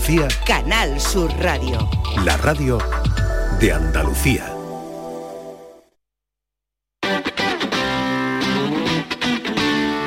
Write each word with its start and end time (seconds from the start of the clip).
Andalucía, 0.00 0.28
Canal 0.46 0.98
Sur 0.98 1.30
Radio. 1.40 1.86
la 2.24 2.34
radio 2.38 2.78
de 3.60 3.70
Andalucía. 3.70 4.46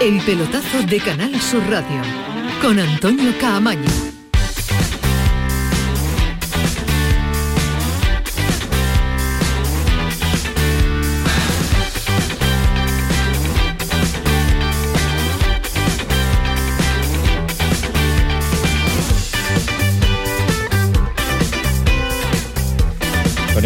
El 0.01 0.19
pelotazo 0.25 0.81
de 0.89 0.99
Canal 0.99 1.39
Sur 1.39 1.61
Radio 1.69 2.01
con 2.59 2.79
Antonio 2.79 3.33
Caamaño. 3.39 4.12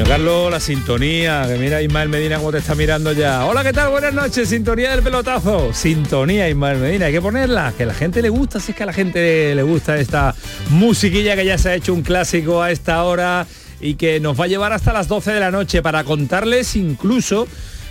Carlos, 0.07 0.49
la 0.49 0.61
sintonía, 0.61 1.43
que 1.49 1.57
mira 1.57 1.81
Ismael 1.81 2.07
Medina 2.07 2.38
cómo 2.38 2.53
te 2.53 2.59
está 2.59 2.75
mirando 2.75 3.11
ya. 3.11 3.45
Hola, 3.45 3.61
¿qué 3.61 3.73
tal? 3.73 3.89
Buenas 3.89 4.13
noches, 4.13 4.48
sintonía 4.48 4.91
del 4.91 5.03
pelotazo. 5.03 5.73
Sintonía, 5.73 6.48
Ismael 6.48 6.77
Medina, 6.77 7.07
hay 7.07 7.11
que 7.11 7.21
ponerla, 7.21 7.73
que 7.77 7.85
la 7.85 7.93
gente 7.93 8.21
le 8.21 8.29
gusta, 8.29 8.62
si 8.62 8.71
es 8.71 8.77
que 8.77 8.84
a 8.84 8.85
la 8.85 8.93
gente 8.93 9.53
le 9.53 9.63
gusta 9.63 9.98
esta 9.98 10.34
musiquilla 10.70 11.35
que 11.35 11.43
ya 11.43 11.57
se 11.57 11.70
ha 11.70 11.75
hecho 11.75 11.93
un 11.93 12.03
clásico 12.03 12.63
a 12.63 12.71
esta 12.71 13.03
hora 13.03 13.45
y 13.81 13.95
que 13.95 14.21
nos 14.21 14.39
va 14.39 14.45
a 14.45 14.48
llevar 14.48 14.71
hasta 14.71 14.93
las 14.93 15.09
12 15.09 15.34
de 15.34 15.39
la 15.41 15.51
noche 15.51 15.81
para 15.81 16.05
contarles 16.05 16.77
incluso 16.77 17.45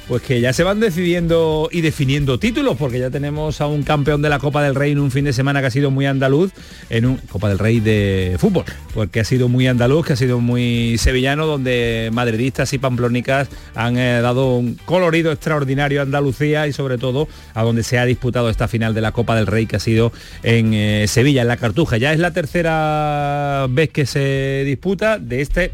pues 0.08 0.22
que 0.22 0.40
ya 0.40 0.52
se 0.52 0.62
van 0.62 0.80
decidiendo 0.80 1.68
y 1.72 1.80
definiendo 1.80 2.38
títulos, 2.38 2.76
porque 2.76 2.98
ya 2.98 3.10
tenemos 3.10 3.60
a 3.60 3.66
un 3.66 3.82
campeón 3.82 4.22
de 4.22 4.28
la 4.28 4.38
Copa 4.38 4.62
del 4.62 4.74
Rey 4.74 4.92
en 4.92 5.00
un 5.00 5.10
fin 5.10 5.24
de 5.24 5.32
semana 5.32 5.60
que 5.60 5.66
ha 5.66 5.70
sido 5.70 5.90
muy 5.90 6.06
andaluz, 6.06 6.52
en 6.90 7.06
un 7.06 7.16
Copa 7.16 7.48
del 7.48 7.58
Rey 7.58 7.80
de 7.80 8.36
fútbol, 8.38 8.64
porque 8.94 9.20
ha 9.20 9.24
sido 9.24 9.48
muy 9.48 9.66
andaluz, 9.66 10.06
que 10.06 10.12
ha 10.12 10.16
sido 10.16 10.40
muy 10.40 10.96
sevillano, 10.98 11.46
donde 11.46 12.10
madridistas 12.12 12.72
y 12.72 12.78
pamplónicas 12.78 13.48
han 13.74 13.98
eh, 13.98 14.20
dado 14.20 14.56
un 14.56 14.74
colorido 14.84 15.32
extraordinario 15.32 16.00
a 16.00 16.02
Andalucía 16.04 16.66
y 16.66 16.72
sobre 16.72 16.98
todo 16.98 17.28
a 17.54 17.62
donde 17.62 17.82
se 17.82 17.98
ha 17.98 18.04
disputado 18.04 18.48
esta 18.48 18.68
final 18.68 18.94
de 18.94 19.00
la 19.00 19.12
Copa 19.12 19.34
del 19.34 19.46
Rey 19.46 19.66
que 19.66 19.76
ha 19.76 19.80
sido 19.80 20.12
en 20.42 20.72
eh, 20.74 21.06
Sevilla, 21.08 21.42
en 21.42 21.48
la 21.48 21.56
Cartuja. 21.56 21.96
Ya 21.96 22.12
es 22.12 22.20
la 22.20 22.32
tercera 22.32 23.66
vez 23.70 23.90
que 23.90 24.06
se 24.06 24.62
disputa 24.64 25.18
de 25.18 25.40
este 25.40 25.72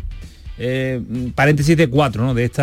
eh, 0.58 1.00
paréntesis 1.34 1.76
de 1.76 1.88
cuatro, 1.88 2.24
¿no? 2.24 2.34
de 2.34 2.44
este 2.44 2.62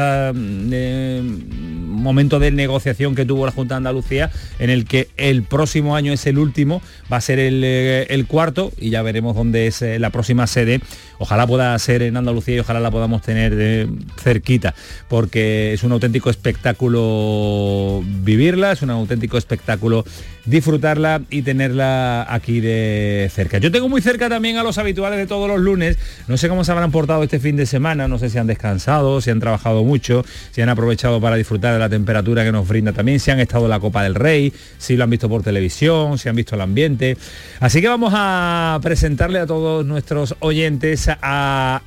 momento 1.99 2.39
de 2.39 2.51
negociación 2.51 3.15
que 3.15 3.25
tuvo 3.25 3.45
la 3.45 3.51
Junta 3.51 3.75
de 3.75 3.77
Andalucía, 3.77 4.31
en 4.59 4.69
el 4.69 4.85
que 4.85 5.09
el 5.17 5.43
próximo 5.43 5.95
año 5.95 6.13
es 6.13 6.25
el 6.27 6.37
último, 6.37 6.81
va 7.11 7.17
a 7.17 7.21
ser 7.21 7.39
el, 7.39 7.61
eh, 7.63 8.25
cuarto 8.27 8.71
y 8.79 8.89
ya 8.91 9.01
veremos 9.01 9.35
dónde 9.35 9.67
es 9.67 9.81
eh, 9.81 9.99
la 9.99 10.09
próxima 10.11 10.47
sede. 10.47 10.81
Ojalá 11.19 11.45
pueda 11.45 11.77
ser 11.77 12.01
en 12.01 12.17
Andalucía 12.17 12.55
y 12.55 12.59
ojalá 12.59 12.79
la 12.79 12.89
podamos 12.91 13.21
tener 13.21 13.87
cerquita, 14.17 14.73
porque 15.07 15.73
es 15.73 15.83
un 15.83 15.91
auténtico 15.91 16.29
espectáculo 16.29 18.01
vivirla, 18.23 18.71
es 18.71 18.81
un 18.81 18.89
auténtico 18.89 19.37
espectáculo 19.37 20.05
disfrutarla 20.45 21.21
y 21.29 21.41
tenerla 21.41 22.25
aquí 22.33 22.59
de 22.59 23.29
cerca. 23.33 23.59
Yo 23.59 23.71
tengo 23.71 23.89
muy 23.89 24.01
cerca 24.01 24.29
también 24.29 24.57
a 24.57 24.63
los 24.63 24.77
habituales 24.77 25.19
de 25.19 25.27
todos 25.27 25.47
los 25.47 25.59
lunes, 25.59 25.97
no 26.27 26.37
sé 26.37 26.49
cómo 26.49 26.63
se 26.63 26.71
habrán 26.71 26.91
portado 26.91 27.21
este 27.23 27.39
fin 27.39 27.55
de 27.55 27.65
semana, 27.65 28.07
no 28.07 28.17
sé 28.17 28.29
si 28.29 28.37
han 28.37 28.47
descansado, 28.47 29.21
si 29.21 29.29
han 29.29 29.39
trabajado 29.39 29.83
mucho, 29.83 30.25
si 30.51 30.61
han 30.61 30.69
aprovechado 30.69 31.21
para 31.21 31.35
disfrutar 31.35 31.73
de 31.73 31.79
la 31.79 31.89
temperatura 31.89 32.43
que 32.43 32.51
nos 32.51 32.67
brinda 32.67 32.93
también, 32.93 33.19
si 33.19 33.29
han 33.29 33.39
estado 33.39 33.65
en 33.65 33.71
la 33.71 33.79
Copa 33.79 34.03
del 34.03 34.15
Rey, 34.15 34.53
si 34.77 34.95
lo 34.95 35.03
han 35.03 35.09
visto 35.09 35.29
por 35.29 35.43
televisión, 35.43 36.17
si 36.17 36.29
han 36.29 36.35
visto 36.35 36.55
el 36.55 36.61
ambiente. 36.61 37.17
Así 37.59 37.81
que 37.81 37.87
vamos 37.87 38.13
a 38.15 38.79
presentarle 38.81 39.39
a 39.39 39.45
todos 39.45 39.85
nuestros 39.85 40.35
oyentes 40.39 41.08
a 41.09 41.81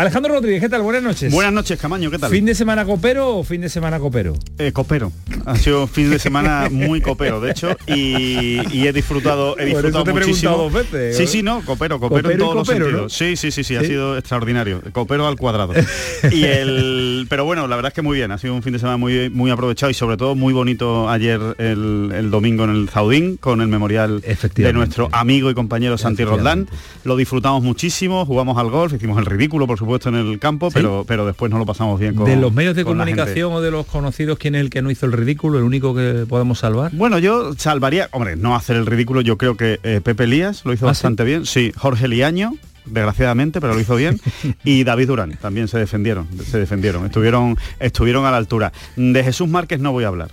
Alejandro 0.00 0.32
Rodríguez, 0.32 0.62
¿qué 0.62 0.70
tal? 0.70 0.80
Buenas 0.80 1.02
noches. 1.02 1.30
Buenas 1.30 1.52
noches, 1.52 1.78
Camaño, 1.78 2.10
¿qué 2.10 2.18
tal? 2.18 2.30
¿Fin 2.30 2.46
de 2.46 2.54
semana 2.54 2.86
copero 2.86 3.36
o 3.36 3.44
fin 3.44 3.60
de 3.60 3.68
semana 3.68 3.98
copero? 4.00 4.32
Eh, 4.56 4.72
copero. 4.72 5.12
Ha 5.44 5.56
sido 5.56 5.86
fin 5.86 6.08
de 6.08 6.18
semana 6.18 6.68
muy 6.70 7.02
copero, 7.02 7.38
de 7.38 7.50
hecho, 7.50 7.76
y, 7.86 8.60
y 8.74 8.86
he 8.86 8.94
disfrutado, 8.94 9.58
he 9.58 9.66
Por 9.66 9.66
eso 9.66 9.76
disfrutado 9.76 10.04
te 10.04 10.12
muchísimo. 10.14 10.52
preguntado 10.54 10.70
dos 10.70 10.90
veces, 10.90 11.16
sí, 11.18 11.26
sí, 11.26 11.42
no, 11.42 11.62
copero, 11.66 12.00
copero, 12.00 12.22
Copero 12.22 12.30
en 12.30 12.38
todos 12.38 12.66
copero, 12.66 12.86
los 12.88 13.02
¿no? 13.02 13.08
sentidos. 13.10 13.12
Sí, 13.12 13.36
sí, 13.36 13.50
sí, 13.50 13.62
sí, 13.62 13.76
ha 13.76 13.80
¿Sí? 13.82 13.88
sido 13.88 14.16
extraordinario. 14.16 14.80
Copero 14.92 15.26
al 15.28 15.36
cuadrado. 15.36 15.74
y 16.32 16.44
el, 16.44 17.26
pero 17.28 17.44
bueno, 17.44 17.68
la 17.68 17.76
verdad 17.76 17.90
es 17.90 17.94
que 17.94 18.00
muy 18.00 18.16
bien, 18.16 18.32
ha 18.32 18.38
sido 18.38 18.54
un 18.54 18.62
fin 18.62 18.72
de 18.72 18.78
semana 18.78 18.96
muy, 18.96 19.28
muy 19.28 19.50
aprovechado 19.50 19.90
y 19.90 19.94
sobre 19.94 20.16
todo 20.16 20.34
muy 20.34 20.54
bonito 20.54 21.10
ayer 21.10 21.38
el, 21.58 22.10
el 22.14 22.30
domingo 22.30 22.64
en 22.64 22.70
el 22.70 22.88
Zaudín 22.88 23.36
con 23.36 23.60
el 23.60 23.68
memorial 23.68 24.22
de 24.22 24.72
nuestro 24.72 25.10
amigo 25.12 25.50
y 25.50 25.54
compañero 25.54 25.98
Santi 25.98 26.24
Roldán. 26.24 26.70
Lo 27.04 27.16
disfrutamos 27.16 27.62
muchísimo, 27.62 28.24
jugamos 28.24 28.56
al 28.56 28.70
golf, 28.70 28.94
hicimos 28.94 29.18
el 29.18 29.26
ridículo, 29.26 29.66
por 29.66 29.76
supuesto, 29.76 29.89
en 30.06 30.14
el 30.14 30.38
campo, 30.38 30.70
pero, 30.70 31.04
pero 31.06 31.26
después 31.26 31.50
nos 31.50 31.58
lo 31.58 31.66
pasamos 31.66 31.98
bien 31.98 32.14
con 32.14 32.26
de 32.26 32.36
los 32.36 32.52
medios 32.52 32.76
de 32.76 32.84
comunicación 32.84 33.52
o 33.52 33.60
de 33.60 33.70
los 33.70 33.86
conocidos, 33.86 34.38
¿quién 34.38 34.54
es 34.54 34.60
el 34.60 34.70
que 34.70 34.82
no 34.82 34.90
hizo 34.90 35.06
el 35.06 35.12
ridículo? 35.12 35.58
¿El 35.58 35.64
único 35.64 35.94
que 35.94 36.24
podemos 36.28 36.58
salvar? 36.58 36.92
Bueno, 36.94 37.18
yo 37.18 37.54
salvaría, 37.54 38.08
hombre, 38.12 38.36
no 38.36 38.54
hacer 38.54 38.76
el 38.76 38.86
ridículo, 38.86 39.20
yo 39.20 39.36
creo 39.36 39.56
que 39.56 39.80
eh, 39.82 40.00
Pepe 40.02 40.24
Elías 40.24 40.64
lo 40.64 40.72
hizo 40.72 40.86
¿Ah, 40.86 40.90
bastante 40.90 41.24
bien, 41.24 41.46
sí, 41.46 41.72
Jorge 41.76 42.08
Liaño, 42.08 42.54
desgraciadamente, 42.86 43.60
pero 43.60 43.74
lo 43.74 43.80
hizo 43.80 43.96
bien, 43.96 44.20
y 44.64 44.84
David 44.84 45.08
Durán 45.08 45.38
también 45.40 45.68
se 45.68 45.78
defendieron, 45.78 46.26
se 46.44 46.58
defendieron, 46.58 47.06
estuvieron, 47.06 47.56
estuvieron 47.78 48.26
a 48.26 48.30
la 48.30 48.36
altura. 48.36 48.72
De 48.96 49.22
Jesús 49.24 49.48
Márquez 49.48 49.80
no 49.80 49.92
voy 49.92 50.04
a 50.04 50.08
hablar. 50.08 50.30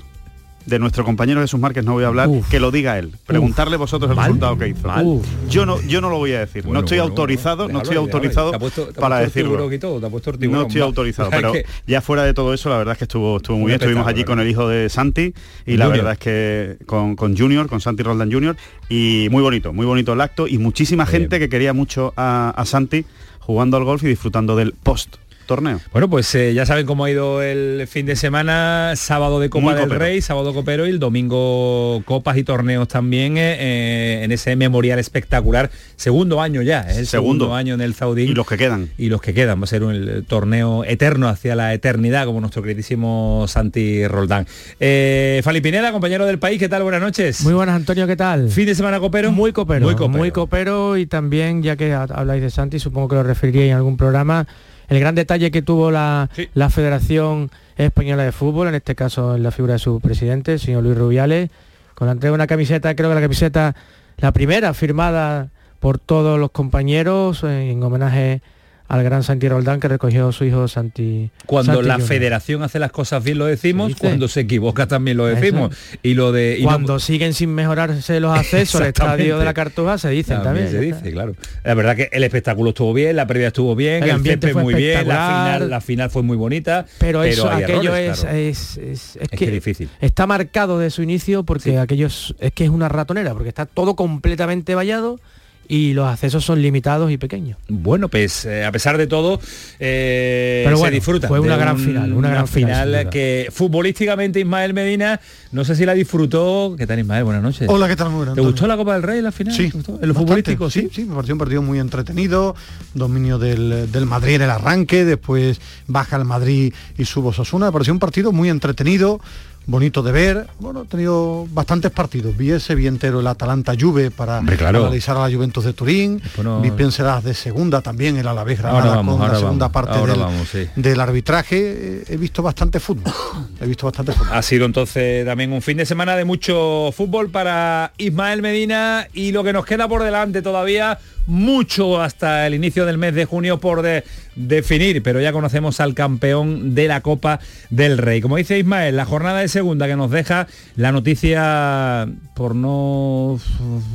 De 0.67 0.79
nuestro 0.79 1.05
compañero 1.05 1.39
Jesús 1.39 1.59
Márquez 1.61 1.85
no 1.85 1.93
voy 1.93 2.03
a 2.03 2.07
hablar, 2.07 2.27
Uf. 2.27 2.49
que 2.49 2.59
lo 2.59 2.71
diga 2.71 2.99
él. 2.99 3.13
Preguntarle 3.25 3.77
vosotros 3.77 4.11
el 4.11 4.17
Mal, 4.17 4.25
resultado 4.25 4.57
que 4.57 4.67
hizo. 4.67 4.85
mal. 4.85 5.21
Yo 5.49 5.65
no, 5.65 5.81
yo 5.83 6.01
no 6.01 6.09
lo 6.09 6.17
voy 6.17 6.33
a 6.33 6.41
decir. 6.41 6.63
Bueno, 6.63 6.81
no 6.81 6.85
estoy 6.85 6.97
bueno, 6.97 7.11
autorizado, 7.11 7.63
bueno, 7.63 7.73
no 7.73 7.79
estoy 7.83 7.95
déjalo, 7.95 8.05
autorizado 8.13 8.51
para 8.99 9.19
decirlo. 9.19 9.51
tiburón 9.51 9.73
y 9.73 9.79
todo, 9.79 9.99
te 10.01 10.05
ha 10.05 10.09
puesto 10.09 10.31
el 10.31 10.51
No 10.51 10.63
estoy 10.63 10.81
autorizado, 10.81 11.29
pero 11.31 11.53
ya 11.87 12.01
fuera 12.01 12.23
de 12.23 12.33
todo 12.33 12.53
eso, 12.53 12.69
la 12.69 12.77
verdad 12.77 12.91
es 12.91 12.97
que 12.97 13.05
estuvo, 13.05 13.37
estuvo 13.37 13.57
muy 13.57 13.67
bien. 13.67 13.79
Estuvimos 13.79 14.05
allí 14.07 14.25
con 14.25 14.41
el 14.41 14.49
hijo 14.49 14.67
de 14.67 14.89
Santi 14.89 15.33
y 15.65 15.77
la 15.77 15.87
verdad 15.87 16.11
es 16.13 16.19
que 16.19 16.77
con, 16.85 17.15
con 17.15 17.37
Junior, 17.37 17.69
con 17.69 17.79
Santi 17.79 18.03
Roldán 18.03 18.29
Junior, 18.29 18.57
y 18.89 19.29
muy 19.31 19.41
bonito, 19.41 19.71
muy 19.71 19.85
bonito 19.85 20.11
el 20.11 20.19
acto 20.19 20.47
y 20.49 20.57
muchísima 20.57 21.05
gente 21.05 21.39
que 21.39 21.47
quería 21.47 21.71
mucho 21.71 22.13
a, 22.17 22.49
a 22.49 22.65
Santi 22.65 23.05
jugando 23.39 23.77
al 23.77 23.85
golf 23.85 24.03
y 24.03 24.07
disfrutando 24.07 24.57
del 24.57 24.73
post 24.73 25.15
torneo. 25.47 25.81
Bueno, 25.91 26.09
pues 26.09 26.33
eh, 26.35 26.53
ya 26.53 26.65
saben 26.67 26.85
cómo 26.85 27.05
ha 27.05 27.09
ido 27.09 27.41
el 27.41 27.87
fin 27.87 28.05
de 28.05 28.15
semana, 28.15 28.93
sábado 28.95 29.39
de 29.39 29.49
Copa 29.49 29.63
Muy 29.63 29.73
del 29.73 29.83
copero. 29.85 29.99
Rey, 29.99 30.21
sábado 30.21 30.53
copero 30.53 30.85
y 30.85 30.89
el 30.91 30.99
domingo 30.99 32.01
copas 32.05 32.37
y 32.37 32.43
torneos 32.43 32.87
también 32.87 33.37
eh, 33.37 33.55
eh, 33.59 34.23
en 34.23 34.31
ese 34.31 34.55
memorial 34.55 34.99
espectacular. 34.99 35.71
Segundo 35.95 36.41
año 36.41 36.61
ya, 36.61 36.81
es 36.81 36.97
el 36.97 37.07
segundo, 37.07 37.45
Segundo. 37.45 37.55
año 37.55 37.73
en 37.73 37.81
el 37.81 37.95
Zaudín. 37.95 38.29
Y 38.29 38.33
los 38.35 38.45
que 38.45 38.57
quedan. 38.57 38.89
y 38.97 39.07
los 39.09 39.21
que 39.21 39.33
quedan. 39.33 39.59
Va 39.59 39.63
a 39.63 39.67
ser 39.67 39.83
un 39.83 39.95
el 39.95 40.25
torneo 40.25 40.83
eterno 40.83 41.27
hacia 41.29 41.55
la 41.55 41.73
eternidad, 41.73 42.25
como 42.25 42.39
nuestro 42.41 42.61
queridísimo 42.61 43.45
Santi 43.47 44.05
Roldán. 44.07 44.45
Eh, 44.79 45.41
Fali 45.43 45.61
Pineda, 45.61 45.91
compañero 45.91 46.25
del 46.25 46.37
país, 46.39 46.59
¿qué 46.59 46.69
tal? 46.69 46.83
Buenas 46.83 47.01
noches. 47.01 47.41
Muy 47.43 47.53
buenas, 47.53 47.75
Antonio, 47.75 48.05
¿qué 48.05 48.15
tal? 48.15 48.49
Fin 48.49 48.65
de 48.65 48.75
semana 48.75 48.99
copero. 48.99 49.31
Muy 49.31 49.53
copero, 49.53 49.85
Muy 49.85 49.95
copero. 49.95 50.17
muy 50.17 50.31
copero 50.31 50.97
y 50.97 51.05
también, 51.05 51.63
ya 51.63 51.75
que 51.77 51.93
ha- 51.93 52.03
habláis 52.03 52.41
de 52.41 52.49
Santi, 52.49 52.79
supongo 52.79 53.07
que 53.07 53.15
lo 53.15 53.23
referiríais 53.23 53.71
en 53.71 53.77
algún 53.77 53.97
programa, 53.97 54.45
el 54.89 54.99
gran 54.99 55.15
detalle 55.15 55.51
que 55.51 55.61
tuvo 55.61 55.91
la, 55.91 56.29
Sí. 56.33 56.49
la 56.53 56.69
Federación 56.69 57.49
Española 57.77 58.23
de 58.23 58.31
Fútbol, 58.31 58.67
en 58.69 58.75
este 58.75 58.95
caso 58.95 59.35
en 59.35 59.43
la 59.43 59.51
figura 59.51 59.73
de 59.73 59.79
su 59.79 59.99
presidente, 59.99 60.53
el 60.53 60.59
señor 60.59 60.83
Luis 60.83 60.97
Rubiales, 60.97 61.49
con 61.95 62.07
la 62.07 62.13
entrega 62.13 62.31
de 62.31 62.35
una 62.35 62.47
camiseta, 62.47 62.95
creo 62.95 63.09
que 63.09 63.15
la 63.15 63.21
camiseta, 63.21 63.75
la 64.17 64.31
primera 64.31 64.73
firmada 64.73 65.49
por 65.79 65.99
todos 65.99 66.39
los 66.39 66.51
compañeros 66.51 67.43
eh, 67.43 67.71
en 67.71 67.83
homenaje 67.83 68.41
al 68.87 69.03
gran 69.03 69.21
Santi 69.23 69.49
Roldán 69.49 69.79
que 69.79 69.87
recogió 69.87 70.31
su 70.31 70.45
hijo 70.45 70.67
Santi. 70.67 71.29
Cuando 71.45 71.73
Santi 71.73 71.87
la 71.87 71.99
federación 71.99 72.63
hace 72.63 72.79
las 72.79 72.91
cosas 72.91 73.23
bien 73.23 73.37
lo 73.37 73.45
decimos, 73.45 73.93
cuando 73.99 74.27
se 74.27 74.41
equivoca 74.41 74.87
también 74.87 75.17
lo 75.17 75.27
Eso. 75.29 75.39
decimos. 75.41 75.75
Y 76.03 76.13
lo 76.13 76.31
de 76.31 76.57
y 76.59 76.63
no- 76.63 76.69
Cuando 76.69 76.99
siguen 76.99 77.33
sin 77.33 77.53
mejorarse 77.53 78.19
los 78.19 78.37
accesos 78.37 78.79
al 78.81 78.87
estadio 78.87 79.39
de 79.39 79.45
la 79.45 79.53
Cartuja, 79.53 79.97
se 79.97 80.09
dicen 80.09 80.41
también. 80.41 80.69
se 80.71 80.79
dice, 80.79 81.11
claro. 81.11 81.35
La 81.63 81.73
verdad 81.73 81.95
que 81.95 82.09
el 82.11 82.23
espectáculo 82.23 82.69
estuvo 82.69 82.93
bien, 82.93 83.15
la 83.15 83.27
previa 83.27 83.47
estuvo 83.47 83.75
bien, 83.75 84.03
El 84.03 84.09
el, 84.09 84.15
ambiente 84.15 84.53
fue 84.53 84.63
muy 84.63 84.73
bien, 84.73 85.07
la 85.07 85.27
final, 85.27 85.69
la 85.69 85.81
final 85.81 86.09
fue 86.09 86.23
muy 86.23 86.37
bonita. 86.37 86.85
Pero 86.99 87.23
eso, 87.23 87.49
hay 87.49 87.63
aquello 87.63 87.93
errores, 87.95 88.19
es, 88.19 88.21
claro. 88.21 88.37
es, 88.37 88.77
es- 88.77 89.17
que, 89.29 89.37
que 89.37 89.51
difícil. 89.51 89.89
está 89.99 90.25
marcado 90.27 90.79
de 90.79 90.89
su 90.91 91.01
inicio 91.03 91.43
porque 91.43 91.71
Sí. 91.71 91.75
aquello 91.75 92.07
es, 92.07 92.33
es 92.39 92.51
que 92.53 92.63
es 92.63 92.69
una 92.69 92.87
ratonera, 92.87 93.33
porque 93.33 93.49
está 93.49 93.65
todo 93.65 93.95
completamente 93.95 94.75
vallado 94.75 95.19
y 95.67 95.93
los 95.93 96.07
accesos 96.07 96.45
son 96.45 96.61
limitados 96.61 97.11
y 97.11 97.17
pequeños. 97.17 97.57
Bueno, 97.67 98.07
pues 98.09 98.45
eh, 98.45 98.63
a 98.65 98.71
pesar 98.71 98.97
de 98.97 99.07
todo, 99.07 99.39
eh, 99.79 100.61
Pero 100.65 100.77
se 100.77 100.81
bueno, 100.81 100.93
disfruta. 100.95 101.27
fue 101.27 101.39
una 101.39 101.57
gran 101.57 101.75
un- 101.75 101.81
final, 101.83 102.13
una 102.13 102.29
gran 102.29 102.47
final, 102.47 103.09
que 103.09 103.47
futbolísticamente 103.51 104.39
Ismael 104.39 104.73
Medina, 104.73 105.19
no 105.51 105.63
sé 105.65 105.75
si 105.75 105.85
la 105.85 105.93
disfrutó. 105.93 106.75
¿Qué 106.77 106.87
tal 106.87 106.99
Ismael? 106.99 107.23
Buenas 107.23 107.43
noches. 107.43 107.67
Hola, 107.69 107.87
¿qué 107.87 107.95
tal? 107.95 108.09
Muy 108.09 108.23
¿Te 108.25 108.29
Antonio. 108.31 108.51
gustó 108.51 108.67
la 108.67 108.77
Copa 108.77 108.93
del 108.93 109.03
Rey 109.03 109.21
la 109.21 109.31
final? 109.31 109.53
Sí. 109.53 109.69
¿Te 109.69 109.77
gustó? 109.77 109.99
¿En 110.01 110.07
lo 110.07 110.13
futbolístico? 110.13 110.69
Sí. 110.69 110.89
Sí, 110.91 111.03
me 111.05 111.15
pareció 111.15 111.35
un 111.35 111.39
partido 111.39 111.61
muy 111.61 111.79
entretenido, 111.79 112.55
dominio 112.93 113.37
del, 113.39 113.91
del 113.91 114.05
Madrid 114.05 114.35
en 114.35 114.41
el 114.43 114.49
arranque, 114.49 115.05
después 115.05 115.59
baja 115.87 116.15
el 116.17 116.25
Madrid 116.25 116.73
y 116.97 117.05
sube 117.05 117.29
Osasuna, 117.29 117.67
me 117.67 117.71
pareció 117.71 117.93
un 117.93 117.99
partido 117.99 118.31
muy 118.31 118.49
entretenido, 118.49 119.19
bonito 119.67 120.01
de 120.01 120.11
ver. 120.11 120.47
Bueno, 120.59 120.81
he 120.83 120.85
tenido 120.85 121.45
bastantes 121.51 121.91
partidos. 121.91 122.35
Vi 122.35 122.51
ese, 122.51 122.73
vi 122.73 122.87
entero 122.87 123.19
el 123.19 123.27
Atalanta 123.27 123.73
Juve 123.79 124.09
para 124.09 124.39
Hombre, 124.39 124.57
claro. 124.57 124.81
analizar 124.85 125.15
a 125.17 125.27
la 125.27 125.35
Juventus 125.35 125.63
de 125.65 125.73
Turín. 125.73 126.21
Bueno, 126.35 126.61
vi 126.61 126.71
de 126.71 127.33
segunda 127.33 127.81
también, 127.81 128.17
el 128.17 128.27
Alavés 128.27 128.59
Ahora 128.59 128.71
Granada 128.71 128.95
vamos, 128.95 129.13
con 129.15 129.21
ahora 129.21 129.33
la 129.33 129.39
segunda 129.39 129.67
vamos, 129.67 129.89
parte 129.89 130.07
del, 130.11 130.19
vamos, 130.19 130.47
sí. 130.49 130.67
del 130.75 130.99
arbitraje. 130.99 131.57
Eh, 131.59 132.03
He 132.07 132.17
visto 132.17 132.41
bastante 132.41 132.79
fútbol. 132.79 133.13
He 133.61 133.67
visto 133.67 133.85
bastante 133.85 134.13
fútbol. 134.13 134.29
Ha 134.33 134.41
sido 134.41 134.65
entonces 134.65 135.25
también 135.25 135.51
un 135.51 135.61
fin 135.61 135.77
de 135.77 135.85
semana 135.85 136.15
de 136.15 136.23
mucho 136.25 136.91
fútbol 136.95 137.29
para 137.29 137.91
Ismael 137.97 138.41
Medina 138.41 139.07
y 139.13 139.31
lo 139.33 139.43
que 139.43 139.51
nos 139.53 139.65
queda 139.65 139.87
por 139.87 140.01
delante 140.03 140.41
todavía 140.41 140.97
mucho 141.25 142.01
hasta 142.01 142.47
el 142.47 142.53
inicio 142.53 142.85
del 142.85 142.97
mes 142.97 143.13
de 143.13 143.25
junio 143.25 143.59
por 143.59 143.81
de- 143.81 144.05
definir, 144.37 145.03
pero 145.03 145.19
ya 145.19 145.33
conocemos 145.33 145.81
al 145.81 145.93
campeón 145.93 146.73
de 146.73 146.87
la 146.87 147.01
Copa 147.01 147.39
del 147.69 147.97
Rey. 147.97 148.21
Como 148.21 148.37
dice 148.37 148.57
Ismael, 148.57 148.95
la 148.95 149.03
jornada 149.03 149.39
de 149.39 149.49
segunda 149.57 149.87
que 149.87 149.95
nos 149.95 150.11
deja 150.11 150.45
la 150.75 150.91
noticia, 150.91 152.07
por 152.35 152.53
no, 152.53 153.39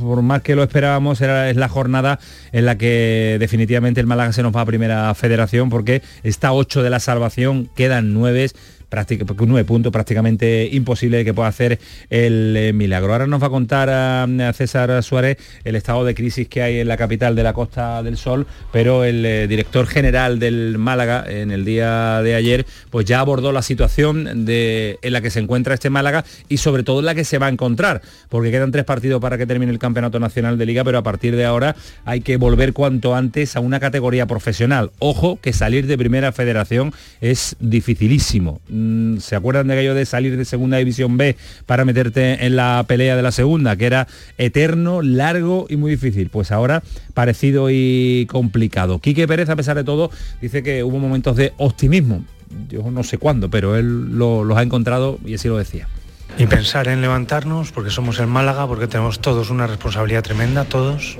por 0.01 0.21
más 0.21 0.41
que 0.41 0.57
lo 0.57 0.63
esperábamos, 0.63 1.21
era, 1.21 1.49
es 1.49 1.55
la 1.55 1.69
jornada 1.69 2.19
en 2.51 2.65
la 2.65 2.77
que 2.77 3.37
definitivamente 3.39 4.01
el 4.01 4.07
Málaga 4.07 4.33
se 4.33 4.43
nos 4.43 4.53
va 4.53 4.59
a 4.59 4.65
primera 4.65 5.13
federación 5.15 5.69
porque 5.69 6.01
está 6.23 6.51
8 6.51 6.83
de 6.83 6.89
la 6.89 6.99
salvación, 6.99 7.69
quedan 7.77 8.13
9 8.13 8.49
práctica- 8.93 9.25
un 9.25 9.49
nueve 9.49 9.65
puntos 9.65 9.91
prácticamente 9.91 10.69
imposible 10.71 11.25
que 11.25 11.33
pueda 11.33 11.49
hacer 11.49 11.79
el 12.11 12.55
eh, 12.55 12.73
milagro. 12.73 13.11
Ahora 13.11 13.25
nos 13.25 13.41
va 13.41 13.47
a 13.47 13.49
contar 13.49 13.89
a, 13.89 14.23
a 14.23 14.53
César 14.53 15.01
Suárez 15.01 15.37
el 15.63 15.75
estado 15.75 16.05
de 16.05 16.13
crisis 16.13 16.47
que 16.47 16.61
hay 16.61 16.79
en 16.79 16.87
la 16.87 16.95
capital 16.95 17.35
de 17.35 17.41
la 17.41 17.53
Costa 17.53 18.03
del 18.03 18.17
Sol, 18.17 18.45
pero 18.71 19.03
el 19.03 19.25
eh, 19.25 19.47
director 19.47 19.87
general 19.87 20.37
del 20.37 20.77
Málaga 20.77 21.25
en 21.27 21.49
el 21.49 21.65
día 21.65 22.21
de 22.21 22.35
ayer 22.35 22.67
pues 22.91 23.05
ya 23.05 23.19
abordó 23.19 23.51
la 23.51 23.63
situación 23.63 24.45
de, 24.45 24.99
en 25.01 25.13
la 25.13 25.21
que 25.21 25.31
se 25.31 25.39
encuentra 25.39 25.73
este 25.73 25.89
Málaga 25.89 26.23
y 26.47 26.57
sobre 26.57 26.83
todo 26.83 26.99
en 26.99 27.05
la 27.05 27.15
que 27.15 27.23
se 27.25 27.39
va 27.39 27.47
a 27.47 27.49
encontrar, 27.49 28.01
porque 28.29 28.51
quedan 28.51 28.71
tres 28.71 28.85
partidos 28.85 29.19
para 29.19 29.39
que 29.39 29.47
termine 29.47 29.71
el 29.71 29.79
Campeonato 29.79 30.19
Nacional 30.19 30.59
de 30.59 30.67
Liga, 30.67 30.83
pero 30.83 30.99
a 30.99 31.03
partir 31.03 31.35
de 31.35 31.45
ahora 31.45 31.75
hay 32.05 32.21
que 32.21 32.37
volver 32.37 32.73
cuanto 32.73 33.15
antes 33.15 33.55
a 33.55 33.59
una 33.59 33.79
categoría 33.79 34.27
profesional. 34.27 34.91
Ojo 34.99 35.39
que 35.41 35.51
salir 35.51 35.87
de 35.87 35.97
primera 35.97 36.31
federación 36.31 36.93
es 37.21 37.55
dificilísimo. 37.59 38.61
Mm, 38.83 39.17
¿Se 39.19 39.35
acuerdan 39.35 39.67
de 39.67 39.73
aquello 39.75 39.93
de 39.95 40.05
salir 40.05 40.35
de 40.37 40.45
segunda 40.45 40.77
división 40.77 41.17
B 41.17 41.35
para 41.65 41.85
meterte 41.85 42.45
en 42.45 42.55
la 42.55 42.83
pelea 42.87 43.15
de 43.15 43.21
la 43.21 43.31
segunda, 43.31 43.75
que 43.75 43.85
era 43.85 44.07
eterno, 44.37 45.01
largo 45.01 45.65
y 45.69 45.77
muy 45.77 45.91
difícil? 45.91 46.29
Pues 46.29 46.51
ahora 46.51 46.83
parecido 47.13 47.69
y 47.69 48.27
complicado. 48.29 48.99
Quique 48.99 49.27
Pérez, 49.27 49.49
a 49.49 49.55
pesar 49.55 49.75
de 49.77 49.83
todo, 49.83 50.11
dice 50.41 50.63
que 50.63 50.83
hubo 50.83 50.99
momentos 50.99 51.35
de 51.37 51.53
optimismo. 51.57 52.25
Yo 52.69 52.89
no 52.91 53.03
sé 53.03 53.17
cuándo, 53.17 53.49
pero 53.49 53.75
él 53.75 54.17
lo- 54.17 54.43
los 54.43 54.57
ha 54.57 54.61
encontrado 54.63 55.17
y 55.25 55.35
así 55.35 55.47
lo 55.47 55.57
decía. 55.57 55.87
y 56.35 56.47
pensar 56.47 56.87
en 56.87 56.99
levantarnos 57.01 57.71
porque 57.71 57.91
somos 57.91 58.19
el 58.19 58.25
Málaga, 58.25 58.65
porque 58.65 58.87
tenemos 58.87 59.19
todos 59.19 59.51
una 59.51 59.67
responsabilidad 59.67 60.23
tremenda, 60.23 60.65
todos, 60.65 61.17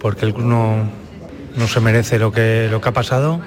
porque 0.00 0.24
el 0.24 0.32
club 0.34 0.46
no, 0.46 1.66
se 1.66 1.80
merece 1.80 2.18
lo 2.20 2.30
que, 2.30 2.68
lo 2.70 2.80
que 2.80 2.88
ha 2.88 2.92
pasado. 2.92 3.40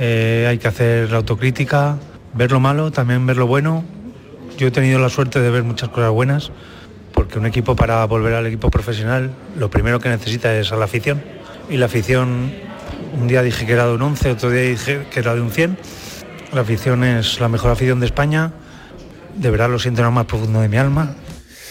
Eh, 0.00 0.46
hay 0.48 0.58
que 0.58 0.66
hacer 0.66 1.10
la 1.12 1.18
autocrítica, 1.18 1.98
ver 2.34 2.52
lo 2.52 2.60
malo, 2.60 2.90
también 2.90 3.26
ver 3.26 3.36
lo 3.36 3.46
bueno. 3.46 3.84
Yo 4.58 4.68
he 4.68 4.70
tenido 4.70 4.98
la 4.98 5.08
suerte 5.08 5.40
de 5.40 5.50
ver 5.50 5.62
muchas 5.64 5.88
cosas 5.88 6.10
buenas, 6.10 6.50
porque 7.12 7.38
un 7.38 7.46
equipo 7.46 7.76
para 7.76 8.04
volver 8.04 8.34
al 8.34 8.46
equipo 8.46 8.70
profesional, 8.70 9.32
lo 9.56 9.70
primero 9.70 10.00
que 10.00 10.08
necesita 10.08 10.54
es 10.56 10.72
a 10.72 10.76
la 10.76 10.84
afición. 10.84 11.22
Y 11.70 11.76
la 11.76 11.86
afición, 11.86 12.52
un 13.18 13.26
día 13.26 13.42
dije 13.42 13.66
que 13.66 13.72
era 13.72 13.86
de 13.86 13.94
un 13.94 14.02
11, 14.02 14.32
otro 14.32 14.50
día 14.50 14.62
dije 14.62 15.06
que 15.10 15.20
era 15.20 15.34
de 15.34 15.40
un 15.40 15.50
100. 15.50 15.78
La 16.52 16.60
afición 16.60 17.02
es 17.04 17.40
la 17.40 17.48
mejor 17.48 17.70
afición 17.70 18.00
de 18.00 18.06
España, 18.06 18.52
de 19.36 19.50
verdad 19.50 19.68
lo 19.68 19.78
siento 19.78 20.00
en 20.00 20.06
lo 20.06 20.12
más 20.12 20.26
profundo 20.26 20.60
de 20.60 20.68
mi 20.68 20.76
alma. 20.76 21.14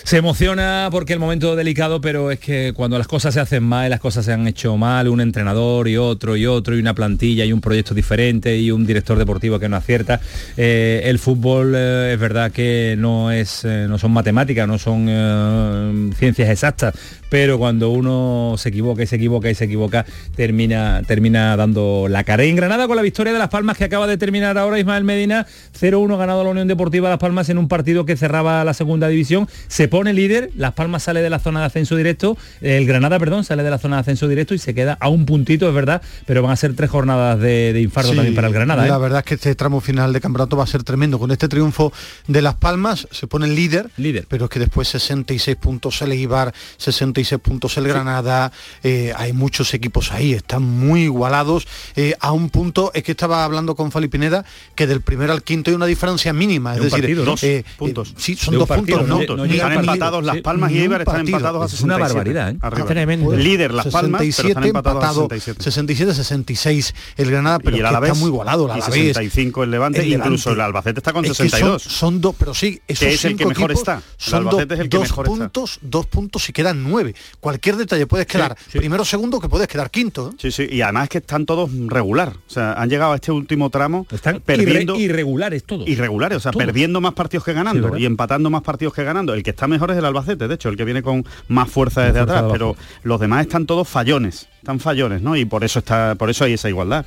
Se 0.04 0.18
emociona 0.18 0.90
porque 0.92 1.14
el 1.14 1.20
momento 1.20 1.56
delicado, 1.56 2.02
pero 2.02 2.30
es 2.30 2.38
que 2.38 2.74
cuando 2.76 2.98
las 2.98 3.08
cosas 3.08 3.34
se 3.34 3.40
hacen 3.40 3.64
mal, 3.64 3.90
las 3.90 4.02
cosas 4.02 4.26
se 4.26 4.34
han 4.34 4.46
hecho 4.48 4.76
mal, 4.76 5.08
un 5.08 5.22
entrenador 5.22 5.88
y 5.88 5.96
otro 5.96 6.36
y 6.36 6.46
otro, 6.46 6.76
y 6.76 6.80
una 6.80 6.94
plantilla 6.94 7.46
y 7.46 7.54
un 7.54 7.62
proyecto 7.62 7.94
diferente 7.94 8.58
y 8.58 8.70
un 8.70 8.86
director 8.86 9.18
deportivo 9.18 9.60
que 9.60 9.70
no 9.70 9.78
acierta, 9.78 10.20
eh, 10.58 11.04
el 11.06 11.20
fútbol 11.20 11.74
eh, 11.76 12.12
es 12.14 12.20
verdad 12.20 12.52
que 12.52 12.96
no, 12.98 13.32
es, 13.32 13.64
eh, 13.64 13.86
no 13.88 13.98
son 13.98 14.12
matemáticas, 14.12 14.68
no 14.68 14.78
son 14.78 16.14
ciencias 16.18 16.50
exactas, 16.50 16.94
pero 17.30 17.58
cuando 17.58 17.90
uno 17.90 18.56
se 18.58 18.70
equivoca 18.70 19.04
y 19.04 19.08
se 19.08 19.16
equivoca 19.16 19.50
y 19.50 19.56
se 19.56 19.66
equivoca, 19.66 20.06
termina, 20.36 21.02
termina 21.08 21.56
dando 21.56 22.08
la 22.10 22.26
cara. 22.26 22.44
En 22.44 22.58
Granada 22.58 22.88
con 22.88 22.98
la 22.98 23.02
victoria 23.02 23.32
de 23.32 23.40
Las 23.40 23.50
Palmas 23.50 23.78
que 23.78 23.86
acaba 23.86 24.06
de 24.06 24.18
terminar 24.18 24.58
ahora 24.58 24.78
Ismael 24.78 25.06
Medina, 25.06 25.48
0-1 25.80 26.18
ganado 26.18 26.44
la 26.44 26.50
Unión 26.50 26.68
Deportiva 26.68 27.10
Las 27.10 27.20
Palmas 27.20 27.48
en 27.50 27.58
un 27.58 27.70
partido 27.70 28.06
que 28.06 28.18
cerraba 28.18 28.64
la 28.66 28.74
segunda 28.74 29.08
división, 29.08 29.48
se 29.68 29.88
pone 29.94 30.12
líder, 30.12 30.50
Las 30.56 30.74
Palmas 30.74 31.04
sale 31.04 31.22
de 31.22 31.30
la 31.30 31.38
zona 31.38 31.60
de 31.60 31.68
ascenso 31.68 31.96
directo, 31.96 32.36
el 32.62 32.88
Granada, 32.88 33.20
perdón, 33.20 33.44
sale 33.44 33.62
de 33.62 33.70
la 33.70 33.78
zona 33.78 33.98
de 33.98 34.00
ascenso 34.02 34.28
directo 34.28 34.56
y 34.56 34.58
se 34.58 34.74
queda 34.74 34.98
a 35.00 35.08
un 35.08 35.28
puntito, 35.28 35.70
es 35.70 35.76
verdad, 35.76 36.02
pero 36.26 36.42
van 36.42 36.50
a 36.52 36.56
ser 36.56 36.76
tres 36.76 36.90
jornadas 36.90 37.40
de, 37.40 37.74
de 37.74 37.80
infarto 37.82 38.10
Sí, 38.10 38.16
también 38.16 38.34
para 38.34 38.48
el 38.48 38.54
Granada. 38.56 38.88
¿eh? 38.88 38.90
La 38.90 38.98
verdad 38.98 39.20
es 39.20 39.26
que 39.26 39.36
este 39.36 39.54
tramo 39.54 39.82
final 39.82 40.12
de 40.12 40.20
campeonato 40.20 40.58
va 40.58 40.64
a 40.64 40.68
ser 40.68 40.82
tremendo. 40.84 41.20
Con 41.20 41.30
este 41.30 41.48
triunfo 41.48 41.94
de 42.26 42.42
Las 42.42 42.56
Palmas 42.56 43.08
se 43.12 43.28
pone 43.28 43.46
el 43.46 43.54
líder, 43.56 43.92
Líder. 43.98 44.26
pero 44.28 44.46
es 44.46 44.50
que 44.50 44.58
después 44.58 44.88
66 44.88 45.58
puntos 45.58 46.02
el 46.02 46.12
Eibar, 46.12 46.52
66 46.78 47.40
puntos 47.40 47.78
el 47.78 47.88
Granada, 47.88 48.52
eh, 48.82 49.14
hay 49.16 49.32
muchos 49.32 49.76
equipos 49.76 50.12
ahí, 50.12 50.34
están 50.34 50.64
muy 50.64 51.04
igualados. 51.04 51.68
eh, 51.96 52.16
a 52.20 52.32
un 52.32 52.50
punto, 52.50 52.90
es 52.96 53.04
que 53.04 53.12
estaba 53.12 53.44
hablando 53.46 53.76
con 53.76 53.92
Fali 53.92 54.08
Pineda, 54.08 54.44
que 54.74 54.88
del 54.88 55.02
primero 55.02 55.34
al 55.34 55.44
quinto 55.44 55.70
hay 55.70 55.76
una 55.76 55.86
diferencia 55.86 56.34
mínima. 56.34 56.72
Es 56.74 56.80
De 56.80 56.86
decir, 56.86 57.00
partido, 57.02 57.26
dos 57.26 57.42
puntos. 57.78 58.16
sí, 58.18 58.36
son 58.36 58.56
dos 58.58 58.68
partido, 58.68 59.06
puntos, 59.06 59.38
no, 59.38 59.46
empatados 59.84 60.24
Las 60.24 60.38
Palmas 60.42 60.72
y 60.72 60.80
Eibar 60.80 61.02
están 61.02 61.22
empatados 61.28 61.62
a 61.62 61.66
Es 61.66 61.72
67. 61.72 61.86
una 61.86 61.98
barbaridad, 61.98 62.52
¿eh? 62.52 62.58
Arriba. 62.62 62.88
Tremendo. 62.88 63.36
Líder 63.36 63.74
Las 63.74 63.88
Palmas, 63.88 64.20
pero 64.22 64.32
67 64.32 64.50
están 64.50 64.64
empatados 64.66 65.04
a 65.04 65.08
empatado, 65.08 65.22
67. 65.30 65.64
67, 65.64 66.14
66 66.14 66.96
el 67.18 67.32
Granada, 67.32 67.60
pero 67.60 67.76
y 67.76 67.80
el 67.80 67.86
es 67.86 67.90
que 67.90 67.96
Alavés 67.96 68.10
está 68.12 68.20
muy 68.20 68.30
igualado. 68.30 68.64
El 68.66 68.70
y 68.70 68.82
Alavés, 68.82 68.94
65 69.08 69.64
el 69.64 69.72
Levante, 69.72 70.02
el 70.02 70.10
Levante. 70.10 70.28
incluso 70.28 70.52
el 70.52 70.62
Albacete 70.62 71.00
está 71.00 71.14
con 71.14 71.26
Es 71.26 71.32
que 71.32 71.36
son- 71.36 71.50
62. 71.50 71.82
Son, 71.84 72.22
dos, 72.22 72.36
pero 72.38 72.54
sí, 72.54 72.82
esos 72.88 73.08
es 73.08 73.26
el 73.26 73.36
que 73.38 73.46
mejor 73.46 73.72
está. 73.72 73.96
El 73.96 74.02
Son 74.18 74.44
dos, 74.44 74.54
Albacete 74.54 74.74
es 74.76 74.80
el 74.82 74.90
que 74.90 74.98
dos 74.98 75.10
mejor 75.10 75.26
está. 75.26 75.38
puntos, 75.38 75.80
dos 75.82 76.06
puntos 76.08 76.50
y 76.50 76.54
quedan 76.54 76.84
nueve. 76.84 77.16
Cualquier 77.40 77.76
detalle 77.78 78.08
puedes 78.08 78.26
quedar 78.28 78.56
sí. 78.72 78.78
primero, 78.80 79.06
segundo, 79.06 79.40
que 79.40 79.50
puedes 79.50 79.68
quedar 79.68 79.90
quinto. 79.92 80.30
¿eh? 80.32 80.36
Sí, 80.40 80.52
sí, 80.52 80.68
y 80.70 80.82
además 80.82 81.04
es 81.04 81.10
que 81.10 81.18
están 81.20 81.46
todos 81.46 81.70
regular. 81.88 82.34
O 82.48 82.50
sea, 82.50 82.74
han 82.74 82.90
llegado 82.90 83.12
a 83.14 83.16
este 83.16 83.32
último 83.32 83.70
tramo 83.70 84.06
Están 84.12 84.40
perdiendo 84.42 84.96
irre- 84.96 85.02
irregulares 85.04 85.64
todos. 85.64 85.88
irregulares, 85.88 86.38
o 86.38 86.40
sea, 86.40 86.52
Todos. 86.52 86.66
perdiendo 86.66 87.02
más 87.02 87.14
partidos 87.14 87.44
que 87.46 87.54
ganando 87.54 87.98
y 87.98 88.06
empatando 88.06 88.50
más 88.50 88.62
partidos 88.62 88.94
que 88.94 89.04
ganando. 89.04 89.34
El 89.34 89.44
que 89.44 89.50
está 89.52 89.68
mejor 89.74 89.92
es 89.92 89.98
el 89.98 90.06
Albacete, 90.06 90.48
de 90.48 90.56
hecho, 90.56 90.70
el 90.70 90.78
que 90.78 90.86
viene 90.86 91.04
con 91.04 91.26
más 91.50 91.70
fuerza 91.70 92.02
desde 92.02 92.20
atrás, 92.20 92.46
pero 92.52 92.76
los 93.04 93.20
demás 93.20 93.42
están 93.42 93.66
todos 93.66 93.88
fallones, 93.88 94.48
están 94.64 94.80
fallones, 94.80 95.22
¿no? 95.22 95.36
Y 95.36 95.44
por 95.44 95.66
eso 95.66 95.80
está 95.80 96.16
por 96.16 96.30
eso 96.30 96.46
hay 96.46 96.54
esa 96.54 96.70
igualdad. 96.70 97.06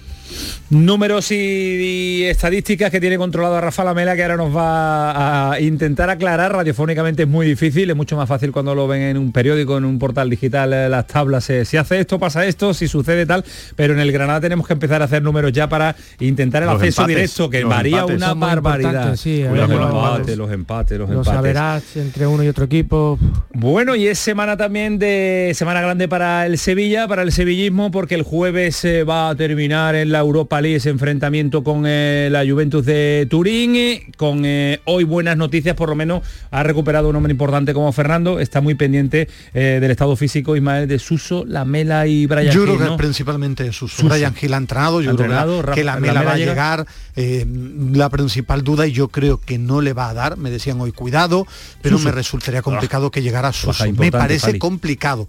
Números 0.68 1.30
y, 1.30 1.34
y 1.36 2.22
estadísticas 2.24 2.90
que 2.90 3.00
tiene 3.00 3.16
controlado 3.16 3.54
a 3.56 3.60
Rafa 3.62 3.82
Lamela 3.82 4.14
que 4.14 4.22
ahora 4.22 4.36
nos 4.36 4.54
va 4.54 5.52
a 5.52 5.60
intentar 5.60 6.10
aclarar. 6.10 6.52
Radiofónicamente 6.52 7.22
es 7.22 7.28
muy 7.28 7.46
difícil, 7.46 7.88
es 7.88 7.96
mucho 7.96 8.14
más 8.14 8.28
fácil 8.28 8.52
cuando 8.52 8.74
lo 8.74 8.86
ven 8.86 9.00
en 9.02 9.16
un 9.16 9.32
periódico, 9.32 9.78
en 9.78 9.86
un 9.86 9.98
portal 9.98 10.28
digital, 10.28 10.70
eh, 10.74 10.88
las 10.90 11.06
tablas. 11.06 11.48
eh, 11.48 11.64
si 11.64 11.78
hace 11.78 11.98
esto, 12.00 12.18
pasa 12.18 12.44
esto, 12.44 12.74
si 12.74 12.88
sucede 12.88 13.24
tal. 13.24 13.42
Pero 13.74 13.94
en 13.94 14.00
el 14.00 14.12
Granada 14.12 14.40
tenemos 14.42 14.66
que 14.66 14.74
empezar 14.74 15.00
a 15.00 15.06
hacer 15.06 15.22
números 15.22 15.50
ya 15.52 15.66
para 15.66 15.96
intentar 16.20 16.62
el 16.62 16.68
Los 16.68 16.76
acceso 16.82 17.02
empates, 17.02 17.16
directo, 17.16 17.48
que 17.50 17.64
varía 17.64 18.00
empates. 18.00 18.16
una 18.18 18.34
barbaridad. 18.34 19.16
sí, 19.16 19.44
Cuidado 19.48 19.68
los 19.68 19.80
los- 19.80 19.88
empates, 19.90 20.36
los 20.36 20.52
empates, 20.52 20.98
los 20.98 21.08
Los 21.08 21.18
empates. 21.26 21.34
saberás 21.34 21.96
entre 21.96 22.26
uno 22.26 22.42
y 22.44 22.48
otro 22.48 22.66
equipo. 22.66 23.18
Bueno, 23.54 23.96
y 23.96 24.08
es 24.08 24.18
semana 24.18 24.58
también 24.58 24.98
de 24.98 25.52
semana 25.54 25.80
grande 25.80 26.06
para 26.06 26.44
el 26.44 26.58
Sevilla, 26.58 27.08
para 27.08 27.22
el 27.22 27.32
sevillismo, 27.50 27.92
porque 27.92 28.16
el 28.16 28.22
jueves 28.24 28.74
se 28.74 29.04
va 29.04 29.28
a 29.28 29.36
terminar 29.36 29.94
en 29.94 30.10
la 30.10 30.18
Europa 30.18 30.60
League 30.60 30.78
ese 30.78 30.90
enfrentamiento 30.90 31.62
con 31.62 31.84
eh, 31.86 32.28
la 32.32 32.44
Juventus 32.44 32.84
de 32.84 33.24
Turín, 33.30 33.76
eh, 33.76 34.06
con 34.16 34.44
eh, 34.44 34.80
hoy 34.84 35.04
buenas 35.04 35.36
noticias, 35.36 35.76
por 35.76 35.88
lo 35.88 35.94
menos 35.94 36.22
ha 36.50 36.64
recuperado 36.64 37.08
un 37.08 37.14
hombre 37.14 37.30
importante 37.30 37.72
como 37.72 37.92
Fernando, 37.92 38.40
está 38.40 38.60
muy 38.60 38.74
pendiente 38.74 39.28
eh, 39.54 39.78
del 39.80 39.92
estado 39.92 40.16
físico 40.16 40.56
Ismael 40.56 40.88
de 40.88 40.98
Suso, 40.98 41.44
Lamela 41.46 42.08
y 42.08 42.26
Brian 42.26 42.52
yo 42.52 42.64
creo 42.64 42.78
que 42.78 42.96
principalmente 42.96 43.66
Suso. 43.72 43.94
Suso. 43.98 44.08
Brian 44.08 44.34
Gil 44.34 44.52
ha 44.52 44.56
entrenado, 44.56 45.00
yo 45.00 45.14
creo 45.14 45.28
que 45.28 45.32
la- 45.32 45.42
entrenado, 45.42 45.60
que, 45.62 45.66
Rafa- 45.68 45.84
la 45.84 46.00
mela 46.00 46.12
Lamela 46.14 46.28
va 46.28 46.32
a 46.34 46.38
llega. 46.38 46.52
llegar. 46.52 46.86
eh, 47.14 47.46
la 47.92 48.10
principal 48.10 48.64
duda, 48.64 48.88
y 48.88 48.92
yo 48.92 49.06
creo 49.08 49.38
que 49.40 49.56
no 49.56 49.80
le 49.80 49.92
va 49.92 50.10
a 50.10 50.14
dar, 50.14 50.36
me 50.36 50.50
decían 50.50 50.80
hoy 50.80 50.90
cuidado, 50.90 51.46
pero 51.80 51.96
Suso. 51.96 52.08
me 52.08 52.12
resultaría 52.12 52.60
complicado 52.60 53.12
que 53.12 53.22
llegara 53.22 53.52
Suso. 53.52 53.84
Me 53.92 54.10
parece 54.10 54.46
Fali. 54.48 54.58
complicado. 54.58 55.28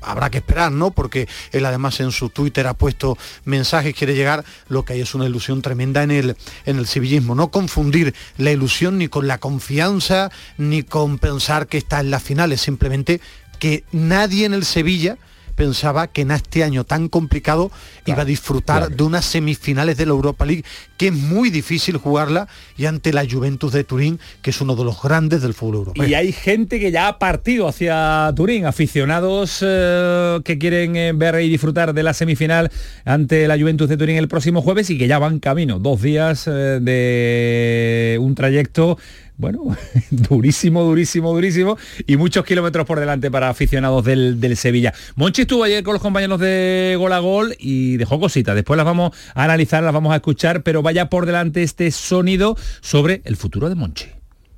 Habrá 0.00 0.30
que 0.30 0.38
esperar, 0.38 0.72
¿no? 0.72 0.90
Porque 0.90 1.28
él 1.52 1.64
además 1.64 2.00
en 2.00 2.12
su 2.12 2.28
Twitter 2.28 2.66
ha 2.66 2.74
puesto 2.74 3.16
mensajes, 3.44 3.94
quiere 3.94 4.14
llegar, 4.14 4.44
lo 4.68 4.84
que 4.84 4.94
hay 4.94 5.00
es 5.00 5.14
una 5.14 5.26
ilusión 5.26 5.62
tremenda 5.62 6.02
en 6.02 6.10
el, 6.10 6.36
en 6.66 6.78
el 6.78 6.86
civillismo. 6.86 7.34
No 7.34 7.50
confundir 7.50 8.14
la 8.36 8.50
ilusión 8.50 8.98
ni 8.98 9.08
con 9.08 9.26
la 9.26 9.38
confianza, 9.38 10.30
ni 10.58 10.82
con 10.82 11.18
pensar 11.18 11.66
que 11.66 11.78
está 11.78 12.00
en 12.00 12.10
las 12.10 12.22
finales, 12.22 12.60
simplemente 12.60 13.20
que 13.58 13.84
nadie 13.92 14.46
en 14.46 14.54
el 14.54 14.64
Sevilla 14.64 15.18
pensaba 15.60 16.06
que 16.06 16.22
en 16.22 16.30
este 16.30 16.64
año 16.64 16.84
tan 16.84 17.10
complicado 17.10 17.70
iba 18.06 18.22
a 18.22 18.24
disfrutar 18.24 18.88
de 18.96 19.02
unas 19.02 19.26
semifinales 19.26 19.98
de 19.98 20.06
la 20.06 20.12
Europa 20.12 20.46
League, 20.46 20.64
que 20.96 21.08
es 21.08 21.12
muy 21.12 21.50
difícil 21.50 21.98
jugarla, 21.98 22.48
y 22.78 22.86
ante 22.86 23.12
la 23.12 23.26
Juventus 23.30 23.70
de 23.70 23.84
Turín, 23.84 24.18
que 24.40 24.52
es 24.52 24.60
uno 24.62 24.74
de 24.74 24.84
los 24.84 25.02
grandes 25.02 25.42
del 25.42 25.52
fútbol 25.52 25.74
europeo. 25.76 26.08
Y 26.08 26.14
hay 26.14 26.32
gente 26.32 26.80
que 26.80 26.90
ya 26.90 27.08
ha 27.08 27.18
partido 27.18 27.68
hacia 27.68 28.32
Turín, 28.34 28.64
aficionados 28.64 29.58
eh, 29.60 30.38
que 30.46 30.56
quieren 30.56 30.96
eh, 30.96 31.12
ver 31.12 31.38
y 31.42 31.50
disfrutar 31.50 31.92
de 31.92 32.04
la 32.04 32.14
semifinal 32.14 32.70
ante 33.04 33.46
la 33.46 33.58
Juventus 33.58 33.86
de 33.90 33.98
Turín 33.98 34.16
el 34.16 34.28
próximo 34.28 34.62
jueves 34.62 34.88
y 34.88 34.96
que 34.96 35.08
ya 35.08 35.18
van 35.18 35.40
camino, 35.40 35.78
dos 35.78 36.00
días 36.00 36.46
eh, 36.46 36.78
de 36.80 38.16
un 38.18 38.34
trayecto 38.34 38.96
bueno, 39.40 39.74
durísimo, 40.10 40.84
durísimo, 40.84 41.32
durísimo 41.32 41.78
y 42.06 42.18
muchos 42.18 42.44
kilómetros 42.44 42.86
por 42.86 43.00
delante 43.00 43.30
para 43.30 43.48
aficionados 43.48 44.04
del, 44.04 44.38
del, 44.38 44.54
Sevilla. 44.54 44.92
Monchi 45.16 45.42
estuvo 45.42 45.64
ayer 45.64 45.82
con 45.82 45.94
los 45.94 46.02
compañeros 46.02 46.38
de 46.40 46.94
Gol 46.98 47.12
a 47.14 47.20
Gol 47.20 47.56
y 47.58 47.96
dejó 47.96 48.20
cositas. 48.20 48.54
Después 48.54 48.76
las 48.76 48.84
vamos 48.84 49.12
a 49.34 49.44
analizar, 49.44 49.82
las 49.82 49.94
vamos 49.94 50.12
a 50.12 50.16
escuchar, 50.16 50.62
pero 50.62 50.82
vaya 50.82 51.08
por 51.08 51.24
delante 51.24 51.62
este 51.62 51.90
sonido 51.90 52.54
sobre 52.82 53.22
el 53.24 53.36
futuro 53.36 53.70
de 53.70 53.76
Monchi. 53.76 54.06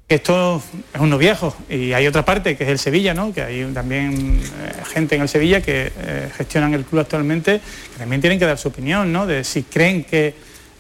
Esto 0.09 0.61
es 0.93 1.01
uno 1.01 1.17
viejo 1.17 1.57
y 1.71 1.93
hay 1.93 2.09
otra 2.09 2.25
parte 2.25 2.57
que 2.57 2.65
es 2.65 2.71
el 2.71 2.81
Sevilla, 2.81 3.15
¿no? 3.15 3.33
que 3.33 3.43
hay 3.43 3.65
también 3.73 4.41
eh, 4.41 4.73
gente 4.93 5.15
en 5.15 5.23
el 5.23 5.29
Sevilla 5.29 5.63
que 5.63 5.93
eh, 5.97 6.29
gestionan 6.37 6.75
el 6.75 6.85
club 6.85 7.03
actualmente, 7.03 7.61
que 7.93 7.99
también 7.99 8.21
tienen 8.21 8.41
que 8.41 8.47
dar 8.47 8.59
su 8.59 8.67
opinión, 8.67 9.13
¿no? 9.13 9.29
de 9.29 9.45
si 9.45 9.63
creen 9.63 10.03
que 10.03 10.35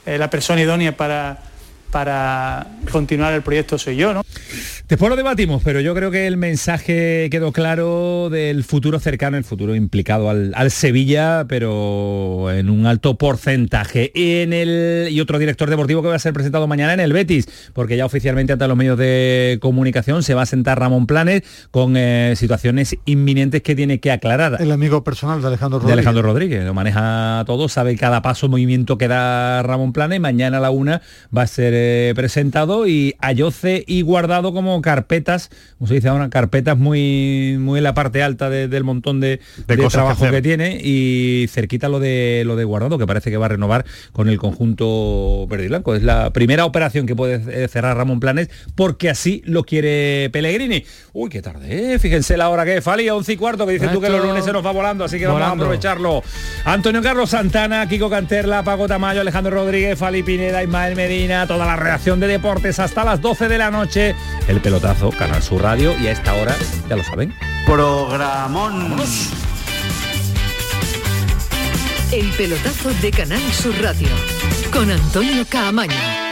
la 0.05 0.29
persona 0.29 0.61
idónea 0.61 0.97
para 0.97 1.52
para 1.93 2.67
continuar 2.91 3.35
el 3.35 3.43
proyecto 3.43 3.79
soy 3.79 3.97
yo, 3.97 4.15
¿no? 4.15 4.23
Después 4.89 5.09
lo 5.09 5.17
debatimos, 5.17 5.63
pero 5.65 5.81
yo 5.81 5.95
creo 5.95 6.11
que 6.11 6.27
el 6.27 6.37
mensaje 6.37 7.29
quedó 7.31 7.53
claro 7.53 8.29
del 8.31 8.63
futuro 8.65 8.99
cercano, 8.99 9.37
el 9.37 9.45
futuro 9.45 9.75
implicado 9.75 10.29
al, 10.29 10.53
al 10.55 10.71
Sevilla, 10.71 11.47
pero 11.49 12.51
en 12.53 12.69
un 12.69 12.87
alto 12.87 13.17
porcentaje. 13.17 14.13
Y, 14.15 14.41
en 14.41 14.53
el, 14.53 15.09
y 15.11 15.21
otro 15.21 15.39
director 15.39 15.71
deportivo 15.71 16.03
que 16.03 16.09
va 16.09 16.17
a 16.17 16.19
ser 16.19 16.33
presentado 16.33 16.67
mañana 16.67 16.95
en 16.95 17.01
el 17.01 17.13
Betis, 17.13 17.49
porque 17.73 17.97
ya 17.97 18.05
oficialmente 18.05 18.53
ante 18.53 18.69
los 18.69 18.77
medios 18.77 18.99
de 18.99 19.59
comunicación 19.63 20.23
se 20.23 20.35
va 20.35 20.43
a 20.43 20.47
sentar 20.47 20.79
Ramón 20.79 21.07
Planes 21.07 21.43
con 21.71 21.97
eh, 21.97 22.35
situaciones 22.37 22.97
inminentes 23.05 23.63
que 23.63 23.75
tiene 23.75 24.01
que 24.01 24.11
aclarar. 24.11 24.59
El 24.61 24.73
amigo 24.73 25.05
personal 25.05 25.41
de 25.41 25.47
Alejandro 25.47 25.79
Rodríguez. 25.79 25.87
De 25.87 26.01
Alejandro 26.01 26.23
Rodríguez, 26.23 26.65
lo 26.65 26.75
maneja 26.75 27.45
todo, 27.47 27.69
sabe 27.69 27.97
cada 27.97 28.23
paso, 28.23 28.49
movimiento 28.49 28.99
que 28.99 29.09
da 29.09 29.63
Ramón 29.63 29.93
Planes. 29.93 30.21
Mañana 30.21 30.59
a 30.59 30.61
la 30.61 30.71
una 30.71 31.03
va 31.35 31.43
a 31.43 31.47
ser 31.47 31.73
eh, 31.75 32.13
presentado 32.15 32.87
y 32.87 33.15
Ayoce 33.21 33.85
y 33.87 34.03
Guardado 34.03 34.53
como 34.53 34.72
carpetas, 34.81 35.51
como 35.79 35.89
se 35.89 35.95
dice 35.95 36.09
ahora, 36.09 36.31
carpetas 36.31 36.79
muy, 36.79 37.57
muy 37.59 37.79
en 37.79 37.85
la 37.85 37.95
parte 37.95 38.23
alta 38.23 38.49
de, 38.49 38.69
del 38.69 38.85
montón 38.85 39.21
de, 39.21 39.41
de, 39.67 39.77
de 39.77 39.89
trabajo 39.89 40.25
que, 40.25 40.31
que, 40.31 40.43
tiene 40.43 40.81
y 40.83 41.47
cerquita 41.49 41.89
lo 41.89 42.01
de 42.01 42.45
lo 42.47 42.57
de 42.57 42.65
Guardado, 42.65 42.99
que 42.99 43.07
parece 43.07 43.31
que 43.31 43.37
va 43.37 43.47
a 43.47 43.51
renovar 43.51 43.85
con 44.13 44.29
el 44.29 44.39
conjunto 44.39 45.47
verde 45.49 45.67
y 45.67 45.69
blanco. 45.69 45.95
Es 45.95 46.03
la 46.03 46.33
primera 46.33 46.65
operación 46.65 47.07
que 47.07 47.17
puede 47.17 47.69
cerrar 47.69 47.97
Ramón 47.97 48.21
Planes 48.21 48.49
porque 48.75 49.11
así 49.11 49.43
lo 49.45 49.65
quiere 49.65 50.31
Pellegrini. 50.33 50.85
Uy, 51.13 51.29
qué 51.29 51.43
tarde, 51.43 51.95
¿eh? 51.95 51.99
fíjense 51.99 52.37
la 52.37 52.49
hora 52.49 52.65
que 52.65 52.79
es, 52.79 52.85
Fali, 52.85 53.09
a 53.09 53.15
11 53.15 53.33
y 53.33 53.37
cuarto, 53.37 53.67
que 53.67 53.73
dices 53.73 53.93
tú 53.93 54.01
que 54.01 54.09
los 54.09 54.25
lunes 54.25 54.45
se 54.45 54.53
nos 54.53 54.65
va 54.65 54.71
volando, 54.73 55.05
así 55.05 55.19
que 55.19 55.27
volando. 55.27 55.49
vamos 55.49 55.61
a 55.61 55.65
aprovecharlo. 55.65 56.23
Antonio 56.65 57.03
Carlos 57.03 57.31
Santana, 57.31 57.87
Kiko 57.89 58.09
Canterla, 58.09 58.63
Paco 58.63 58.87
Tamayo, 58.89 59.21
Alejandro 59.21 59.53
Rodríguez, 59.53 59.99
Fali 59.99 60.23
Pineda, 60.23 60.63
Ismael 60.63 60.97
Medina, 60.97 61.47
toda 61.47 61.67
la 61.67 61.77
redacción 61.77 62.21
de 62.21 62.27
deportes 62.29 62.79
hasta 62.79 63.05
las 63.05 63.21
12 63.21 63.49
de 63.49 63.59
la 63.59 63.71
noche. 63.71 64.15
El 64.49 64.61
pelotazo, 64.63 65.11
Canal 65.11 65.43
Sur 65.43 65.63
Radio 65.63 65.95
y 66.01 66.07
a 66.07 66.13
esta 66.13 66.35
hora, 66.35 66.57
ya 66.89 66.97
lo 66.97 67.05
saben. 67.05 67.35
Programón. 67.67 68.83
Vámonos. 68.85 69.31
El 72.13 72.31
pelotazo 72.33 72.91
de 73.01 73.11
Canal 73.11 73.43
Sur 73.53 73.75
Radio 73.83 74.09
con 74.73 74.91
Antonio 74.91 75.45
Caamaño. 75.49 76.32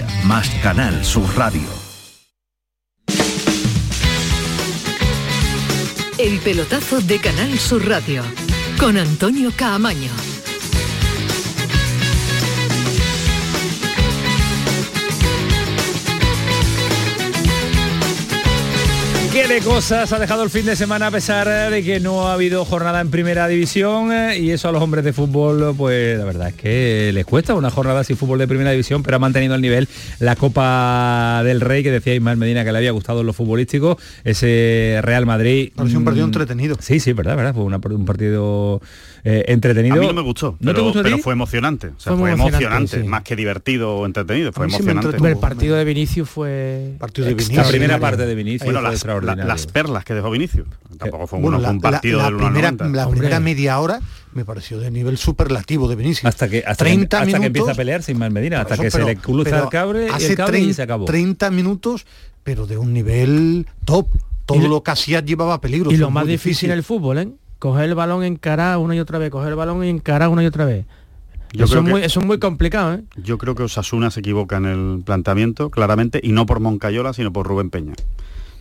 más 0.25 0.49
Canal 0.61 1.03
Sur 1.03 1.37
Radio. 1.37 1.67
El 6.17 6.39
pelotazo 6.39 7.01
de 7.01 7.19
Canal 7.19 7.57
Sur 7.57 7.87
Radio 7.87 8.23
con 8.79 8.97
Antonio 8.97 9.51
Caamaño. 9.55 10.30
¿Qué 19.31 19.47
de 19.47 19.61
cosas 19.61 20.11
ha 20.11 20.19
dejado 20.19 20.43
el 20.43 20.49
fin 20.49 20.65
de 20.65 20.75
semana 20.75 21.07
a 21.07 21.11
pesar 21.11 21.47
de 21.71 21.83
que 21.83 22.01
no 22.01 22.27
ha 22.27 22.33
habido 22.33 22.65
jornada 22.65 22.99
en 22.99 23.09
primera 23.09 23.47
división? 23.47 24.09
Y 24.37 24.51
eso 24.51 24.67
a 24.67 24.73
los 24.73 24.81
hombres 24.83 25.05
de 25.05 25.13
fútbol, 25.13 25.73
pues 25.77 26.17
la 26.19 26.25
verdad 26.25 26.49
es 26.49 26.55
que 26.55 27.11
les 27.13 27.25
cuesta 27.25 27.53
una 27.53 27.69
jornada 27.69 28.03
sin 28.03 28.17
fútbol 28.17 28.39
de 28.39 28.47
primera 28.49 28.71
división, 28.71 29.03
pero 29.03 29.15
ha 29.15 29.19
mantenido 29.19 29.55
el 29.55 29.61
nivel 29.61 29.87
la 30.19 30.35
Copa 30.35 31.43
del 31.45 31.61
Rey, 31.61 31.81
que 31.81 31.91
decía 31.91 32.13
Ismael 32.13 32.37
Medina 32.37 32.65
que 32.65 32.73
le 32.73 32.77
había 32.79 32.91
gustado 32.91 33.21
en 33.21 33.27
lo 33.27 33.31
futbolístico, 33.31 33.97
ese 34.25 34.99
Real 35.01 35.25
Madrid. 35.25 35.71
Pareció 35.75 35.99
un 35.99 36.03
partido 36.05 36.25
mm, 36.25 36.29
entretenido. 36.29 36.75
Sí, 36.81 36.99
sí, 36.99 37.13
verdad, 37.13 37.37
verdad. 37.37 37.53
Fue 37.55 37.63
una- 37.63 37.79
un 37.81 38.05
partido 38.05 38.81
eh, 39.23 39.45
entretenido. 39.47 39.95
A 39.95 39.99
mí 39.99 40.07
no 40.07 40.13
me 40.13 40.21
gustó, 40.23 40.57
¿No 40.59 40.73
pero, 40.73 40.73
te 40.73 40.81
gustó 40.81 40.99
a 40.99 41.03
ti? 41.03 41.09
pero 41.11 41.23
fue 41.23 41.33
emocionante. 41.33 41.87
O 41.87 41.99
sea, 41.99 42.13
Fue 42.17 42.31
emocionante, 42.31 42.65
emocionante, 42.65 43.01
sí. 43.01 43.07
más 43.07 43.21
que 43.23 43.35
divertido 43.37 43.95
o 43.95 44.05
entretenido, 44.05 44.51
fue 44.51 44.65
emocionante. 44.65 45.05
entretuvo. 45.05 45.27
El 45.29 45.37
partido 45.37 45.75
de 45.77 45.85
Vinicius 45.85 46.27
fue... 46.29 46.95
Partido 46.99 47.27
de 47.27 47.35
La 47.55 47.63
primera 47.63 47.97
parte 47.99 48.25
de 48.25 48.35
Vinicius 48.35 48.65
Bueno, 48.65 48.79
fue 48.81 48.89
las, 49.23 49.33
extraordinaria. 49.37 49.45
la- 49.45 49.53
las 49.53 49.67
perlas 49.67 50.03
que 50.05 50.13
dejó 50.13 50.31
Vinicius. 50.31 50.67
Tampoco 50.97 51.27
fue, 51.27 51.39
Bueno, 51.39 51.57
uno, 51.57 51.61
la, 51.61 51.67
fue 51.69 51.75
un 51.75 51.81
partido 51.81 52.17
la- 52.17 52.23
la 52.23 52.29
del 52.29 52.35
1 52.35 52.45
al 52.47 52.51
primera, 52.53 52.71
90. 52.71 52.97
la 52.97 53.05
Hombre. 53.05 53.19
primera 53.19 53.39
media 53.39 53.79
hora 53.79 53.99
me 54.33 54.45
pareció 54.45 54.79
de 54.79 54.91
nivel 54.91 55.17
superlativo 55.17 55.87
de 55.87 55.95
Vinicius. 55.95 56.25
hasta 56.25 56.47
que 56.49 56.59
hasta, 56.65 56.83
30 56.83 57.17
que, 57.19 57.23
hasta 57.25 57.39
que 57.39 57.45
empieza 57.47 57.71
a 57.71 57.75
pelear 57.75 58.03
sin 58.03 58.17
más 58.19 58.31
Medina, 58.31 58.61
hasta 58.61 58.75
Eso, 58.75 58.83
que 58.83 58.91
pero- 58.91 59.05
se 59.07 59.13
le 59.15 59.19
cruza 59.19 59.59
el 59.63 59.69
cabre, 59.69 60.09
hace 60.09 60.27
el 60.31 60.35
cable 60.37 60.57
y 60.57 60.61
30 60.61 60.75
se 60.75 60.81
acabó. 60.83 61.05
30 61.05 61.49
minutos, 61.51 62.05
pero 62.43 62.65
de 62.67 62.77
un 62.77 62.93
nivel 62.93 63.67
top. 63.85 64.07
Todo 64.45 64.57
Y 64.57 64.67
lo- 64.67 64.83
que 64.83 64.91
hacía 64.91 65.21
llevaba 65.21 65.61
peligro. 65.61 65.91
Y 65.91 65.97
lo 65.97 66.09
más 66.11 66.25
difícil 66.27 66.71
en 66.71 66.77
el 66.77 66.83
fútbol, 66.83 67.17
¿eh? 67.19 67.29
Coger 67.59 67.85
el 67.85 67.95
balón, 67.95 68.23
encarar 68.23 68.77
una 68.79 68.95
y 68.95 68.99
otra 68.99 69.17
vez, 69.19 69.29
coger 69.29 69.49
el 69.49 69.55
balón 69.55 69.83
y 69.83 69.89
encarar 69.89 70.29
una 70.29 70.43
y 70.43 70.47
otra 70.47 70.65
vez. 70.65 70.85
Yo 71.53 71.65
eso, 71.65 71.73
creo 71.73 71.81
es 71.81 71.85
que- 71.85 71.91
muy, 71.91 72.01
eso 72.03 72.19
es 72.21 72.25
muy 72.25 72.39
complicado, 72.39 72.93
¿eh? 72.95 73.03
Yo 73.17 73.37
creo 73.37 73.55
que 73.55 73.63
Osasuna 73.63 74.09
se 74.09 74.21
equivoca 74.21 74.55
en 74.57 74.65
el 74.65 75.03
planteamiento, 75.05 75.69
claramente, 75.69 76.19
y 76.23 76.31
no 76.31 76.45
por 76.45 76.59
Moncayola, 76.61 77.13
sino 77.13 77.31
por 77.33 77.45
Rubén 77.45 77.69
Peña. 77.69 77.93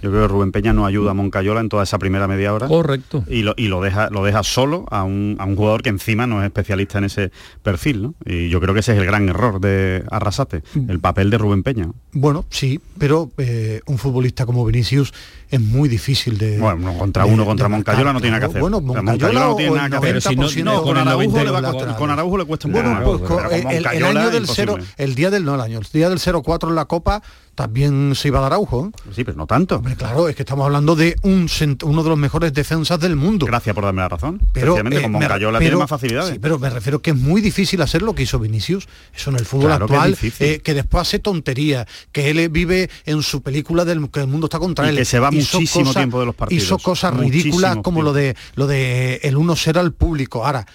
Yo 0.02 0.10
creo 0.10 0.22
que 0.22 0.28
Rubén 0.28 0.52
Peña 0.52 0.72
no 0.72 0.86
ayuda 0.86 1.10
a 1.10 1.14
Moncayola 1.14 1.60
en 1.60 1.68
toda 1.68 1.82
esa 1.82 1.98
primera 1.98 2.26
media 2.26 2.52
hora. 2.54 2.68
Correcto. 2.68 3.24
Y 3.28 3.42
lo, 3.42 3.54
y 3.56 3.68
lo 3.68 3.80
deja, 3.82 4.08
lo 4.10 4.24
deja 4.24 4.42
solo 4.42 4.86
a 4.90 5.02
un, 5.04 5.36
a 5.38 5.44
un 5.44 5.56
jugador 5.56 5.82
que 5.82 5.90
encima 5.90 6.26
no 6.26 6.40
es 6.40 6.46
especialista 6.46 6.98
en 6.98 7.04
ese 7.04 7.30
perfil, 7.62 8.02
¿no? 8.02 8.14
Y 8.24 8.48
yo 8.48 8.60
creo 8.60 8.72
que 8.74 8.80
ese 8.80 8.92
es 8.92 8.98
el 8.98 9.06
gran 9.06 9.28
error 9.28 9.60
de 9.60 10.04
Arrasate, 10.10 10.62
el 10.88 11.00
papel 11.00 11.30
de 11.30 11.38
Rubén 11.38 11.62
Peña. 11.62 11.88
Bueno, 12.12 12.44
sí, 12.50 12.80
pero 12.98 13.30
eh, 13.38 13.80
un 13.86 13.98
futbolista 13.98 14.46
como 14.46 14.64
Vinicius 14.64 15.12
es 15.50 15.60
muy 15.60 15.88
difícil 15.88 16.38
de... 16.38 16.58
Bueno, 16.58 16.96
contra 16.96 17.24
de- 17.24 17.32
uno, 17.32 17.44
contra 17.44 17.64
de 17.66 17.70
Moncayola 17.70 18.12
marcar, 18.12 18.14
no 18.14 18.20
tiene 18.20 18.36
nada 18.36 18.46
que 18.46 18.50
hacer. 18.50 18.60
Bueno, 18.62 18.78
sea, 18.78 19.02
Moncayola, 19.02 19.40
no 19.40 19.56
tiene 19.56 19.72
nada 19.74 19.84
el 19.86 19.90
que 19.90 19.96
hacer. 19.98 20.08
Pero 20.36 20.48
si 20.48 20.62
no- 20.62 20.72
90% 20.72 20.76
no, 20.76 20.82
con 20.82 20.96
Araujo, 20.96 21.38
le 21.38 21.44
los 21.44 21.54
va- 21.54 21.60
laterales. 21.60 21.96
con 21.96 22.10
Araujo 22.10 22.38
le 22.38 22.44
cuesta 22.44 22.68
un 22.68 22.72
Bueno, 22.74 23.00
poco 23.02 23.18
pues 23.18 23.20
más, 23.20 23.28
co- 23.30 23.36
pero 23.36 23.48
con 23.48 23.70
el, 23.72 23.76
el 23.76 23.82
Moncayola 23.84 24.20
año 24.20 24.30
del 24.30 24.40
imposible. 24.42 24.72
cero, 24.76 24.86
el 24.96 25.14
día 25.14 25.30
del 25.30 25.44
no 25.44 25.54
el 25.56 25.60
año, 25.60 25.78
el 25.78 25.86
día 25.92 26.08
del 26.08 26.18
0-4 26.18 26.68
en 26.68 26.74
la 26.76 26.84
Copa 26.84 27.22
también 27.54 28.14
se 28.14 28.28
iba 28.28 28.38
a 28.38 28.42
dar 28.42 28.52
Araujo. 28.52 28.90
Sí, 29.14 29.22
pero 29.24 29.36
no 29.36 29.46
tanto. 29.46 29.76
Hombre, 29.76 29.94
claro, 29.96 30.28
es 30.28 30.36
que 30.36 30.42
estamos 30.42 30.64
hablando 30.64 30.96
de 30.96 31.16
un 31.22 31.48
uno 31.84 32.02
de 32.02 32.08
los 32.08 32.18
mejores 32.18 32.52
defensas 32.52 32.98
del 33.00 33.16
mundo. 33.16 33.46
Gracias 33.46 33.74
por 33.74 33.84
darme 33.84 34.02
la 34.02 34.08
razón. 34.08 34.40
Pero, 34.52 34.76
eh, 34.76 34.80
con 34.82 34.88
me- 34.88 35.08
Moncayola 35.08 35.58
pero- 35.58 35.68
tiene 35.70 35.76
más 35.80 35.90
facilidades. 35.90 36.32
Sí, 36.34 36.38
pero 36.40 36.58
me 36.58 36.70
refiero 36.70 37.00
que 37.02 37.10
es 37.10 37.16
muy 37.16 37.40
difícil 37.40 37.82
hacer 37.82 38.02
lo 38.02 38.14
que 38.14 38.22
hizo 38.22 38.38
Vinicius. 38.38 38.88
Eso 39.14 39.30
en 39.30 39.36
el 39.36 39.44
fútbol 39.44 39.66
Claro 39.66 39.84
actual, 39.84 40.16
eh, 40.40 40.60
que 40.64 40.74
después 40.74 41.02
hace 41.02 41.18
tonterías, 41.18 41.86
que 42.12 42.30
él 42.30 42.48
vive 42.48 42.88
en 43.04 43.22
su 43.22 43.42
película 43.42 43.84
del 43.84 44.10
que 44.10 44.20
el 44.20 44.26
mundo 44.28 44.46
está 44.46 44.58
contra 44.58 44.86
Y 44.86 44.90
él. 44.90 44.96
que 44.96 45.04
se 45.04 45.18
va 45.18 45.28
Hizo 45.32 45.58
muchísimo 45.58 45.92
tiempo 45.92 46.18
de 46.20 46.26
los 46.26 46.34
partidos. 46.34 46.64
Hizo 46.64 46.78
cosas 46.78 47.12
Muchísimo 47.12 47.42
ridículas 47.42 47.76
como 47.82 48.02
lo 48.02 48.12
de 48.12 48.36
lo 48.54 48.66
de 48.66 49.20
el 49.22 49.36
1-0 49.36 49.78
al 49.80 49.92
público. 49.92 50.44
Ahora, 50.46 50.66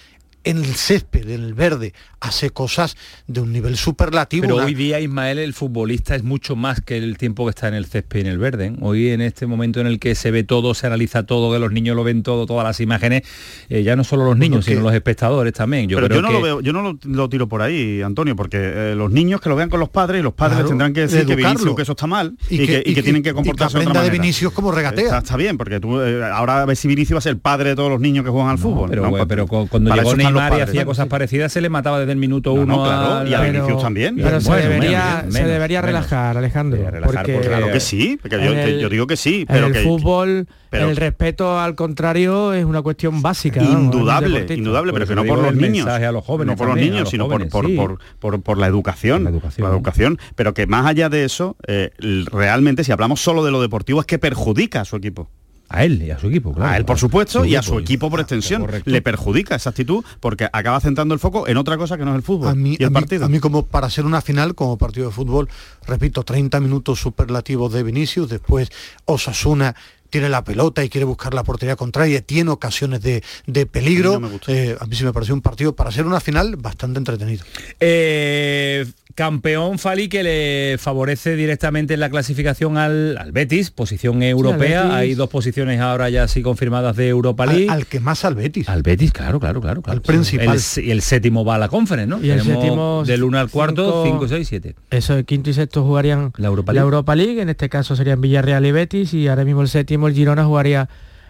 en 0.46 0.58
el 0.58 0.74
césped, 0.76 1.28
en 1.28 1.42
el 1.44 1.54
verde, 1.54 1.92
hace 2.20 2.50
cosas 2.50 2.96
de 3.26 3.40
un 3.40 3.52
nivel 3.52 3.76
superlativo. 3.76 4.42
Pero 4.42 4.56
hoy 4.56 4.74
día, 4.74 5.00
Ismael, 5.00 5.38
el 5.38 5.52
futbolista 5.52 6.14
es 6.14 6.22
mucho 6.22 6.56
más 6.56 6.80
que 6.80 6.96
el 6.96 7.18
tiempo 7.18 7.44
que 7.44 7.50
está 7.50 7.68
en 7.68 7.74
el 7.74 7.84
césped 7.86 8.18
y 8.18 8.20
en 8.22 8.26
el 8.28 8.38
verde. 8.38 8.66
¿eh? 8.66 8.72
Hoy, 8.80 9.10
en 9.10 9.20
este 9.20 9.46
momento 9.46 9.80
en 9.80 9.86
el 9.86 9.98
que 9.98 10.14
se 10.14 10.30
ve 10.30 10.44
todo, 10.44 10.72
se 10.74 10.86
analiza 10.86 11.24
todo, 11.24 11.52
que 11.52 11.58
los 11.58 11.72
niños 11.72 11.94
lo 11.96 12.04
ven 12.04 12.22
todo, 12.22 12.46
todas 12.46 12.64
las 12.64 12.80
imágenes, 12.80 13.22
eh, 13.68 13.82
ya 13.82 13.96
no 13.96 14.04
solo 14.04 14.24
los 14.24 14.38
niños, 14.38 14.64
que- 14.64 14.70
sino 14.72 14.82
los 14.84 14.94
espectadores 14.94 15.52
también. 15.52 15.88
Yo 15.88 15.96
pero 15.98 16.06
creo 16.08 16.18
yo 16.18 16.22
no 16.22 16.28
que... 16.28 16.34
lo 16.34 16.40
veo, 16.42 16.60
yo 16.60 16.72
no 16.72 16.82
lo, 16.82 16.98
lo 17.04 17.28
tiro 17.28 17.48
por 17.48 17.60
ahí, 17.62 18.00
Antonio, 18.02 18.34
porque 18.36 18.56
eh, 18.58 18.94
los 18.96 19.10
niños 19.10 19.40
que 19.40 19.48
lo 19.48 19.56
vean 19.56 19.68
con 19.68 19.80
los 19.80 19.88
padres 19.88 20.22
los 20.22 20.32
padres 20.34 20.56
Claro, 20.58 20.68
tendrán 20.68 20.92
que 20.92 21.00
de 21.00 21.06
decir 21.08 21.26
que 21.26 21.32
educarlo. 21.32 21.58
Vinicius, 21.58 21.76
que 21.76 21.82
eso 21.82 21.92
está 21.92 22.06
mal 22.06 22.36
y, 22.48 22.54
Y 22.62 22.66
que, 22.66 22.78
y 22.78 22.82
que 22.84 22.90
y 22.90 22.94
que- 22.94 23.02
tienen 23.02 23.22
que 23.22 23.30
y 23.30 23.32
que 23.32 23.34
comportarse 23.34 23.78
de 23.78 23.86
otra. 23.86 24.02
Vinicius 24.08 24.52
cómo 24.52 24.70
regatea. 24.72 25.04
Está, 25.04 25.18
está 25.18 25.36
bien, 25.36 25.58
porque 25.58 25.80
tú 25.80 26.00
ahora 26.00 26.64
ves 26.66 26.78
si 26.78 26.86
Vinicius 26.88 27.16
va 27.16 27.18
a 27.18 27.22
ser 27.22 27.32
el 27.32 27.38
padre 27.38 27.70
de 27.70 27.76
todos 27.76 27.90
los 27.90 28.00
niños 28.00 28.24
que 28.24 28.30
juegan 28.30 28.50
al 28.50 28.58
fútbol. 28.58 28.88
Pero, 29.26 29.46
cuando 29.46 29.94
llegó 29.94 30.14
Neymar 30.14 30.35
y 30.36 30.50
padres. 30.50 30.68
hacía 30.68 30.84
cosas 30.84 31.06
parecidas, 31.08 31.52
se 31.52 31.60
le 31.60 31.68
mataba 31.68 31.98
desde 32.00 32.12
el 32.12 32.18
minuto 32.18 32.54
No, 32.54 32.62
uno 32.62 32.76
no, 32.76 32.84
claro, 32.84 33.28
y 33.28 33.34
a 33.34 33.38
la- 33.40 33.44
Vinicius 33.50 33.82
también. 33.82 34.16
Pero 34.16 34.40
se 34.40 34.52
debería, 34.54 35.16
menos, 35.18 35.32
se 35.34 35.40
menos, 35.40 35.50
debería 35.52 35.82
menos. 35.82 35.86
relajar, 35.94 36.36
Alejandro. 36.38 36.78
Debería 36.78 36.90
relajar, 37.00 37.14
porque 37.16 37.32
porque- 37.34 37.48
Claro 37.48 37.72
que 37.72 37.80
sí, 37.80 38.18
porque 38.20 38.36
yo, 38.44 38.52
el- 38.52 38.80
yo 38.80 38.88
digo 38.88 39.06
que 39.06 39.16
sí, 39.16 39.44
pero 39.48 39.66
el 39.68 39.72
que 39.72 39.80
fútbol, 39.82 40.46
pero- 40.70 40.90
el 40.90 40.96
respeto 40.96 41.58
al 41.58 41.74
contrario 41.74 42.52
es 42.52 42.64
una 42.64 42.82
cuestión 42.82 43.22
básica. 43.22 43.62
indudable, 43.62 44.46
indudable, 44.54 44.92
pero 44.92 45.06
que 45.06 45.14
no 45.14 45.24
por 45.24 45.38
los 45.38 45.54
niños, 45.54 45.86
a 45.86 46.12
los 46.12 46.24
jóvenes 46.24 46.52
no 46.54 46.56
por 46.58 46.68
los 46.68 46.76
a 46.76 46.80
niños, 46.80 47.08
sino 47.10 47.28
por, 47.28 48.58
la 48.58 48.66
educación, 48.66 49.24
La 49.24 49.30
educación. 49.68 50.18
pero 50.34 50.54
que 50.54 50.66
más 50.66 50.86
allá 50.86 51.08
de 51.08 51.24
eso, 51.24 51.56
eh, 51.66 51.90
realmente 52.30 52.84
si 52.84 52.92
hablamos 52.92 53.20
solo 53.20 53.44
de 53.44 53.50
lo 53.50 53.60
deportivo 53.60 54.00
es 54.00 54.06
que 54.06 54.18
perjudica 54.18 54.80
a 54.80 54.84
su 54.84 54.96
equipo. 54.96 55.28
A 55.68 55.84
él 55.84 56.00
y 56.00 56.10
a 56.12 56.18
su 56.18 56.28
equipo, 56.28 56.52
claro. 56.54 56.70
a 56.70 56.76
él, 56.76 56.84
por 56.84 56.96
supuesto, 56.96 57.40
Su 57.40 57.44
y 57.44 57.56
a 57.56 57.62
su 57.62 57.78
equipo 57.78 58.08
por 58.08 58.20
extensión. 58.20 58.60
correcto. 58.62 58.88
Le 58.88 59.02
perjudica 59.02 59.56
esa 59.56 59.70
actitud 59.70 60.04
porque 60.20 60.48
acaba 60.52 60.78
centrando 60.80 61.12
el 61.12 61.18
foco 61.18 61.48
en 61.48 61.56
otra 61.56 61.76
cosa 61.76 61.98
que 61.98 62.04
no 62.04 62.12
es 62.12 62.16
el 62.18 62.22
fútbol 62.22 62.48
a 62.48 62.54
mí, 62.54 62.76
y 62.78 62.82
el 62.82 62.86
a 62.86 62.90
mí- 62.90 62.94
partido. 62.94 63.24
a 63.24 63.28
mí 63.28 63.40
como 63.40 63.66
para 63.66 63.90
ser 63.90 64.04
una 64.06 64.20
final, 64.20 64.54
como 64.54 64.78
partido 64.78 65.06
de 65.08 65.12
fútbol, 65.12 65.48
repito, 65.86 66.22
30 66.22 66.60
minutos 66.60 67.00
superlativos 67.00 67.72
de 67.72 67.82
Vinicius, 67.82 68.28
después 68.28 68.70
Osasuna 69.06 69.74
tiene 70.16 70.30
la 70.30 70.44
pelota 70.44 70.82
y 70.82 70.88
quiere 70.88 71.04
buscar 71.04 71.34
la 71.34 71.44
portería 71.44 71.76
contraria, 71.76 72.22
tiene 72.22 72.50
ocasiones 72.50 73.02
de, 73.02 73.22
de 73.46 73.66
peligro. 73.66 74.14
A 74.14 74.16
mí 74.18 74.22
no 74.22 74.28
me 74.28 74.32
gusta. 74.32 74.50
Eh, 74.52 74.74
a 74.80 74.86
mí 74.86 74.96
sí 74.96 75.04
me 75.04 75.12
pareció 75.12 75.34
un 75.34 75.42
partido 75.42 75.74
para 75.76 75.90
ser 75.90 76.06
una 76.06 76.20
final 76.20 76.56
bastante 76.56 76.98
entretenido. 76.98 77.44
Eh, 77.80 78.86
campeón 79.14 79.78
Fali 79.78 80.08
que 80.08 80.22
le 80.22 80.76
favorece 80.78 81.36
directamente 81.36 81.94
en 81.94 82.00
la 82.00 82.10
clasificación 82.10 82.76
al, 82.76 83.16
al 83.16 83.32
Betis, 83.32 83.70
posición 83.70 84.22
europea. 84.22 84.82
Betis. 84.82 84.94
Hay 84.96 85.14
dos 85.14 85.30
posiciones 85.30 85.80
ahora 85.80 86.10
ya 86.10 86.24
así 86.24 86.42
confirmadas 86.42 86.96
de 86.96 87.08
Europa 87.08 87.46
League. 87.46 87.68
al 87.70 87.86
que 87.86 87.98
más 87.98 88.24
al 88.26 88.34
Betis. 88.34 88.68
Al 88.68 88.82
Betis, 88.82 89.12
claro, 89.12 89.40
claro, 89.40 89.60
claro. 89.62 89.80
claro. 89.80 89.96
Al 89.96 90.02
principal. 90.02 90.58
El 90.76 90.84
y 90.84 90.90
el 90.90 91.00
séptimo 91.00 91.44
va 91.46 91.54
a 91.54 91.58
la 91.58 91.68
conference, 91.68 92.06
¿no? 92.06 92.18
Y 92.22 92.28
el 92.30 92.40
Tenemos 92.42 92.62
séptimo, 92.62 93.04
del 93.06 93.24
1 93.24 93.38
al 93.38 93.50
cuarto, 93.50 94.04
cinco- 94.04 94.28
5, 94.28 94.36
6, 94.36 94.48
7. 94.48 94.74
Eso, 94.90 95.14
el 95.16 95.24
quinto 95.24 95.48
y 95.48 95.54
sexto 95.54 95.82
jugarían 95.82 96.32
La 96.36 96.48
Europa 96.48 96.72
la. 96.74 96.80
Europa 96.82 97.16
League, 97.16 97.40
en 97.40 97.48
este 97.48 97.68
caso 97.70 97.96
serían 97.96 98.20
Villarreal 98.20 98.66
y 98.66 98.72
Betis, 98.72 99.14
y 99.14 99.28
ahora 99.28 99.44
mismo 99.46 99.62
el 99.62 99.68
séptimo, 99.68 100.05
el 100.06 100.14
Girona, 100.14 100.44
jugaría 100.44 100.88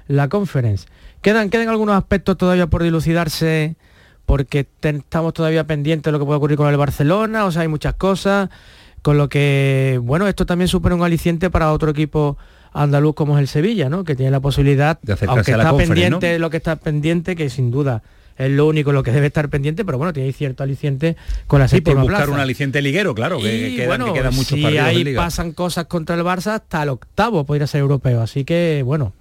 la 0.08 0.28
Conference. 0.28 0.86
Quedan, 1.22 1.50
quedan 1.50 1.68
algunos 1.68 1.96
aspectos 1.96 2.36
todavía 2.36 2.66
por 2.66 2.82
dilucidarse, 2.82 3.76
porque 4.24 4.66
estamos 4.82 5.34
todavía 5.34 5.64
pendientes 5.66 6.04
de 6.04 6.12
lo 6.12 6.18
que 6.18 6.24
puede 6.24 6.38
ocurrir 6.38 6.56
con 6.56 6.68
el 6.68 6.76
Barcelona, 6.76 7.44
o 7.46 7.50
sea, 7.50 7.62
hay 7.62 7.68
muchas 7.68 7.94
cosas, 7.94 8.50
con 9.02 9.18
lo 9.18 9.28
que, 9.28 10.00
bueno, 10.02 10.26
esto 10.28 10.46
también 10.46 10.68
supone 10.68 10.94
un 10.94 11.02
aliciente 11.02 11.50
para 11.50 11.72
otro 11.72 11.90
equipo 11.90 12.36
andaluz 12.72 13.14
como 13.14 13.36
es 13.36 13.40
el 13.40 13.48
Sevilla, 13.48 13.88
¿no? 13.88 14.04
Que 14.04 14.14
tiene 14.14 14.30
la 14.30 14.40
posibilidad, 14.40 14.98
De 15.00 15.16
aunque 15.26 15.54
a 15.54 15.56
la 15.56 15.64
está 15.64 15.76
pendiente 15.76 16.38
lo 16.38 16.50
que 16.50 16.58
está 16.58 16.76
pendiente, 16.76 17.34
que 17.34 17.48
sin 17.48 17.70
duda 17.70 18.02
es 18.38 18.50
lo 18.50 18.66
único 18.66 18.92
lo 18.92 19.02
que 19.02 19.12
debe 19.12 19.26
estar 19.28 19.48
pendiente, 19.48 19.84
pero 19.84 19.98
bueno, 19.98 20.12
tiene 20.12 20.32
cierto 20.32 20.62
aliciente 20.62 21.16
con 21.46 21.60
la 21.60 21.68
Sí, 21.68 21.80
por 21.80 21.94
buscar 21.96 22.16
plaza. 22.18 22.32
un 22.32 22.40
aliciente 22.40 22.82
liguero, 22.82 23.14
claro, 23.14 23.38
que, 23.40 23.68
Y, 23.70 23.76
quedan, 23.76 23.88
bueno, 23.88 24.06
que 24.12 24.20
quedan 24.20 24.34
muchos 24.34 24.56
si 24.58 24.62
partidos 24.62 24.84
ahí 24.86 24.98
en 24.98 25.04
Liga. 25.04 25.22
pasan 25.22 25.52
cosas 25.52 25.86
contra 25.86 26.16
el 26.16 26.22
Barça, 26.22 26.54
hasta 26.54 26.82
el 26.82 26.90
octavo 26.90 27.44
podría 27.44 27.66
ser 27.66 27.80
europeo. 27.80 28.20
Así 28.22 28.44
que, 28.44 28.82
bueno, 28.84 29.12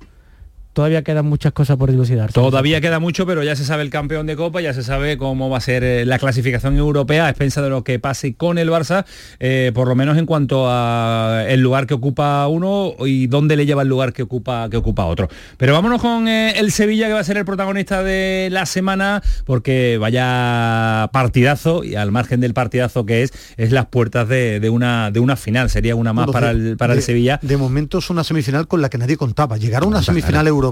todavía 0.76 1.04
quedan 1.04 1.26
muchas 1.26 1.54
cosas 1.54 1.78
por 1.78 1.90
dilucidarse. 1.90 2.34
Todavía 2.34 2.82
queda 2.82 3.00
mucho, 3.00 3.26
pero 3.26 3.42
ya 3.44 3.56
se 3.56 3.64
sabe 3.64 3.82
el 3.82 3.90
campeón 3.90 4.28
de 4.28 4.36
Copa, 4.36 4.60
ya 4.60 4.74
se 4.74 4.84
sabe 4.84 5.18
cómo 5.18 5.50
va 5.50 5.58
a 5.58 5.62
ser 5.62 5.86
eh, 5.86 6.06
la 6.06 6.20
clasificación 6.20 6.78
europea 6.78 7.28
a 7.28 7.30
expensa 7.30 7.62
de 7.62 7.70
lo 7.70 7.86
que 7.86 7.98
pase 7.98 8.36
con 8.36 8.58
el 8.58 8.70
Barça, 8.70 9.06
eh, 9.40 9.72
por 9.74 9.88
lo 9.88 9.96
menos 9.96 10.18
en 10.18 10.26
cuanto 10.26 10.66
a 10.68 11.46
el 11.48 11.62
lugar 11.62 11.88
que 11.88 11.94
ocupa 11.94 12.46
uno 12.50 12.94
y 13.06 13.28
dónde 13.28 13.56
le 13.56 13.66
lleva 13.66 13.84
el 13.84 13.88
lugar 13.88 14.12
que 14.12 14.24
ocupa, 14.24 14.70
que 14.70 14.76
ocupa 14.76 15.06
otro. 15.06 15.30
Pero 15.56 15.72
vámonos 15.72 16.02
con 16.02 16.28
eh, 16.28 16.60
el 16.60 16.74
Sevilla, 16.74 17.08
que 17.08 17.14
va 17.14 17.22
a 17.22 17.24
ser 17.24 17.38
el 17.38 17.46
protagonista 17.46 18.04
de 18.04 18.50
la 18.52 18.66
semana, 18.66 19.24
porque 19.46 19.98
vaya 19.98 21.10
partidazo, 21.14 21.86
y 21.86 21.96
al 21.96 22.12
margen 22.12 22.42
del 22.42 22.54
partidazo 22.54 23.06
que 23.06 23.24
es, 23.24 23.32
es 23.56 23.72
las 23.72 23.86
puertas 23.86 24.28
de, 24.28 24.60
de 24.60 24.70
una, 24.70 25.10
de 25.10 25.22
una 25.22 25.38
final, 25.38 25.70
sería 25.70 25.96
una 25.96 26.12
más 26.12 26.30
para, 26.32 26.52
el, 26.52 26.76
para 26.76 26.94
el 26.94 27.02
Sevilla. 27.02 27.40
De 27.42 27.56
momento 27.56 28.00
es 28.00 28.10
una 28.10 28.26
semifinal 28.26 28.68
con 28.68 28.82
la 28.82 28.90
que 28.90 28.98
nadie 28.98 29.16
contaba. 29.16 29.58
Llegar 29.58 29.84
a 29.84 29.86
una 29.86 30.04
semifinal 30.04 30.48
europea 30.48 30.65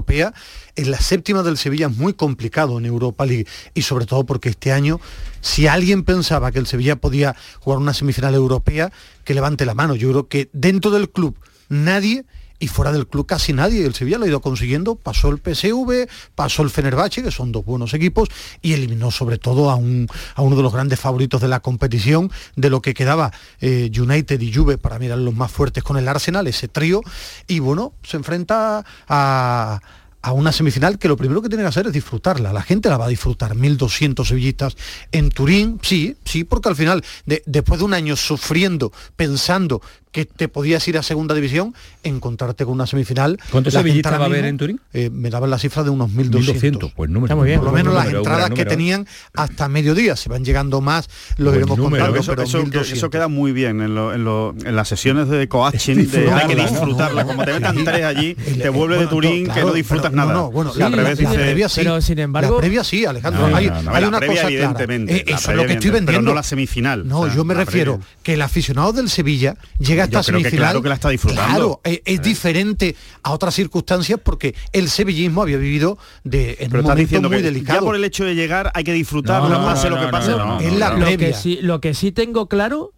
en 0.76 0.90
la 0.90 0.98
séptima 0.98 1.42
del 1.42 1.56
Sevilla 1.56 1.86
es 1.86 1.96
muy 1.96 2.14
complicado 2.14 2.78
en 2.78 2.86
Europa 2.86 3.26
League 3.26 3.46
y 3.74 3.82
sobre 3.82 4.06
todo 4.06 4.24
porque 4.24 4.48
este 4.48 4.72
año, 4.72 5.00
si 5.40 5.66
alguien 5.66 6.02
pensaba 6.02 6.50
que 6.50 6.58
el 6.58 6.66
Sevilla 6.66 6.96
podía 6.96 7.36
jugar 7.60 7.78
una 7.78 7.94
semifinal 7.94 8.34
europea, 8.34 8.90
que 9.24 9.34
levante 9.34 9.66
la 9.66 9.74
mano. 9.74 9.94
Yo 9.94 10.10
creo 10.10 10.28
que 10.28 10.48
dentro 10.52 10.90
del 10.90 11.10
club 11.10 11.36
nadie 11.68 12.24
y 12.58 12.68
fuera 12.68 12.92
del 12.92 13.06
club 13.06 13.26
casi 13.26 13.52
nadie. 13.52 13.84
El 13.84 13.94
Sevilla 13.94 14.18
lo 14.18 14.24
ha 14.24 14.28
ido 14.28 14.40
consiguiendo, 14.40 14.94
pasó 14.94 15.28
el 15.28 15.38
PSV, 15.38 16.08
pasó 16.34 16.62
el 16.62 16.70
Fenerbahce, 16.70 17.22
que 17.22 17.30
son 17.30 17.52
dos 17.52 17.64
buenos 17.64 17.94
equipos, 17.94 18.28
y 18.62 18.72
eliminó 18.72 19.10
sobre 19.10 19.38
todo 19.38 19.70
a, 19.70 19.74
un, 19.74 20.08
a 20.34 20.42
uno 20.42 20.56
de 20.56 20.62
los 20.62 20.72
grandes 20.72 20.98
favoritos 21.00 21.40
de 21.40 21.48
la 21.48 21.60
competición, 21.60 22.30
de 22.56 22.70
lo 22.70 22.80
que 22.80 22.94
quedaba 22.94 23.32
eh, 23.60 23.90
United 23.96 24.40
y 24.40 24.52
Juve, 24.54 24.78
para 24.78 24.98
mirar 24.98 25.18
los 25.18 25.34
más 25.34 25.50
fuertes 25.50 25.82
con 25.82 25.96
el 25.96 26.08
Arsenal, 26.08 26.46
ese 26.46 26.68
trío, 26.68 27.02
y 27.46 27.58
bueno, 27.58 27.92
se 28.02 28.16
enfrenta 28.16 28.84
a 29.08 29.80
a 30.26 30.32
una 30.32 30.52
semifinal 30.52 30.98
que 30.98 31.06
lo 31.06 31.18
primero 31.18 31.42
que 31.42 31.50
tiene 31.50 31.64
que 31.64 31.68
hacer 31.68 31.86
es 31.86 31.92
disfrutarla. 31.92 32.50
La 32.50 32.62
gente 32.62 32.88
la 32.88 32.96
va 32.96 33.04
a 33.04 33.08
disfrutar. 33.08 33.54
1.200 33.54 34.24
sevillistas 34.24 34.74
en 35.12 35.28
Turín, 35.28 35.78
sí, 35.82 36.16
sí, 36.24 36.44
porque 36.44 36.70
al 36.70 36.76
final, 36.76 37.04
de- 37.26 37.42
después 37.44 37.78
de 37.78 37.84
un 37.84 37.92
año 37.92 38.16
sufriendo, 38.16 38.90
pensando 39.16 39.82
que 40.14 40.24
te 40.26 40.46
podías 40.48 40.86
ir 40.86 40.96
a 40.96 41.02
segunda 41.02 41.34
división, 41.34 41.74
encontrarte 42.04 42.64
con 42.64 42.74
una 42.74 42.86
semifinal. 42.86 43.36
¿Cuántos 43.50 43.74
sevillistas 43.74 44.12
va 44.18 44.22
a 44.22 44.26
haber 44.26 44.44
en 44.44 44.56
Turín? 44.56 44.80
eh, 44.92 45.10
me 45.10 45.28
daban 45.28 45.50
la 45.50 45.58
cifra 45.58 45.82
de 45.82 45.90
unos 45.90 46.08
1.200. 46.10 46.30
1200, 46.30 46.92
pues 46.92 47.10
número. 47.10 47.26
Está 47.26 47.34
muy 47.36 47.48
bien. 47.48 47.58
Por 47.58 47.68
lo 47.70 47.74
menos 47.74 47.92
las 47.92 48.04
número, 48.04 48.18
entradas 48.20 48.44
que 48.44 48.50
número. 48.50 48.70
tenían 48.70 49.06
hasta 49.34 49.68
mediodía. 49.68 50.14
Se 50.14 50.28
van 50.28 50.44
llegando 50.44 50.80
más, 50.80 51.08
lo 51.36 51.46
Buen 51.46 51.56
iremos 51.62 51.78
número, 51.78 52.04
contando, 52.04 52.20
eso, 52.20 52.30
pero 52.30 52.42
eso- 52.44 52.62
1.200. 52.62 52.92
eso 52.96 53.10
queda 53.10 53.26
muy 53.26 53.50
bien 53.50 53.80
en, 53.82 53.96
lo- 53.96 54.14
en 54.14 54.22
lo- 54.24 54.54
en 54.64 54.76
las 54.76 54.86
sesiones 54.86 55.28
de 55.28 55.48
coaching, 55.48 56.06
de 56.06 56.30
hay 56.32 56.46
que 56.46 56.54
disfrutarla. 56.54 57.22
No, 57.24 57.28
Como 57.30 57.44
te 57.44 57.52
metan 57.54 57.76
tres 57.84 58.04
allí, 58.04 58.36
El- 58.46 58.62
te 58.62 58.68
vuelves 58.68 59.00
de 59.00 59.06
Turín 59.08 59.44
claro, 59.46 59.60
que 59.60 59.66
no 59.66 59.72
disfrutas 59.72 60.12
nada. 60.12 60.32
no, 60.32 60.50
bueno, 60.52 60.72
la, 60.76 60.90
previa 60.90 61.68
sí. 61.68 61.80
Pero, 61.80 62.00
sin 62.00 62.20
embargo- 62.20 62.54
La 62.54 62.60
previa 62.60 62.84
sí, 62.84 63.04
Alejandro. 63.04 63.46
Hay 63.56 63.66
una 63.66 64.20
cosa 64.20 64.32
clara. 64.32 64.48
evidentemente, 64.48 65.16
Eh, 65.16 65.24
eso 65.26 65.50
es 65.50 65.56
lo 65.56 65.66
que 65.66 65.72
estoy 65.72 65.90
vendiendo. 65.90 66.30
no 66.30 66.34
la 66.36 66.44
semifinal. 66.44 67.08
No, 67.08 67.26
yo 67.34 67.44
me 67.44 67.54
refiero 67.54 67.98
que 68.22 68.34
el 68.34 68.42
aficionado 68.42 68.92
del 68.92 69.10
Sevilla 69.10 69.56
llega 69.80 70.03
llega 70.06 70.20
hasta 70.20 70.32
yo 70.32 70.38
creo 70.38 70.50
que 70.50 70.56
claro 70.56 70.82
que 70.82 70.88
la 70.88 70.94
está 70.94 71.08
disfrutando. 71.10 71.44
Claro, 71.50 71.80
es, 71.84 72.00
es 72.04 72.22
diferente 72.22 72.96
a 73.22 73.32
otras 73.32 73.54
circunstancias 73.54 74.18
porque 74.22 74.54
el 74.72 74.88
sevillismo 74.88 75.42
había 75.42 75.56
vivido 75.58 75.98
de, 76.24 76.56
en 76.60 76.70
Pero 76.70 76.80
un 76.80 76.82
momento 76.84 76.94
diciendo 77.00 77.28
muy 77.28 77.38
que 77.38 77.42
delicado. 77.44 77.80
ya 77.80 77.84
por 77.84 77.96
el 77.96 78.04
hecho 78.04 78.24
de 78.24 78.34
llegar 78.34 78.70
hay 78.74 78.84
que 78.84 78.92
disfrutarlo, 78.92 79.48
No, 79.48 79.58
no, 79.60 79.64
pase 79.66 79.90
no, 79.90 79.96
lo 79.96 80.02
que 80.06 80.08
pase. 80.12 80.30
no, 80.30 80.38
no, 80.38 80.44
no, 80.46 80.54
no, 80.54 80.60
Es 80.60 80.72
la 80.72 80.90
no. 80.90 80.96
lo 80.98 81.06
previa. 81.06 81.28
que 81.28 81.32
sí 81.34 81.58
lo 81.62 81.80
que 81.80 81.94
sí 81.94 82.12
tengo 82.12 82.48
claro 82.48 82.92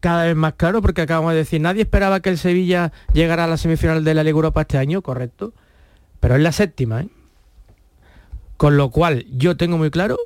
cada 0.00 0.24
vez 0.24 0.36
más 0.36 0.54
claro 0.54 0.80
porque 0.80 1.02
acabamos 1.02 1.32
de 1.32 1.38
decir 1.38 1.60
nadie 1.60 1.82
esperaba 1.82 2.20
que 2.20 2.30
el 2.30 2.38
Sevilla 2.38 2.92
llegara 3.12 3.44
a 3.44 3.46
la 3.46 3.56
semifinal 3.56 4.02
de 4.02 4.14
la 4.14 4.22
Liga 4.24 4.34
Europa 4.36 4.62
este 4.62 4.78
año 4.78 5.02
correcto 5.02 5.52
pero 6.20 6.36
es 6.36 6.40
la 6.42 6.52
séptima 6.52 7.02
¿eh? 7.02 7.08
con 8.56 8.76
lo 8.76 8.90
cual 8.90 9.26
yo 9.30 9.56
tengo 9.56 9.78
muy 9.78 9.90
claro 9.90 10.16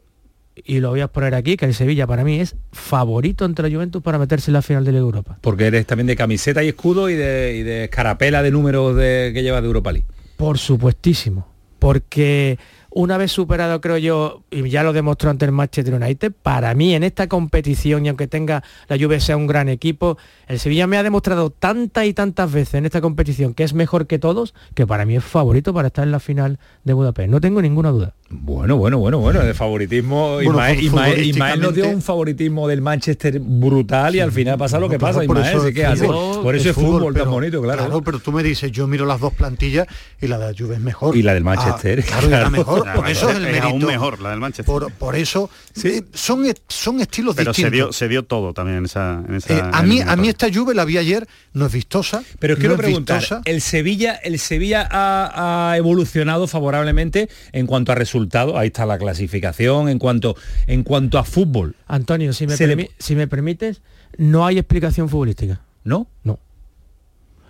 y 0.55 0.81
lo 0.81 0.91
voy 0.91 1.01
a 1.01 1.09
poner 1.09 1.35
aquí 1.35 1.57
que 1.57 1.67
el 1.67 1.75
Sevilla 1.75 2.07
para 2.07 2.25
mí 2.25 2.41
es 2.41 2.57
favorito 2.73 3.45
entre 3.45 3.69
la 3.69 3.75
Juventus 3.75 4.03
para 4.03 4.19
meterse 4.19 4.51
en 4.51 4.55
la 4.55 4.63
final 4.63 4.85
de 4.85 4.93
la 4.93 4.99
Europa 4.99 5.39
Porque 5.41 5.67
eres 5.67 5.87
también 5.87 6.07
de 6.07 6.17
camiseta 6.17 6.63
y 6.63 6.69
escudo 6.69 7.09
y 7.09 7.15
de, 7.15 7.57
y 7.57 7.63
de 7.63 7.85
escarapela 7.85 8.43
de 8.43 8.51
números 8.51 8.95
de, 8.97 9.33
que 9.35 9.43
llevas 9.43 9.63
de 9.63 9.67
Europa 9.67 9.93
League. 9.93 10.07
Por 10.37 10.59
supuestísimo. 10.59 11.49
Porque 11.79 12.59
una 12.97 13.19
vez 13.19 13.33
superado, 13.33 13.81
creo 13.81 13.99
yo, 13.99 14.45
y 14.51 14.69
ya 14.71 14.85
lo 14.85 14.93
demostró 14.93 15.29
ante 15.29 15.45
el 15.45 15.51
Manchester 15.51 15.95
United, 15.95 16.33
para 16.43 16.73
mí 16.75 16.95
en 16.95 17.03
esta 17.03 17.27
competición, 17.27 18.07
y 18.07 18.09
aunque 18.09 18.29
tenga 18.29 18.63
la 18.89 18.97
Juve 18.97 19.19
sea 19.19 19.37
un 19.37 19.49
gran 19.49 19.69
equipo, 19.69 20.17
el 20.47 20.61
Sevilla 20.61 20.87
me 20.87 20.97
ha 20.97 21.03
demostrado 21.03 21.51
tantas 21.51 22.07
y 22.07 22.15
tantas 22.15 22.53
veces 22.53 22.75
en 22.75 22.87
esta 22.87 23.01
competición 23.01 23.53
que 23.53 23.65
es 23.65 23.75
mejor 23.75 24.07
que 24.07 24.21
todos, 24.21 24.55
que 24.75 24.87
para 24.87 25.05
mí 25.05 25.17
es 25.17 25.25
favorito 25.25 25.75
para 25.75 25.89
estar 25.89 26.05
en 26.05 26.13
la 26.13 26.21
final 26.21 26.61
de 26.85 26.93
Budapest. 26.93 27.29
No 27.29 27.41
tengo 27.41 27.61
ninguna 27.61 27.91
duda. 27.91 28.15
Bueno, 28.31 28.77
bueno, 28.79 28.99
bueno, 28.99 29.19
bueno, 29.19 29.41
de 29.45 29.55
favoritismo. 29.55 30.33
Bueno, 30.35 30.51
Ismael, 30.51 30.77
fu- 30.79 30.85
Ismael- 30.87 31.25
Ismael 31.25 31.61
nos 31.61 31.75
dio 31.75 31.89
un 31.89 32.03
favoritismo 32.03 32.67
del 32.67 32.81
Manchester 32.81 33.39
brutal 33.39 34.17
y 34.17 34.21
al 34.21 34.33
final 34.33 34.57
pasa 34.59 34.81
lo 34.81 34.89
que 34.89 34.99
pasa, 34.99 35.21
por 35.23 35.37
Ismael. 35.37 35.55
eso 35.55 35.63
¿sí 35.63 35.69
es 35.69 35.75
que 35.75 35.87
hace? 35.87 36.07
fútbol, 36.07 36.43
Por 36.43 36.57
eso 36.57 36.71
es 36.71 36.75
fútbol, 36.75 37.15
tan 37.15 37.23
pero- 37.23 37.31
bonito, 37.31 37.63
claro. 37.63 37.85
Claro, 37.85 38.03
pero 38.03 38.19
tú 38.19 38.33
me 38.33 38.43
dices, 38.43 38.73
yo 38.73 38.87
miro 38.89 39.05
las 39.07 39.21
dos 39.21 39.35
plantillas 39.35 39.87
y 40.21 40.27
la 40.27 40.39
de 40.39 40.47
la 40.53 40.59
Juve 40.59 40.75
es 40.77 40.81
mejor. 40.81 41.17
Y 41.17 41.23
la 41.23 41.35
del 41.35 41.45
Manchester, 41.45 42.01
Ah, 42.03 42.07
claro, 42.09 42.27
y 42.27 42.31
la 42.31 42.37
claro. 42.39 42.51
mejor. 42.51 42.83
Claro, 42.83 43.01
Por 43.01 43.11
eso 43.11 43.29
es 43.31 43.37
el 43.37 43.43
es 43.45 43.49
mérito. 43.53 43.67
aún 43.69 43.85
mejor 43.85 44.21
la 44.21 44.31
del 44.31 44.41
Manchester. 44.41 44.65
Por, 44.65 44.91
por 44.93 45.15
eso 45.17 45.51
eh, 45.85 46.03
son, 46.15 46.45
son 46.67 47.01
estilos 47.01 47.37
Pero 47.37 47.53
se 47.55 47.63
distintos. 47.63 47.73
dio, 47.73 47.93
se 47.93 48.09
dio 48.09 48.25
todo 48.25 48.53
también 48.53 48.79
en 48.79 48.85
esa, 48.87 49.23
en 49.29 49.35
esa 49.37 49.55
Eh, 49.55 49.63
a 49.73 49.83
mí 49.83 50.01
a 50.01 50.17
mí 50.17 50.29
esta 50.29 50.49
Juve 50.53 50.75
la 50.75 50.85
vi 50.87 50.97
ayer, 50.99 51.27
no 51.53 51.67
es 51.67 51.73
vistosa. 51.73 52.23
Pero 52.41 52.55
os 52.55 52.59
quiero 52.59 52.75
es 52.75 52.81
preguntar, 52.81 53.21
vistosa. 53.21 53.43
el 53.45 53.61
Sevilla, 53.61 54.15
el 54.15 54.39
Sevilla 54.41 54.89
ha, 54.91 55.71
ha 55.73 55.77
evolucionado 55.77 56.47
favorablemente 56.49 57.29
en 57.53 57.67
cuanto 57.67 57.93
a 57.93 57.95
resultados, 57.95 58.14
ahí 58.57 58.67
está 58.69 58.87
la 58.87 58.99
clasificación, 58.99 59.89
en 59.89 59.99
cuanto, 59.99 60.37
en 60.67 60.83
cuanto 60.83 61.19
a 61.19 61.25
fútbol, 61.25 61.75
Antonio, 61.87 62.33
si 62.33 62.47
me, 62.47 62.57
le- 62.57 62.91
si 62.99 63.15
me 63.15 63.27
permites, 63.29 63.83
no 64.19 64.47
hay 64.47 64.59
explicación 64.59 65.09
futbolística. 65.09 65.61
¿no? 65.85 66.07
No. 66.23 66.39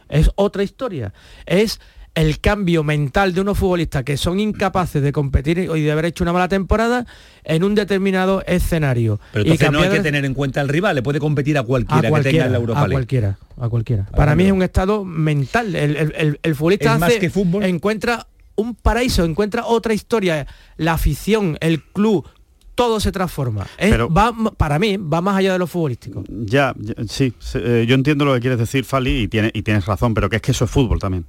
Es 0.08 0.30
otra 0.36 0.62
historia. 0.62 1.12
Es 1.46 1.80
el 2.14 2.38
cambio 2.40 2.84
mental 2.84 3.34
de 3.34 3.40
unos 3.40 3.58
futbolistas 3.58 4.04
que 4.04 4.16
son 4.16 4.38
incapaces 4.38 5.02
de 5.02 5.10
competir 5.12 5.58
y 5.58 5.80
de 5.82 5.90
haber 5.92 6.04
hecho 6.04 6.22
una 6.22 6.32
mala 6.32 6.46
temporada 6.48 7.06
en 7.42 7.64
un 7.64 7.74
determinado 7.74 8.42
escenario. 8.46 9.18
Pero 9.32 9.44
Y 9.46 9.50
entonces 9.52 9.72
no 9.72 9.80
hay 9.80 9.90
que 9.90 10.00
tener 10.00 10.24
en 10.24 10.34
cuenta 10.34 10.60
el 10.60 10.68
rival, 10.68 10.94
le 10.94 11.02
puede 11.02 11.18
competir 11.18 11.56
a 11.56 11.60
a 11.60 11.62
cualquiera, 11.64 11.96
que 12.02 12.06
tenga 12.06 12.10
cualquiera, 12.10 12.46
en 12.46 12.52
la 12.52 12.58
Europa 12.58 12.80
a 12.80 12.82
League. 12.82 12.92
cualquiera, 12.94 13.38
a 13.60 13.68
cualquiera. 13.68 14.04
Para 14.14 14.36
mí 14.36 14.44
es 14.44 14.52
un 14.52 14.62
estado 14.62 15.04
mental. 15.04 15.74
El, 15.74 15.96
el- 15.96 16.14
el- 16.16 16.40
el 16.42 16.54
futbolista 16.54 16.94
Es 16.94 17.00
más 17.00 17.10
hace- 17.10 17.18
que 17.18 17.30
fútbol. 17.30 17.64
encuentra 17.64 18.26
un 18.56 18.74
paraíso, 18.74 19.24
encuentra 19.24 19.64
otra 19.66 19.94
historia. 19.94 20.46
La 20.76 20.92
afición, 20.94 21.56
el 21.60 21.82
club, 21.82 22.26
todo 22.74 22.98
se 23.00 23.12
transforma. 23.12 23.66
Es- 23.78 23.90
Pero- 23.90 24.12
va, 24.12 24.32
para 24.56 24.78
mí 24.78 24.96
va 24.96 25.20
más 25.20 25.36
allá 25.36 25.52
de 25.52 25.58
lo 25.58 25.66
futbolístico. 25.66 26.24
Ya, 26.28 26.74
ya, 26.78 26.94
sí, 27.08 27.32
eh, 27.54 27.84
yo 27.88 27.94
entiendo 27.94 28.24
lo 28.24 28.34
que 28.34 28.40
quieres 28.40 28.58
decir, 28.58 28.84
Fali, 28.84 29.22
y, 29.22 29.28
tiene, 29.28 29.50
y 29.54 29.62
tienes 29.62 29.86
razón, 29.86 30.14
pero 30.14 30.28
que 30.28 30.36
es 30.36 30.42
que 30.42 30.50
eso 30.52 30.64
es 30.64 30.70
fútbol 30.70 30.98
también. 30.98 31.24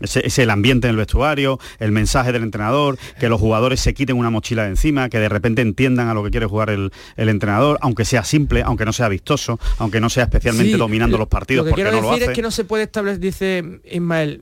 Es, 0.00 0.16
es 0.16 0.38
el 0.38 0.48
ambiente 0.50 0.88
en 0.88 0.92
el 0.92 0.96
vestuario, 0.96 1.60
el 1.78 1.92
mensaje 1.92 2.32
del 2.32 2.42
entrenador, 2.42 2.98
que 3.20 3.28
los 3.28 3.38
jugadores 3.38 3.78
se 3.78 3.92
quiten 3.94 4.16
una 4.16 4.30
mochila 4.30 4.62
de 4.64 4.70
encima, 4.70 5.08
que 5.10 5.18
de 5.18 5.28
repente 5.28 5.60
entiendan 5.62 6.08
a 6.08 6.14
lo 6.14 6.24
que 6.24 6.30
quiere 6.30 6.46
jugar 6.46 6.70
el, 6.70 6.90
el 7.16 7.28
entrenador, 7.28 7.78
aunque 7.82 8.04
sea 8.06 8.24
simple, 8.24 8.62
aunque 8.62 8.84
no 8.86 8.92
sea 8.94 9.08
vistoso, 9.08 9.60
aunque 9.78 10.00
no 10.00 10.08
sea 10.08 10.24
especialmente 10.24 10.72
Sí, 10.72 10.78
dominando 10.78 11.18
los 11.18 11.28
partidos, 11.28 11.64
Lo 11.64 11.66
que 11.66 11.70
porque 11.72 11.82
quiero 11.82 11.96
no 11.98 12.02
lo 12.02 12.08
decir 12.10 12.22
hace. 12.24 12.32
es 12.32 12.36
que 12.36 12.42
no 12.42 12.50
se 12.50 12.64
puede 12.64 12.84
establecer, 12.84 13.20
dice 13.20 13.80
Ismael, 13.92 14.40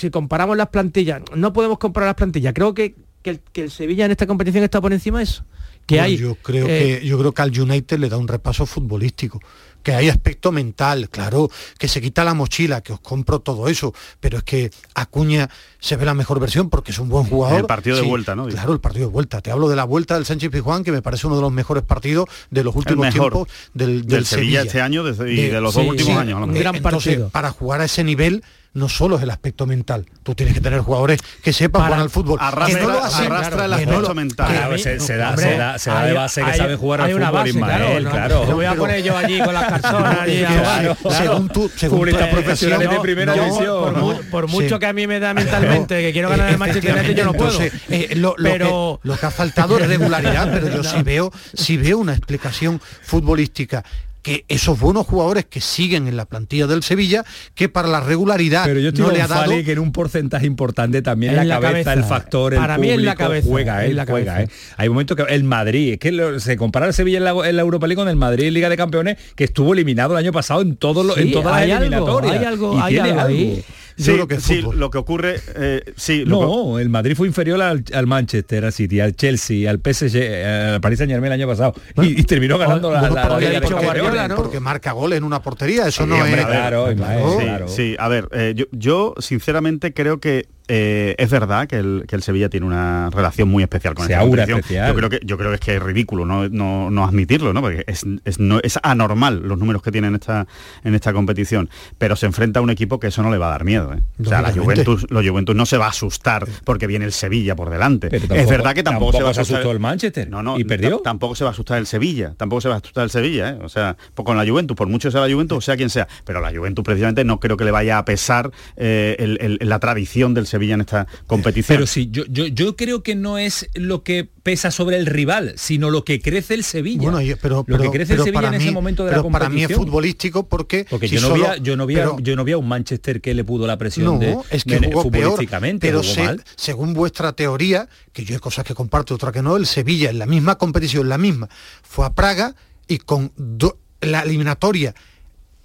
si 0.00 0.10
comparamos 0.10 0.56
las 0.56 0.68
plantillas, 0.68 1.22
no 1.34 1.52
podemos 1.52 1.78
comparar 1.78 2.08
las 2.08 2.16
plantillas. 2.16 2.52
Creo 2.54 2.74
que, 2.74 2.94
que 3.22 3.30
el, 3.30 3.40
que 3.52 3.62
el 3.64 3.70
Sevilla 3.70 4.04
en 4.06 4.10
esta 4.10 4.26
competición 4.26 4.64
está 4.64 4.80
por 4.80 4.92
encima 4.92 5.18
de 5.18 5.24
eso. 5.24 5.44
Que 5.86 5.96
Bueno, 5.96 6.04
hay, 6.04 6.16
yo 6.16 6.34
creo 6.36 6.66
eh, 6.68 6.98
que 7.00 7.06
yo 7.06 7.18
creo 7.18 7.32
que 7.32 7.42
al 7.42 7.58
United 7.60 7.98
le 7.98 8.08
da 8.08 8.16
un 8.16 8.28
repaso 8.28 8.64
futbolístico 8.66 9.40
que 9.82 9.94
hay 9.94 10.10
aspecto 10.10 10.52
mental 10.52 11.08
claro 11.08 11.50
que 11.78 11.88
se 11.88 12.02
quita 12.02 12.22
la 12.22 12.34
mochila 12.34 12.82
que 12.82 12.92
os 12.92 13.00
compro 13.00 13.40
todo 13.40 13.66
eso 13.66 13.94
pero 14.20 14.36
es 14.36 14.44
que 14.44 14.70
Acuña 14.94 15.48
se 15.78 15.96
ve 15.96 16.04
la 16.04 16.12
mejor 16.12 16.38
versión 16.38 16.68
porque 16.68 16.90
es 16.92 16.98
un 16.98 17.08
buen 17.08 17.24
jugador 17.24 17.60
El 17.60 17.66
partido 17.66 17.96
de 17.96 18.02
vuelta, 18.02 18.36
¿no? 18.36 18.46
claro 18.46 18.74
el 18.74 18.80
partido 18.80 19.06
de 19.06 19.12
vuelta 19.12 19.40
te 19.40 19.50
hablo 19.50 19.70
de 19.70 19.76
la 19.76 19.84
vuelta 19.84 20.16
del 20.16 20.26
Sánchez 20.26 20.50
Pizjuán 20.50 20.84
que 20.84 20.92
me 20.92 21.00
parece 21.00 21.26
uno 21.26 21.36
de 21.36 21.42
los 21.42 21.50
mejores 21.52 21.82
partidos 21.82 22.28
de 22.50 22.62
los 22.62 22.76
últimos 22.76 23.08
tiempos 23.08 23.48
del, 23.72 24.04
del 24.06 24.26
Sevilla 24.26 24.60
este 24.62 24.82
año 24.82 25.02
desde- 25.02 25.32
y 25.32 25.48
de 25.48 25.60
los 25.62 25.72
dos 25.72 25.86
últimos 25.86 26.14
años, 26.18 26.36
a 26.36 26.40
lo 26.40 26.44
un 26.46 26.50
mejor. 26.52 26.62
gran 26.62 26.76
entonces, 26.76 27.12
partido. 27.14 27.28
para 27.30 27.50
jugar 27.50 27.80
a 27.80 27.84
ese 27.86 28.04
nivel 28.04 28.44
no 28.72 28.88
solo 28.88 29.16
es 29.16 29.22
el 29.24 29.30
aspecto 29.30 29.66
mental 29.66 30.06
tú 30.22 30.34
tienes 30.36 30.54
que 30.54 30.60
tener 30.60 30.78
jugadores 30.80 31.20
que 31.42 31.52
sepan 31.52 31.80
Para- 31.82 31.86
jugar 31.86 32.00
al 32.02 32.10
fútbol 32.10 32.38
Arrastra- 32.40 32.66
que 32.78 32.82
no 32.86 32.88
lo 32.92 33.02
hacen, 33.04 33.26
arrastra 33.32 33.64
el 33.64 33.70
que 33.70 33.86
no 33.86 33.92
aspecto 33.92 34.08
lo- 34.08 34.14
mental. 34.14 34.46
que- 34.48 34.54
Claro, 34.54 34.78
se, 34.78 35.00
se 35.00 35.16
da, 35.16 35.30
Hombre, 35.30 35.44
se 35.44 35.56
da, 35.58 35.78
se 35.78 35.90
da 35.90 36.02
de 36.04 36.08
hay- 36.10 36.16
base 36.16 36.40
que 36.44 36.50
hay- 36.50 36.58
sabe 36.58 36.76
jugar 36.76 37.00
al 37.00 37.06
hay 37.08 37.14
una 37.14 37.26
fútbol, 37.30 37.38
base, 37.40 37.50
Ismael, 37.50 38.04
¿no? 38.04 38.10
claro. 38.10 38.44
Me 38.46 38.54
voy 38.54 38.64
a 38.66 38.74
poner 38.76 39.02
yo 39.02 39.16
allí 39.16 39.40
con 39.40 39.54
las 39.54 39.72
personas 39.72 40.18
Claro. 40.24 40.96
Según 41.10 41.48
tú- 41.48 41.70
según 41.74 41.98
tu 42.10 42.16
profesionales 42.16 42.30
profesión, 42.30 42.88
de 42.88 43.00
primera 43.00 43.32
división. 43.34 43.94
por, 43.94 44.24
por 44.30 44.46
mucho 44.48 44.74
Sí. 44.76 44.78
que 44.78 44.86
a 44.86 44.92
mí 44.92 45.06
me 45.08 45.18
da 45.18 45.34
mentalmente 45.34 46.00
que 46.00 46.12
quiero 46.12 46.28
ganar 46.28 46.50
el 46.50 46.58
Manchester 46.58 46.94
United, 46.96 47.16
yo 47.16 47.24
no 47.24 47.32
puedo. 47.32 47.50
Entonces, 47.50 47.72
eh, 47.88 48.14
lo, 48.16 48.34
lo 48.38 48.50
pero 48.50 49.00
que, 49.02 49.08
lo 49.08 49.16
que 49.16 49.26
ha 49.26 49.30
faltado 49.32 49.78
es 49.78 49.88
regularidad, 49.88 50.48
pero 50.52 50.68
yo 50.68 50.84
sí 50.84 51.02
veo, 51.02 51.32
sí 51.54 51.76
veo 51.76 51.98
una 51.98 52.12
explicación 52.12 52.80
futbolística 53.02 53.82
que 54.22 54.44
esos 54.48 54.78
buenos 54.78 55.06
jugadores 55.06 55.46
que 55.46 55.60
siguen 55.60 56.06
en 56.08 56.16
la 56.16 56.26
plantilla 56.26 56.66
del 56.66 56.82
Sevilla, 56.82 57.24
que 57.54 57.68
para 57.68 57.88
la 57.88 58.00
regularidad 58.00 58.64
Pero 58.66 58.80
yo 58.80 58.88
estoy 58.88 59.04
no 59.06 59.10
le 59.12 59.22
ha 59.22 59.26
dado 59.26 59.42
Fali 59.50 59.64
que 59.64 59.72
en 59.72 59.78
un 59.78 59.92
porcentaje 59.92 60.46
importante 60.46 61.02
también 61.02 61.30
En 61.32 61.36
la, 61.38 61.44
la 61.44 61.60
cabeza, 61.60 61.84
cabeza. 61.84 61.92
el 61.92 62.04
factor, 62.04 62.54
Para 62.54 62.74
el 62.74 62.80
mí 62.80 62.86
público, 62.88 63.00
en 63.00 63.06
la 63.06 63.14
cabeza, 63.16 63.48
juega, 63.48 63.84
en 63.84 63.90
él 63.90 63.96
la 63.96 64.06
juega. 64.06 64.34
cabeza. 64.34 64.52
¿eh? 64.52 64.56
Hay 64.76 64.88
momentos 64.88 65.16
que 65.16 65.22
el 65.34 65.44
Madrid, 65.44 65.92
es 65.94 65.98
que 65.98 66.12
lo- 66.12 66.38
se 66.40 66.56
compara 66.56 66.86
el 66.86 66.94
Sevilla 66.94 67.18
en 67.18 67.24
la, 67.24 67.30
en 67.48 67.56
la 67.56 67.62
Europa 67.62 67.86
League 67.86 68.00
con 68.00 68.08
el 68.08 68.16
Madrid 68.16 68.46
en 68.48 68.54
Liga 68.54 68.68
de 68.68 68.76
Campeones, 68.76 69.16
que 69.34 69.44
estuvo 69.44 69.72
eliminado 69.72 70.12
el 70.12 70.18
año 70.18 70.32
pasado 70.32 70.60
en, 70.62 70.76
todos 70.76 71.04
los, 71.06 71.16
en 71.16 71.28
Sí, 71.28 71.32
todas 71.32 71.52
las 71.52 71.62
algo, 71.62 71.76
eliminatorias. 71.76 72.36
hay 72.38 72.44
algo- 72.44 72.76
Y 72.76 72.80
hay 72.80 72.92
tiene 72.94 73.10
algo 73.10 73.22
ahí. 73.22 73.64
Yo 74.00 74.04
Sí, 74.06 74.12
creo 74.14 74.28
que 74.28 74.34
es 74.36 74.42
sí, 74.42 74.62
lo 74.74 74.90
que 74.90 74.98
ocurre, 74.98 75.40
eh, 75.56 75.82
sí, 75.96 76.24
lo 76.24 76.40
que- 76.40 76.46
No, 76.46 76.78
el 76.78 76.88
Madrid 76.88 77.14
fue 77.16 77.26
inferior 77.26 77.60
al, 77.62 77.84
al 77.92 78.06
Manchester, 78.06 78.64
al 78.64 78.72
City, 78.72 79.00
al 79.00 79.14
Chelsea, 79.14 79.70
al 79.70 79.78
PSG, 79.78 80.72
al 80.74 80.80
Paris 80.80 80.98
Saint 80.98 81.10
Germain 81.12 81.32
el 81.32 81.40
año 81.40 81.46
pasado. 81.48 81.74
Y, 82.02 82.20
y 82.20 82.24
terminó 82.24 82.58
ganando 82.58 82.90
la, 82.90 83.00
Bueno, 83.00 83.14
la- 83.14 84.34
porque 84.36 84.60
marca 84.60 84.92
goles 84.92 85.18
en 85.18 85.24
una 85.24 85.42
portería, 85.42 85.86
eso 85.86 86.06
no 86.06 86.16
hombre, 86.16 86.40
es 86.40 86.46
claro, 86.46 86.86
claro. 86.96 87.68
sí, 87.68 87.94
a 87.98 88.08
ver, 88.08 88.28
eh, 88.32 88.54
yo, 88.56 88.64
yo 88.72 89.14
sinceramente 89.18 89.92
creo 89.92 90.18
que 90.20 90.46
eh, 90.72 91.14
es 91.18 91.30
verdad 91.30 91.66
que 91.66 91.76
el, 91.76 92.04
que 92.06 92.14
el 92.14 92.22
Sevilla 92.22 92.48
tiene 92.48 92.64
una 92.64 93.10
relación 93.10 93.48
muy 93.48 93.62
especial 93.64 93.94
con 93.94 94.06
Se 94.06 94.12
esta 94.12 94.22
aura 94.22 94.44
competición. 94.46 94.58
especial. 94.60 94.88
Yo 94.88 94.94
creo 94.94 95.10
que 95.10 95.20
yo 95.26 95.36
creo 95.36 95.50
que 95.50 95.54
es 95.56 95.60
que 95.60 95.76
es 95.76 95.82
ridículo 95.82 96.24
no, 96.24 96.48
no, 96.48 96.90
no 96.90 97.04
admitirlo, 97.04 97.52
¿no? 97.52 97.60
Porque 97.60 97.84
es, 97.88 98.04
es, 98.24 98.38
no, 98.38 98.60
es 98.62 98.78
anormal 98.82 99.42
los 99.44 99.58
números 99.58 99.82
que 99.82 99.90
tiene 99.90 100.06
en 100.08 100.14
esta 100.14 100.46
en 100.84 100.94
esta 100.94 101.12
competición, 101.12 101.68
pero 101.98 102.14
se 102.14 102.26
enfrenta 102.26 102.60
a 102.60 102.62
un 102.62 102.70
equipo 102.70 103.00
que 103.00 103.08
eso 103.08 103.22
no 103.22 103.30
le 103.30 103.38
va 103.38 103.48
a 103.48 103.50
dar 103.50 103.64
miedo. 103.64 103.92
¿eh? 103.92 103.98
O 104.22 104.28
sea, 104.28 104.42
la. 104.42 104.52
Juventus, 104.52 105.06
los 105.10 105.26
Juventus 105.26 105.56
no 105.56 105.66
se 105.66 105.76
va 105.76 105.86
a 105.86 105.90
asustar 105.90 106.46
porque 106.64 106.86
viene 106.86 107.04
el 107.04 107.12
Sevilla 107.12 107.56
por 107.56 107.68
delante. 107.70 108.08
Pero 108.08 108.32
es 108.34 108.48
verdad 108.48 108.74
que 108.74 108.82
tampoco, 108.82 109.12
se 109.12 109.22
va 109.22 109.28
a 109.28 109.30
asustar 109.32 109.56
asustó 109.56 109.72
el 109.72 109.80
Manchester 109.80 110.28
no, 110.30 110.42
no, 110.42 110.58
y 110.58 110.64
perdió. 110.64 110.98
Tampoco 110.98 111.34
se 111.34 111.44
va 111.44 111.50
a 111.50 111.52
asustar 111.52 111.78
el 111.78 111.86
Sevilla, 111.86 112.34
tampoco 112.36 112.60
se 112.60 112.68
va 112.68 112.76
a 112.76 112.78
asustar 112.78 113.04
el 113.04 113.10
Sevilla, 113.10 113.50
¿eh? 113.50 113.58
o 113.62 113.68
sea, 113.68 113.96
pues 114.14 114.24
con 114.24 114.36
la 114.36 114.46
Juventus, 114.46 114.76
por 114.76 114.86
mucho 114.88 115.10
sea 115.10 115.26
la 115.26 115.32
Juventus 115.32 115.58
o 115.58 115.60
sea 115.60 115.76
quien 115.76 115.90
sea, 115.90 116.06
pero 116.24 116.40
la 116.40 116.52
Juventus 116.54 116.84
precisamente 116.84 117.24
no 117.24 117.40
creo 117.40 117.56
que 117.56 117.64
le 117.64 117.70
vaya 117.70 117.98
a 117.98 118.04
pesar 118.04 118.50
el- 118.76 119.38
el- 119.60 119.68
la 119.68 119.78
tradición 119.78 120.34
del 120.34 120.46
Sevilla 120.46 120.59
en 120.74 120.80
esta 120.82 121.06
competición. 121.26 121.76
Pero 121.76 121.86
sí, 121.86 122.08
yo, 122.10 122.24
yo, 122.28 122.46
yo 122.46 122.76
creo 122.76 123.02
que 123.02 123.14
no 123.14 123.38
es 123.38 123.68
lo 123.74 124.02
que 124.02 124.28
pesa 124.42 124.70
sobre 124.70 124.96
el 124.96 125.06
rival, 125.06 125.52
sino 125.56 125.90
lo 125.90 126.04
que 126.04 126.20
crece 126.20 126.54
el 126.54 126.64
Sevilla. 126.64 127.10
Bueno, 127.10 127.18
pero, 127.40 127.56
lo 127.56 127.64
que 127.64 127.72
pero- 127.78 127.90
crece 127.92 128.12
el 128.12 128.16
pero 128.18 128.24
Sevilla 128.24 128.38
para 128.42 128.48
en 128.48 128.54
ese 128.60 128.66
mí- 128.70 128.74
momento 128.74 129.04
de 129.04 129.10
la 129.10 129.16
pero 129.16 129.22
competición. 129.24 129.50
para 129.52 129.54
mí 129.54 129.62
es 129.72 129.76
futbolístico 129.76 130.48
porque 130.48 130.86
Porque 130.88 131.08
si 131.08 131.16
yo, 131.16 131.20
no 131.20 131.28
solo- 131.28 131.44
vi 131.44 131.50
a, 131.50 131.56
yo, 131.58 131.76
no 131.76 131.86
vi 131.86 131.94
a- 131.96 131.98
pero- 131.98 132.18
yo 132.20 132.36
no 132.36 132.44
vi 132.44 132.52
a 132.52 132.58
un 132.58 132.68
Manchester 132.68 133.20
que 133.20 133.34
le 133.34 133.44
pudo 133.44 133.66
la 133.66 133.76
presión 133.78 134.06
no, 134.06 134.18
de, 134.18 134.36
es 134.50 134.64
que 134.64 134.80
de- 134.80 134.86
jugó 134.88 135.10
peor, 135.10 135.24
futbolísticamente. 135.30 135.86
pero 135.86 136.02
jugó 136.02 136.14
se- 136.14 136.24
mal. 136.24 136.44
según 136.56 136.94
vuestra 136.94 137.32
teoría, 137.32 137.88
que 138.12 138.24
yo 138.24 138.34
hay 138.34 138.40
cosas 138.40 138.64
que 138.64 138.74
comparto, 138.74 139.14
otra 139.14 139.30
que 139.32 139.42
no, 139.42 139.56
el 139.56 139.66
Sevilla 139.66 140.10
en 140.10 140.18
la 140.18 140.26
misma 140.26 140.56
competición, 140.58 141.08
la 141.08 141.18
misma, 141.18 141.48
fue 141.82 142.06
a 142.06 142.14
Praga 142.14 142.54
y 142.88 142.98
con 142.98 143.32
do- 143.36 143.78
la 144.00 144.20
eliminatoria 144.22 144.94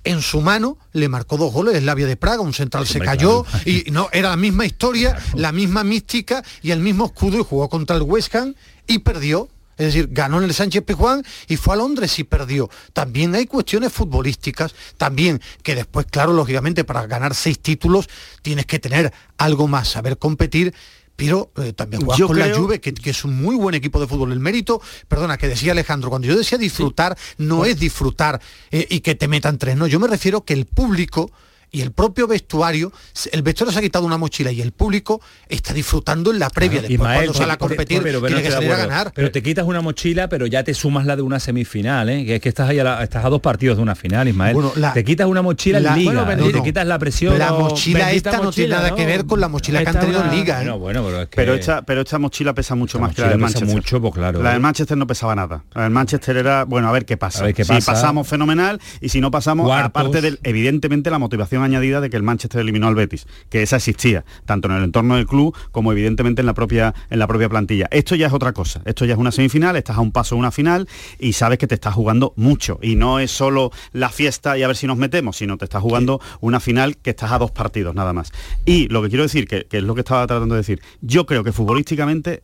en 0.06 0.22
su 0.22 0.42
mano 0.42 0.78
le 0.94 1.10
marcó 1.10 1.38
dos 1.38 1.52
goles, 1.52 1.76
el 1.76 1.86
Labia 1.86 2.08
de 2.08 2.16
Praga, 2.16 2.42
un 2.42 2.54
central 2.54 2.88
se 2.88 3.00
cayó 3.00 3.44
claro. 3.44 3.64
y 3.66 3.92
no, 3.92 4.10
era 4.14 4.30
la 4.30 4.38
misma 4.38 4.66
historia, 4.66 5.18
la 5.34 5.52
misma 5.52 5.84
mística 5.84 6.44
y 6.62 6.72
el 6.72 6.80
mismo 6.80 7.06
escudo 7.06 7.40
y 7.40 7.44
jugó 7.44 7.70
contra 7.70 7.96
el 7.96 8.04
West 8.04 8.34
Ham 8.36 8.56
y 8.88 9.00
perdió. 9.00 9.50
Es 9.78 9.88
decir, 9.88 10.08
ganó 10.10 10.38
en 10.38 10.46
el 10.46 10.54
Sánchez 10.54 10.84
Pizjuán 10.84 11.22
y 11.50 11.58
fue 11.58 11.74
a 11.74 11.78
Londres 11.78 12.18
y 12.20 12.24
perdió. 12.24 12.70
También 12.94 13.36
hay 13.36 13.46
cuestiones 13.46 13.92
futbolísticas, 13.92 14.74
también 14.96 15.42
que 15.64 15.76
después, 15.76 16.06
claro, 16.10 16.32
lógicamente, 16.32 16.86
para 16.86 17.06
ganar 17.08 17.36
seis 17.36 17.60
títulos 17.60 18.08
tienes 18.42 18.66
que 18.68 18.80
tener 18.80 19.12
algo 19.38 19.68
más, 19.68 19.90
saber 19.90 20.18
competir 20.18 20.74
pero 21.16 21.52
eh, 21.58 21.74
también 21.74 22.06
Yo 22.18 22.28
con 22.28 22.40
la 22.40 22.54
Juve, 22.54 22.80
que, 22.80 22.94
que 22.94 23.10
es 23.10 23.24
un 23.24 23.36
muy 23.42 23.56
buen 23.56 23.76
equipo 23.76 24.00
de 24.00 24.08
fútbol. 24.08 24.32
El 24.32 24.40
mérito, 24.40 24.82
perdona, 25.08 25.38
que 25.38 25.48
decía 25.48 25.72
Alejandro, 25.72 26.10
cuando 26.10 26.28
yo 26.28 26.38
decía 26.38 26.58
disfrutar, 26.58 27.18
no 27.38 27.66
es 27.66 27.80
disfrutar 27.80 28.42
eh, 28.72 28.86
y 28.90 29.00
que 29.00 29.16
te 29.16 29.28
metan 29.28 29.58
tres, 29.58 29.78
no, 29.78 29.88
yo 29.88 30.00
me 30.00 30.08
refiero 30.08 30.44
que 30.44 30.54
el 30.54 30.66
público 30.66 31.32
y 31.76 31.82
el 31.82 31.92
propio 31.92 32.28
vestuario, 32.28 32.92
el 33.32 33.42
vestuario 33.42 33.72
se 33.74 33.80
ha 33.80 33.82
quitado 33.82 34.06
una 34.06 34.18
mochila 34.18 34.52
y 34.52 34.62
el 34.62 34.72
público 34.72 35.22
está 35.50 35.74
disfrutando 35.74 36.32
en 36.32 36.40
la 36.40 36.50
previa. 36.50 36.82
Después 36.82 36.92
Ismael, 36.94 37.18
cuando 37.26 37.34
sale 37.34 37.52
a 37.54 37.58
competir, 37.58 38.02
pero- 38.02 38.22
pero 38.22 38.28
tiene 38.36 38.42
no 38.44 38.48
que 38.48 38.54
salir 38.54 38.72
a 38.72 38.78
ganar. 38.78 39.12
Pero 39.14 39.32
te 39.32 39.44
quitas 39.44 39.66
una 39.66 39.82
mochila, 39.82 40.30
pero 40.30 40.46
ya 40.48 40.64
te 40.64 40.74
sumas 40.74 41.06
la 41.06 41.16
de 41.16 41.22
una 41.22 41.40
semifinal, 41.40 42.10
¿eh? 42.10 42.26
que 42.26 42.36
es 42.36 42.42
que 42.42 42.50
estás 42.50 42.70
ahí 42.70 42.80
a, 42.80 42.84
la- 42.84 43.04
estás 43.04 43.26
a 43.26 43.30
dos 43.30 43.42
partidos 43.42 43.78
de 43.78 43.84
una 43.84 43.96
final, 43.96 44.28
Ismael. 44.28 44.54
Bueno, 44.54 44.72
la- 44.76 44.94
te 44.94 45.04
quitas 45.04 45.28
una 45.28 45.42
mochila 45.42 45.80
la- 45.80 45.94
en 45.94 46.00
liga, 46.00 46.24
bueno, 46.24 46.32
¿eh? 46.32 46.36
no, 46.38 46.52
te 46.52 46.58
no. 46.60 46.64
quitas 46.64 46.86
la 46.88 46.98
presión. 47.00 47.38
La 47.38 47.52
mochila 47.52 48.12
esta 48.12 48.32
no 48.32 48.38
tiene 48.38 48.46
mochila, 48.46 48.76
nada 48.78 48.90
¿no? 48.92 48.96
que 48.96 49.06
ver 49.06 49.26
con 49.26 49.40
la 49.42 49.48
mochila 49.48 49.84
que 49.84 49.90
han 49.90 50.00
tenido 50.00 50.24
en 50.24 50.32
liga. 50.32 50.62
¿eh? 50.64 50.70
Bueno, 50.70 50.80
bueno, 50.80 51.04
pero 51.04 51.22
es 51.24 51.28
que... 51.30 51.36
Pero 51.36 51.54
esta, 51.56 51.82
pero 51.82 52.02
esta 52.02 52.20
mochila 52.20 52.54
pesa 52.54 52.76
mucho 52.76 53.00
más 53.00 53.14
que 53.14 53.22
la 53.22 53.30
del 53.30 53.38
mochila 53.40 53.60
Manchester. 53.60 53.76
mucho, 53.76 54.02
pues 54.02 54.14
claro. 54.14 54.42
La 54.42 54.52
del 54.52 54.60
Manchester 54.62 54.98
no 54.98 55.06
pesaba 55.08 55.36
nada. 55.36 55.64
La 55.74 55.84
del 55.84 55.92
Manchester 55.92 56.38
era, 56.38 56.64
bueno, 56.64 56.88
a 56.88 56.92
ver 56.92 57.06
qué 57.06 57.18
pasa. 57.18 57.42
A 57.42 57.44
ver 57.48 57.54
qué 57.54 57.64
si 57.64 57.70
pasa. 57.74 57.94
pasamos 57.94 58.28
fenomenal 58.28 58.80
y 59.02 59.10
si 59.10 59.20
no 59.22 59.32
pasamos, 59.32 59.66
Cuartos. 59.66 59.90
aparte 59.90 60.22
del, 60.22 60.40
evidentemente, 60.44 61.10
la 61.10 61.20
motivación 61.20 61.64
añadida 61.66 62.02
de 62.02 62.10
que 62.10 62.18
el 62.18 62.24
Manchester 62.24 62.62
eliminó 62.62 62.88
al 62.88 62.96
Betis, 62.96 63.28
que 63.50 63.62
esa 63.62 63.78
existía, 63.78 64.26
tanto 64.46 64.68
en 64.68 64.76
el 64.76 64.84
entorno 64.84 65.16
del 65.16 65.28
club 65.28 65.56
como 65.72 65.92
evidentemente 65.92 66.42
en 66.42 66.46
la 66.46 66.54
propia, 66.54 66.94
en 67.10 67.20
la 67.20 67.28
propia 67.28 67.50
plantilla. 67.50 67.88
Esto 67.92 68.16
ya 68.16 68.28
es 68.28 68.34
otra 68.34 68.54
cosa. 68.54 68.82
Esto 68.86 69.06
ya 69.06 69.14
es 69.14 69.20
una 69.20 69.32
semifinal, 69.32 69.76
estás 69.76 69.98
a 69.98 70.02
un 70.02 70.12
paso 70.12 70.36
de 70.36 70.40
una 70.40 70.52
final 70.52 70.88
y 71.20 71.34
sabes 71.34 71.58
que 71.58 71.68
te 71.68 71.76
estás 71.76 71.94
jugando 71.94 72.34
mucho. 72.36 72.80
Y 72.82 72.96
no 72.96 73.20
es 73.20 73.32
solo 73.32 73.72
la 73.92 74.10
fiesta 74.10 74.58
y 74.58 74.64
a 74.64 74.68
ver 74.68 74.76
si 74.76 74.88
nos 74.88 74.98
metemos, 74.98 75.38
sino 75.38 75.58
te 75.58 75.66
estás 75.66 75.82
jugando 75.82 76.22
una 76.42 76.60
final 76.60 76.98
que 76.98 77.12
estás 77.12 77.32
a 77.32 77.38
dos 77.38 77.52
partidos 77.52 77.96
nada 77.96 78.14
más. 78.14 78.32
Y 78.66 78.88
lo 78.90 79.02
que 79.02 79.10
quiero 79.10 79.24
decir, 79.24 79.48
que, 79.48 79.66
que 79.66 79.78
es 79.78 79.84
lo 79.84 79.96
que 79.96 80.02
estaba 80.02 80.26
tratando 80.28 80.56
de 80.56 80.62
decir, 80.62 80.82
yo 81.02 81.26
creo 81.26 81.44
que 81.44 81.52
futbolísticamente 81.52 82.44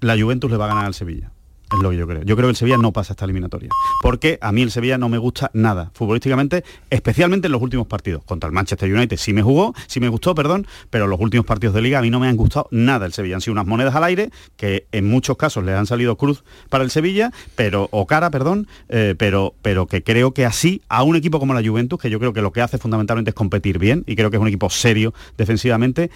la 0.00 0.18
Juventus 0.18 0.50
le 0.50 0.56
va 0.56 0.66
a 0.66 0.68
ganar 0.68 0.86
al 0.86 0.94
Sevilla. 0.94 1.32
Es 1.70 1.82
lo 1.82 1.90
que 1.90 1.96
yo 1.96 2.06
creo. 2.06 2.22
Yo 2.22 2.34
creo 2.34 2.46
que 2.46 2.50
el 2.50 2.56
Sevilla 2.56 2.78
no 2.78 2.92
pasa 2.92 3.12
esta 3.12 3.24
eliminatoria. 3.24 3.68
Porque 4.02 4.38
a 4.40 4.52
mí 4.52 4.62
el 4.62 4.70
Sevilla 4.70 4.96
no 4.96 5.08
me 5.08 5.18
gusta 5.18 5.50
nada, 5.52 5.90
futbolísticamente, 5.92 6.64
especialmente 6.88 7.46
en 7.46 7.52
los 7.52 7.60
últimos 7.60 7.86
partidos. 7.86 8.24
Contra 8.24 8.48
el 8.48 8.54
Manchester 8.54 8.92
United 8.92 9.16
sí 9.18 9.32
me 9.32 9.42
jugó, 9.42 9.74
sí 9.86 10.00
me 10.00 10.08
gustó, 10.08 10.34
perdón, 10.34 10.66
pero 10.88 11.06
los 11.06 11.20
últimos 11.20 11.46
partidos 11.46 11.74
de 11.74 11.82
liga 11.82 11.98
a 11.98 12.02
mí 12.02 12.10
no 12.10 12.20
me 12.20 12.28
han 12.28 12.36
gustado 12.36 12.68
nada 12.70 13.04
el 13.04 13.12
Sevilla. 13.12 13.36
Han 13.36 13.42
sido 13.42 13.52
unas 13.52 13.66
monedas 13.66 13.94
al 13.94 14.04
aire 14.04 14.30
que 14.56 14.86
en 14.92 15.08
muchos 15.08 15.36
casos 15.36 15.64
le 15.64 15.74
han 15.74 15.86
salido 15.86 16.16
cruz 16.16 16.42
para 16.70 16.84
el 16.84 16.90
Sevilla, 16.90 17.32
pero, 17.54 17.88
o 17.90 18.06
cara, 18.06 18.30
perdón, 18.30 18.66
eh, 18.88 19.14
pero, 19.18 19.54
pero 19.60 19.86
que 19.86 20.02
creo 20.02 20.32
que 20.32 20.46
así 20.46 20.80
a 20.88 21.02
un 21.02 21.16
equipo 21.16 21.38
como 21.38 21.52
la 21.52 21.62
Juventus, 21.62 22.00
que 22.00 22.08
yo 22.08 22.18
creo 22.18 22.32
que 22.32 22.40
lo 22.40 22.52
que 22.52 22.62
hace 22.62 22.78
fundamentalmente 22.78 23.30
es 23.30 23.34
competir 23.34 23.78
bien, 23.78 24.04
y 24.06 24.16
creo 24.16 24.30
que 24.30 24.36
es 24.36 24.40
un 24.40 24.48
equipo 24.48 24.70
serio 24.70 25.12
defensivamente, 25.36 26.10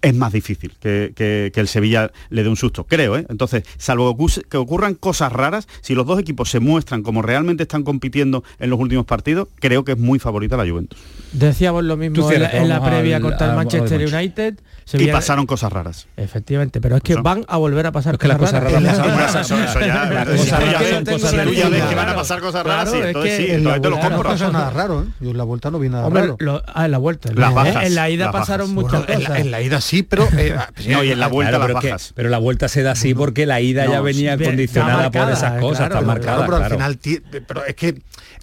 es 0.00 0.14
más 0.14 0.32
difícil 0.32 0.72
que, 0.80 1.12
que- 1.16 1.50
que 1.52 1.60
el 1.60 1.66
Sevilla 1.66 2.12
le 2.30 2.42
dé 2.44 2.48
un 2.48 2.56
susto, 2.56 2.84
creo, 2.84 3.16
¿eh? 3.16 3.26
Entonces, 3.28 3.64
salvo 3.78 4.16
que 4.48 4.56
ocurran 4.56 4.94
cosas 4.94 5.32
raras, 5.32 5.66
si 5.80 5.94
los 5.96 6.06
dos 6.06 6.20
equipos 6.20 6.48
se 6.50 6.60
muestran 6.60 7.02
como 7.02 7.20
realmente 7.20 7.64
están 7.64 7.82
compitiendo 7.82 8.44
en 8.60 8.70
los 8.70 8.78
últimos 8.78 9.06
partidos, 9.06 9.48
creo 9.58 9.84
que 9.84 9.92
es 9.92 9.98
muy 9.98 10.18
favorita 10.20 10.56
la 10.56 10.68
Juventus. 10.70 10.98
Decíamos 11.32 11.82
lo 11.84 11.96
mismo 11.96 12.30
en 12.30 12.42
la, 12.42 12.50
en 12.50 12.68
la 12.68 12.82
previa 12.82 13.16
al- 13.16 13.22
contra 13.22 13.38
el 13.38 13.44
al- 13.44 13.50
al 13.50 13.56
Manchester 13.56 13.98
Manchester. 13.98 14.18
United. 14.20 14.54
Y 14.58 14.90
Sevilla- 14.90 15.12
pasaron 15.12 15.44
cosas 15.46 15.70
raras. 15.70 16.06
Efectivamente, 16.16 16.80
pero 16.80 16.96
es 16.96 17.02
que 17.02 17.12
Eso. 17.12 17.22
van 17.22 17.44
a 17.48 17.58
volver 17.58 17.84
a 17.86 17.92
pasar 17.92 18.14
Es 18.14 18.20
que 18.20 18.28
las 18.28 18.38
cosas 18.38 18.62
raras 18.62 18.82
raras. 18.82 18.98
pasan. 18.98 19.40
Eso- 19.42 19.58
eso 19.62 19.80
ya- 19.80 20.04
Las 20.08 20.26
si 20.28 20.36
cosas 20.36 20.46
tú 20.46 20.46
ya 20.48 20.58
raras 20.72 20.80
ves- 20.80 20.90
son 20.90 21.04
cosas 21.04 21.30
que 21.32 21.36
van 21.36 21.76
a 21.76 21.92
claro. 21.92 22.14
pasar 22.14 22.40
cosas 22.40 22.62
Claro, 22.62 22.78
raras, 22.78 22.90
sí, 22.92 22.98
es 22.98 23.04
entonces 23.06 23.30
que 23.30 23.36
sí, 23.36 23.42
en 23.52 23.64
la 23.64 23.76
entonces 23.76 23.82
te 23.82 23.88
lo 23.90 23.96
vuelta 23.96 24.08
no 24.08 24.14
compro. 24.16 24.30
pasa 24.32 24.50
nada 24.50 24.70
raro, 24.70 25.02
¿eh? 25.02 25.06
Yo 25.20 25.30
en 25.30 25.36
la 25.36 25.44
vuelta 25.44 25.70
no 25.70 25.78
vi 25.78 25.88
nada 25.90 26.06
Hombre, 26.06 26.22
raro. 26.22 26.36
lo- 26.38 26.62
ah, 26.66 26.84
en 26.86 26.90
la 26.92 26.98
vuelta. 26.98 27.28
¿eh? 27.28 27.86
En 27.86 27.94
la 27.94 28.08
ida 28.08 28.32
pasaron 28.32 28.72
muchas 28.72 29.04
cosas. 29.04 29.38
en 29.40 29.50
la 29.50 29.60
ida 29.60 29.80
sí, 29.88 30.02
pero... 30.02 30.28
eh, 30.36 30.54
No, 30.88 31.02
y 31.02 31.10
en 31.12 31.18
la 31.20 31.28
vuelta 31.28 31.56
Claro, 31.56 31.72
las 31.74 31.82
pero, 31.82 31.96
que- 31.96 32.04
pero 32.14 32.28
la 32.28 32.38
vuelta 32.38 32.68
se 32.68 32.82
da 32.82 32.92
así 32.92 33.14
porque 33.14 33.46
la 33.46 33.60
ida 33.60 33.86
ya 33.86 34.00
venía 34.00 34.36
sí, 34.36 34.44
condicionada 34.44 35.10
por 35.10 35.30
esas 35.30 35.58
cosas, 35.60 35.88
claro, 35.88 35.94
está 35.94 35.98
pero 35.98 36.06
marcada. 36.06 36.36
Claro, 36.46 36.52
pero 36.68 36.84
al 36.84 36.98
final, 36.98 37.22
pero 37.46 37.64
es 37.64 37.74
que 37.74 37.94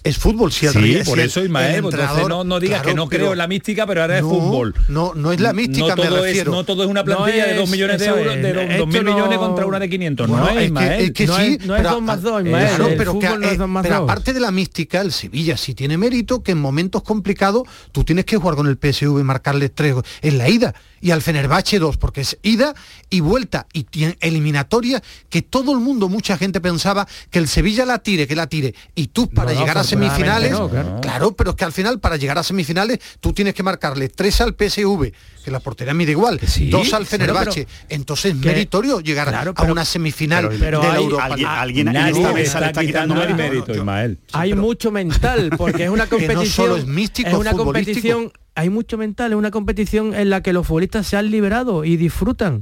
es 0.04 0.18
fútbol. 0.18 0.52
Si 0.52 0.66
el 0.66 0.72
Sí, 0.72 0.78
rey- 0.78 1.02
por 1.04 1.18
si 1.18 1.24
eso 1.24 1.40
el 1.40 1.46
Ismael, 1.46 1.74
entonces 1.76 2.28
no, 2.28 2.44
no 2.44 2.60
digas 2.60 2.80
claro, 2.82 2.88
que 2.90 2.94
no 2.94 3.08
creo 3.08 3.32
en 3.32 3.38
la 3.38 3.46
mística, 3.46 3.86
pero 3.86 4.02
ahora 4.02 4.20
no, 4.20 4.26
es 4.28 4.34
fútbol. 4.34 4.74
No, 4.88 5.12
no 5.14 5.32
es 5.32 5.40
la 5.40 5.52
mística, 5.52 5.94
no 5.94 6.02
me 6.02 6.08
todo 6.08 6.22
refiero. 6.24 6.50
Es, 6.52 6.56
no 6.56 6.64
todo 6.64 6.82
es 6.84 6.88
una 6.88 7.04
plantilla 7.04 7.44
No 7.46 7.48
de 7.52 7.54
2 7.56 7.64
es- 7.64 7.70
millones 7.70 7.98
de 8.00 8.06
euros, 8.06 8.34
de 8.36 8.52
2 8.52 8.62
esto 8.70 8.86
mil 8.86 9.04
no- 9.04 9.14
millones 9.14 9.38
contra 9.38 9.66
una 9.66 9.78
de 9.78 9.88
500. 9.90 10.28
Bueno, 10.28 10.44
no 10.44 10.50
es, 10.50 10.56
es 10.56 10.72
que, 10.72 11.04
es 11.04 11.12
que 11.12 11.26
No 11.26 11.36
sí, 11.36 11.42
es- 11.60 11.66
no 11.66 11.76
es 11.76 11.82
pero- 11.82 11.94
dos 11.94 12.02
más 12.02 12.22
dos, 12.22 12.40
eh, 12.40 12.44
Ismael, 12.46 12.68
claro, 12.68 12.86
el 12.88 12.96
pero, 12.96 13.18
que, 13.18 13.28
no 13.28 13.46
es 13.46 13.52
eh, 13.52 13.56
dos 13.56 13.68
más 13.68 13.82
pero 13.82 13.94
dos. 13.96 14.04
aparte 14.04 14.32
de 14.32 14.40
la 14.40 14.50
mística, 14.50 15.00
el 15.00 15.12
Sevilla 15.12 15.56
sí 15.56 15.74
tiene 15.74 15.96
mérito 15.98 16.42
que 16.42 16.52
en 16.52 16.58
momentos 16.60 17.02
complicados 17.02 17.62
tú 17.92 18.04
tienes 18.04 18.24
que 18.24 18.36
jugar 18.36 18.56
con 18.56 18.66
el 18.66 18.76
PSV 18.76 19.20
y 19.20 19.24
marcarle 19.24 19.68
tres 19.68 19.94
go- 19.94 20.02
en 20.22 20.38
la 20.38 20.48
ida 20.48 20.74
y 21.00 21.10
al 21.10 21.22
Fenerbahce 21.22 21.78
dos, 21.78 21.96
porque 21.98 22.22
es 22.22 22.38
ida 22.42 22.74
y 23.10 23.20
vuelta 23.20 23.66
y 23.72 23.84
tiene 23.84 24.16
eliminatoria 24.20 25.02
que 25.28 25.42
todo 25.42 25.72
el 25.72 25.78
mundo, 25.78 26.08
mucha 26.08 26.36
gente 26.38 26.60
pensaba 26.60 27.06
que 27.30 27.38
el 27.38 27.48
Sevilla 27.48 27.84
la 27.84 27.98
tire, 27.98 28.26
que 28.26 28.34
la 28.34 28.46
tire 28.46 28.74
y 28.94 29.08
tú 29.08 29.28
para 29.28 29.52
no, 29.52 29.60
llegar 29.60 29.78
a 29.78 29.84
semifinales, 29.86 30.50
no, 30.52 30.68
claro. 30.68 30.98
claro, 31.00 31.32
pero 31.32 31.50
es 31.50 31.56
que 31.56 31.64
al 31.64 31.72
final 31.72 32.00
para 32.00 32.16
llegar 32.16 32.38
a 32.38 32.42
semifinales 32.42 32.98
tú 33.20 33.32
tienes 33.32 33.54
que 33.54 33.62
marcarle 33.62 34.08
tres 34.08 34.40
al 34.40 34.54
PSV, 34.54 35.12
que 35.44 35.50
la 35.50 35.60
portería 35.60 35.94
mide 35.94 36.12
igual, 36.12 36.40
sí, 36.46 36.68
dos 36.70 36.92
al 36.92 37.06
pero- 37.06 37.24
Fenerbahce, 37.24 37.66
entonces 37.88 38.32
es 38.34 38.38
meritorio 38.38 39.00
llegar 39.00 39.28
claro, 39.28 39.52
a 39.56 39.62
una 39.64 39.84
semifinal 39.84 40.48
pero- 40.48 40.60
pero 40.60 40.80
de 40.80 40.86
la 40.88 40.92
hay- 40.94 41.02
Europa 41.04 41.24
alguien- 41.24 41.46
League. 41.48 41.60
alguien- 41.60 41.86
Nadie 41.86 42.12
esta 42.20 42.32
mesa 42.32 42.60
le 42.60 42.66
está 42.66 42.80
quitando 42.84 43.14
mérito. 43.14 43.72
Ismael. 43.74 44.18
hay 44.32 44.54
mucho 44.54 44.90
mental 44.90 45.50
porque 45.56 45.84
es 45.84 45.90
una 45.90 46.06
Que 46.08 46.16
no 46.16 46.26
competición 46.34 46.66
solo 46.66 46.76
es 46.76 46.86
místico, 46.86 47.28
es 47.28 47.34
una 47.34 47.52
competición 47.52 48.32
hay 48.58 48.70
mucho 48.70 48.96
mental 48.96 49.32
es 49.32 49.36
una 49.36 49.50
competición 49.50 50.14
en 50.14 50.30
la 50.30 50.42
que 50.42 50.52
los 50.54 50.66
futbolistas 50.66 51.06
se 51.06 51.16
han 51.18 51.30
liberado 51.30 51.84
y 51.84 51.96
disfrutan 51.96 52.60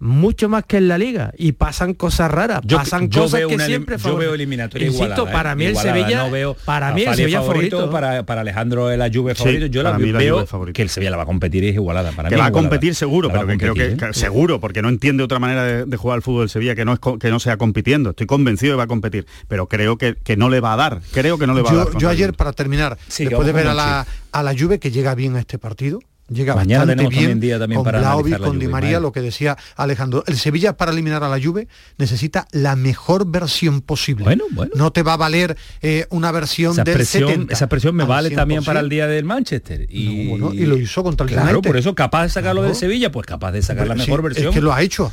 mucho 0.00 0.48
más 0.48 0.64
que 0.64 0.78
en 0.78 0.88
la 0.88 0.96
liga 0.96 1.32
y 1.36 1.52
pasan 1.52 1.92
cosas 1.94 2.30
raras 2.30 2.62
Yo- 2.64 2.78
pasan 2.78 3.10
yo 3.10 3.22
cosas 3.22 3.40
veo 3.40 3.48
que 3.50 3.54
una 3.54 3.66
siempre 3.66 3.98
yo 3.98 4.16
veo 4.16 4.32
eliminatoria 4.34 4.86
insisto 4.86 5.04
igualada, 5.04 5.30
¿eh? 5.30 5.32
para 5.34 5.54
mí 5.54 5.64
el 5.66 5.76
Sevilla 5.76 6.24
no 6.24 6.30
veo 6.30 6.54
para 6.64 6.92
mí 6.92 7.02
el 7.02 7.14
Sevilla 7.14 7.42
favorito, 7.42 7.90
para, 7.90 8.24
para 8.24 8.40
Alejandro 8.40 8.96
la 8.96 9.10
Juve 9.12 9.34
Sí, 9.34 9.42
favorito 9.42 9.66
yo 9.66 9.82
la 9.82 9.90
para 9.92 10.02
mí 10.04 10.10
la 10.10 10.18
veo 10.18 10.34
Juve 10.36 10.46
favorito. 10.46 10.76
que 10.76 10.82
el 10.82 10.88
Sevilla 10.88 11.10
la 11.10 11.16
va 11.18 11.24
a 11.24 11.26
competir 11.26 11.64
y 11.64 11.68
es 11.68 11.74
igualada 11.74 12.12
para 12.12 12.30
que 12.30 12.34
mí 12.34 12.40
va 12.40 12.46
a 12.46 12.50
competir 12.52 12.94
seguro, 12.94 13.28
La 13.28 13.34
pero 13.34 13.46
que 13.48 13.58
creo 13.58 13.74
que, 13.74 13.86
¿eh? 13.88 13.96
que- 13.96 14.14
seguro, 14.14 14.58
porque 14.58 14.80
no 14.80 14.88
entiende 14.88 15.22
otra 15.22 15.38
manera 15.38 15.64
de, 15.64 15.84
de 15.84 15.96
jugar 15.98 16.16
al 16.16 16.22
fútbol 16.22 16.42
del 16.44 16.48
Sevilla 16.50 16.74
que 16.74 16.84
no 16.86 16.94
es 16.94 17.00
que 17.20 17.28
no 17.30 17.38
sea 17.38 17.58
compitiendo. 17.58 18.10
Estoy 18.10 18.26
convencido 18.26 18.72
de 18.72 18.76
que 18.76 18.78
va 18.78 18.84
a 18.84 18.88
competir, 18.88 19.26
pero 19.48 19.68
creo 19.68 19.98
que, 19.98 20.16
que 20.16 20.36
no 20.36 20.48
le 20.48 20.60
va 20.60 20.72
a 20.72 20.76
dar. 20.76 21.00
Creo 21.12 21.36
que 21.38 21.46
no 21.46 21.52
le 21.54 21.60
va 21.62 21.70
a 21.70 21.74
dar. 21.74 21.98
Yo, 21.98 22.08
ayer, 22.08 22.32
para 22.32 22.52
terminar, 22.54 22.96
Sí, 23.08 23.24
después 23.24 23.46
de 23.46 23.52
ver 23.52 23.66
a 23.66 23.74
la, 23.74 24.06
a 24.32 24.42
la 24.42 24.54
Juve 24.58 24.78
que 24.78 24.90
llega 24.90 25.14
bien 25.14 25.36
a 25.36 25.40
este 25.40 25.58
partido, 25.58 26.00
llega 26.30 26.54
Mañana 26.54 26.80
bastante 26.84 26.96
tenemos 26.96 27.10
bien 27.10 27.22
también 27.22 27.40
día 27.40 27.58
también 27.58 27.78
con 27.78 27.84
para 27.84 28.00
la 28.00 28.38
con 28.38 28.58
Di 28.58 28.68
María, 28.68 29.00
lo 29.00 29.12
que 29.12 29.20
decía 29.20 29.56
Alejandro. 29.76 30.24
El 30.26 30.38
Sevilla 30.38 30.76
para 30.76 30.92
eliminar 30.92 31.22
a 31.24 31.28
la 31.28 31.40
Juve 31.42 31.68
necesita 31.98 32.46
la 32.52 32.76
mejor 32.76 33.26
versión 33.26 33.80
posible. 33.80 34.24
Bueno, 34.24 34.44
bueno. 34.52 34.72
No 34.74 34.92
te 34.92 35.02
va 35.02 35.14
a 35.14 35.16
valer 35.16 35.56
eh, 35.82 36.06
una 36.10 36.30
versión 36.32 36.72
esa 36.72 36.84
del 36.84 36.94
presión, 36.94 37.28
70 37.28 37.52
esa 37.52 37.68
presión 37.68 37.94
me 37.94 38.04
al 38.04 38.08
vale 38.08 38.30
también 38.30 38.64
para 38.64 38.80
el 38.80 38.86
100%. 38.86 38.90
día 38.90 39.06
del 39.06 39.24
Manchester 39.24 39.86
y, 39.90 40.24
No, 40.24 40.30
bueno, 40.30 40.54
y 40.54 40.66
lo 40.66 40.76
hizo 40.76 41.02
contra 41.02 41.26
el 41.26 41.32
claro 41.32 41.62
por 41.62 41.76
eso 41.76 41.94
capaz 41.94 42.22
de 42.24 42.28
sacarlo 42.30 42.60
Claro. 42.60 42.68
del 42.68 42.76
Sevilla 42.76 43.10
pues 43.12 43.26
capaz 43.26 43.52
de 43.52 43.62
sacar 43.62 43.86
la 43.88 43.94
Sí, 43.94 44.00
mejor 44.00 44.22
versión 44.22 44.48
Es 44.48 44.54
que 44.54 44.60
lo 44.60 44.72
ha 44.72 44.82
hecho. 44.82 45.12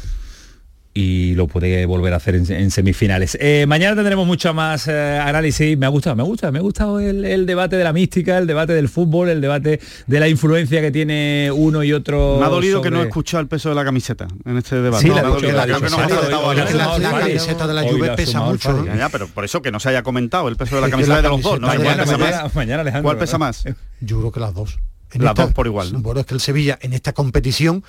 Y 0.99 1.35
lo 1.35 1.47
puede 1.47 1.85
volver 1.85 2.13
a 2.13 2.17
hacer 2.17 2.35
en, 2.35 2.51
en 2.51 2.71
semifinales. 2.71 3.37
Eh, 3.39 3.65
mañana 3.67 3.95
tendremos 3.95 4.25
mucho 4.25 4.53
más 4.53 4.87
eh, 4.87 5.19
análisis. 5.23 5.77
Me 5.77 5.85
ha 5.85 5.89
gustado, 5.89 6.15
me 6.15 6.23
gusta, 6.23 6.51
me 6.51 6.57
ha 6.57 6.61
gustado 6.61 6.99
el, 6.99 7.23
el 7.23 7.45
debate 7.45 7.75
de 7.75 7.83
la 7.83 7.93
mística, 7.93 8.37
el 8.39 8.47
debate 8.47 8.73
del 8.73 8.89
fútbol, 8.89 9.29
el 9.29 9.39
debate 9.39 9.79
de 10.07 10.19
la 10.19 10.27
influencia 10.27 10.81
que 10.81 10.91
tiene 10.91 11.51
uno 11.53 11.83
y 11.83 11.93
otro. 11.93 12.37
Me 12.39 12.45
ha 12.45 12.49
dolido 12.49 12.81
que 12.81 12.89
no 12.89 13.01
he 13.01 13.05
escuchado 13.05 13.41
el 13.41 13.47
peso 13.47 13.69
de 13.69 13.75
la 13.75 13.85
camiseta 13.85 14.27
en 14.45 14.57
este 14.57 14.81
debate. 14.81 15.03
Sí, 15.03 15.09
No, 15.09 15.15
la 15.15 15.21
camiseta. 15.67 17.67
de 17.67 17.73
la 17.73 17.83
Juve 17.83 18.09
pesa 18.15 18.41
mucho. 18.41 18.85
¿eh? 18.85 18.91
Ya, 18.97 19.09
pero 19.09 19.27
por 19.27 19.45
eso 19.45 19.61
que 19.61 19.71
no 19.71 19.79
se 19.79 19.89
haya 19.89 20.03
comentado 20.03 20.47
el 20.47 20.55
peso 20.55 20.75
de 20.75 20.81
la 20.81 20.89
camiseta 20.89 21.21
de 21.21 21.29
los 21.29 21.41
dos. 21.41 21.59
No 21.59 21.67
cuál 21.67 21.79
pesa 21.81 22.17
más. 22.17 22.19
mañana, 22.19 22.51
mañana, 22.55 22.81
Alejandro. 22.81 23.03
¿Cuál 23.03 23.17
pesa 23.17 23.37
más? 23.37 23.63
Yo 24.01 24.19
creo 24.19 24.31
que 24.31 24.39
las 24.39 24.53
dos. 24.53 24.79
En 25.13 25.23
Las 25.23 25.31
esta- 25.31 25.43
dos 25.43 25.53
por 25.53 25.67
igual, 25.67 25.93
¿no? 25.93 25.99
Bueno, 25.99 26.19
es 26.19 26.25
que 26.25 26.33
el 26.33 26.41
Sevilla 26.41 26.77
en 26.81 26.93
esta 26.93 27.13
competición 27.13 27.83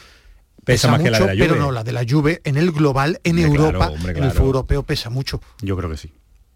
Pesa 0.69 0.91
más 0.91 1.01
que 1.01 1.11
la 1.11 1.19
de 1.19 1.27
la 1.27 1.33
pero 1.33 1.55
Juve. 1.55 1.59
no, 1.59 1.73
la 1.73 1.83
de 1.83 1.93
la 1.93 2.05
Juve 2.09 2.41
en 2.45 2.57
el 2.59 2.73
global, 2.73 3.21
en 3.25 3.39
Hombre, 3.39 3.51
claro, 3.51 3.79
Europa, 3.79 4.11
en 4.11 4.23
el 4.25 4.31
fútbol 4.33 4.47
europeo 4.47 4.83
pesa 4.83 5.09
mucho. 5.09 5.41
Yo 5.63 5.77
creo 5.77 5.89
que 5.91 5.97
sí. 5.97 6.13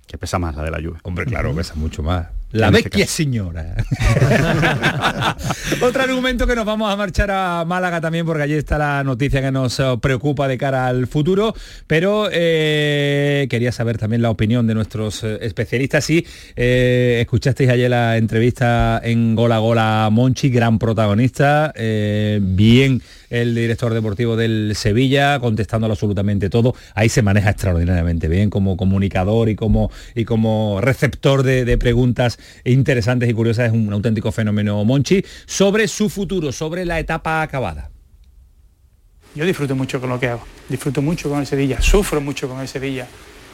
Que 0.06 0.18
pesa 0.18 0.38
más 0.38 0.54
la 0.54 0.62
de 0.62 0.70
la 0.70 0.78
Juve. 0.78 0.98
Hombre, 1.02 1.24
claro, 1.24 1.54
pesa 1.56 1.74
mucho 1.76 2.02
más. 2.02 2.26
La 2.52 2.68
este 2.68 2.82
vecchia 2.82 3.04
caso. 3.06 3.16
señora. 3.16 3.74
Otro 5.80 6.02
argumento 6.02 6.46
que 6.46 6.54
nos 6.54 6.64
vamos 6.64 6.92
a 6.92 6.96
marchar 6.96 7.30
a 7.30 7.64
Málaga 7.66 8.00
también, 8.00 8.26
porque 8.26 8.42
allí 8.42 8.54
está 8.54 8.78
la 8.78 9.02
noticia 9.04 9.40
que 9.40 9.50
nos 9.50 9.80
eh, 9.80 9.84
preocupa 10.00 10.46
de 10.48 10.58
cara 10.58 10.86
al 10.86 11.06
futuro, 11.06 11.54
pero 11.86 12.28
eh, 12.30 13.46
quería 13.48 13.72
saber 13.72 13.98
también 13.98 14.22
la 14.22 14.30
opinión 14.30 14.66
de 14.66 14.74
nuestros 14.74 15.24
eh, 15.24 15.38
especialistas. 15.40 16.04
Si 16.04 16.26
eh, 16.56 17.18
escuchasteis 17.22 17.70
ayer 17.70 17.90
la 17.90 18.16
entrevista 18.16 19.00
en 19.02 19.34
Gola 19.34 19.58
Gola 19.58 20.08
Monchi, 20.12 20.50
gran 20.50 20.78
protagonista, 20.78 21.72
eh, 21.74 22.38
bien 22.42 23.02
el 23.30 23.54
director 23.54 23.94
deportivo 23.94 24.36
del 24.36 24.74
Sevilla, 24.76 25.40
contestándolo 25.40 25.94
absolutamente 25.94 26.50
todo. 26.50 26.74
Ahí 26.94 27.08
se 27.08 27.22
maneja 27.22 27.48
extraordinariamente 27.50 28.28
bien 28.28 28.50
como 28.50 28.76
comunicador 28.76 29.48
y 29.48 29.56
como, 29.56 29.90
y 30.14 30.26
como 30.26 30.80
receptor 30.82 31.42
de, 31.42 31.64
de 31.64 31.78
preguntas 31.78 32.38
interesantes 32.64 33.28
y 33.28 33.32
curiosas. 33.32 33.66
Es 33.66 33.72
un 33.72 33.92
auténtico 33.92 34.32
fenómeno 34.32 34.84
Monchi 34.84 35.24
sobre 35.46 35.88
su 35.88 36.08
futuro, 36.08 36.52
sobre 36.52 36.84
la 36.84 36.98
etapa 36.98 37.42
acabada. 37.42 37.90
Yo 39.34 39.46
disfruto 39.46 39.74
mucho 39.74 40.00
con 40.00 40.10
lo 40.10 40.20
que 40.20 40.28
hago, 40.28 40.44
disfruto 40.68 41.00
mucho 41.00 41.30
con 41.30 41.40
el 41.40 41.46
Sevilla, 41.46 41.80
sufro 41.80 42.20
mucho 42.20 42.48
con 42.48 42.60
el 42.60 42.68
Sevilla. 42.68 43.06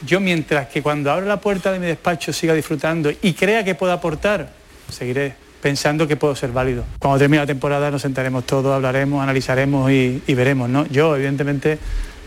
Yo 0.05 0.19
mientras 0.19 0.67
que 0.67 0.81
cuando 0.81 1.11
abro 1.11 1.25
la 1.25 1.39
puerta 1.39 1.71
de 1.71 1.79
mi 1.79 1.85
despacho 1.85 2.33
siga 2.33 2.53
disfrutando 2.53 3.11
y 3.21 3.33
crea 3.33 3.63
que 3.63 3.75
puedo 3.75 3.93
aportar, 3.93 4.51
seguiré 4.89 5.35
pensando 5.61 6.07
que 6.07 6.15
puedo 6.15 6.35
ser 6.35 6.51
válido. 6.51 6.85
Cuando 6.99 7.19
termine 7.19 7.41
la 7.41 7.47
temporada 7.47 7.91
nos 7.91 8.01
sentaremos 8.01 8.45
todos, 8.45 8.73
hablaremos, 8.73 9.21
analizaremos 9.21 9.91
y, 9.91 10.21
y 10.25 10.33
veremos. 10.33 10.69
¿no? 10.69 10.85
Yo, 10.87 11.15
evidentemente, 11.15 11.77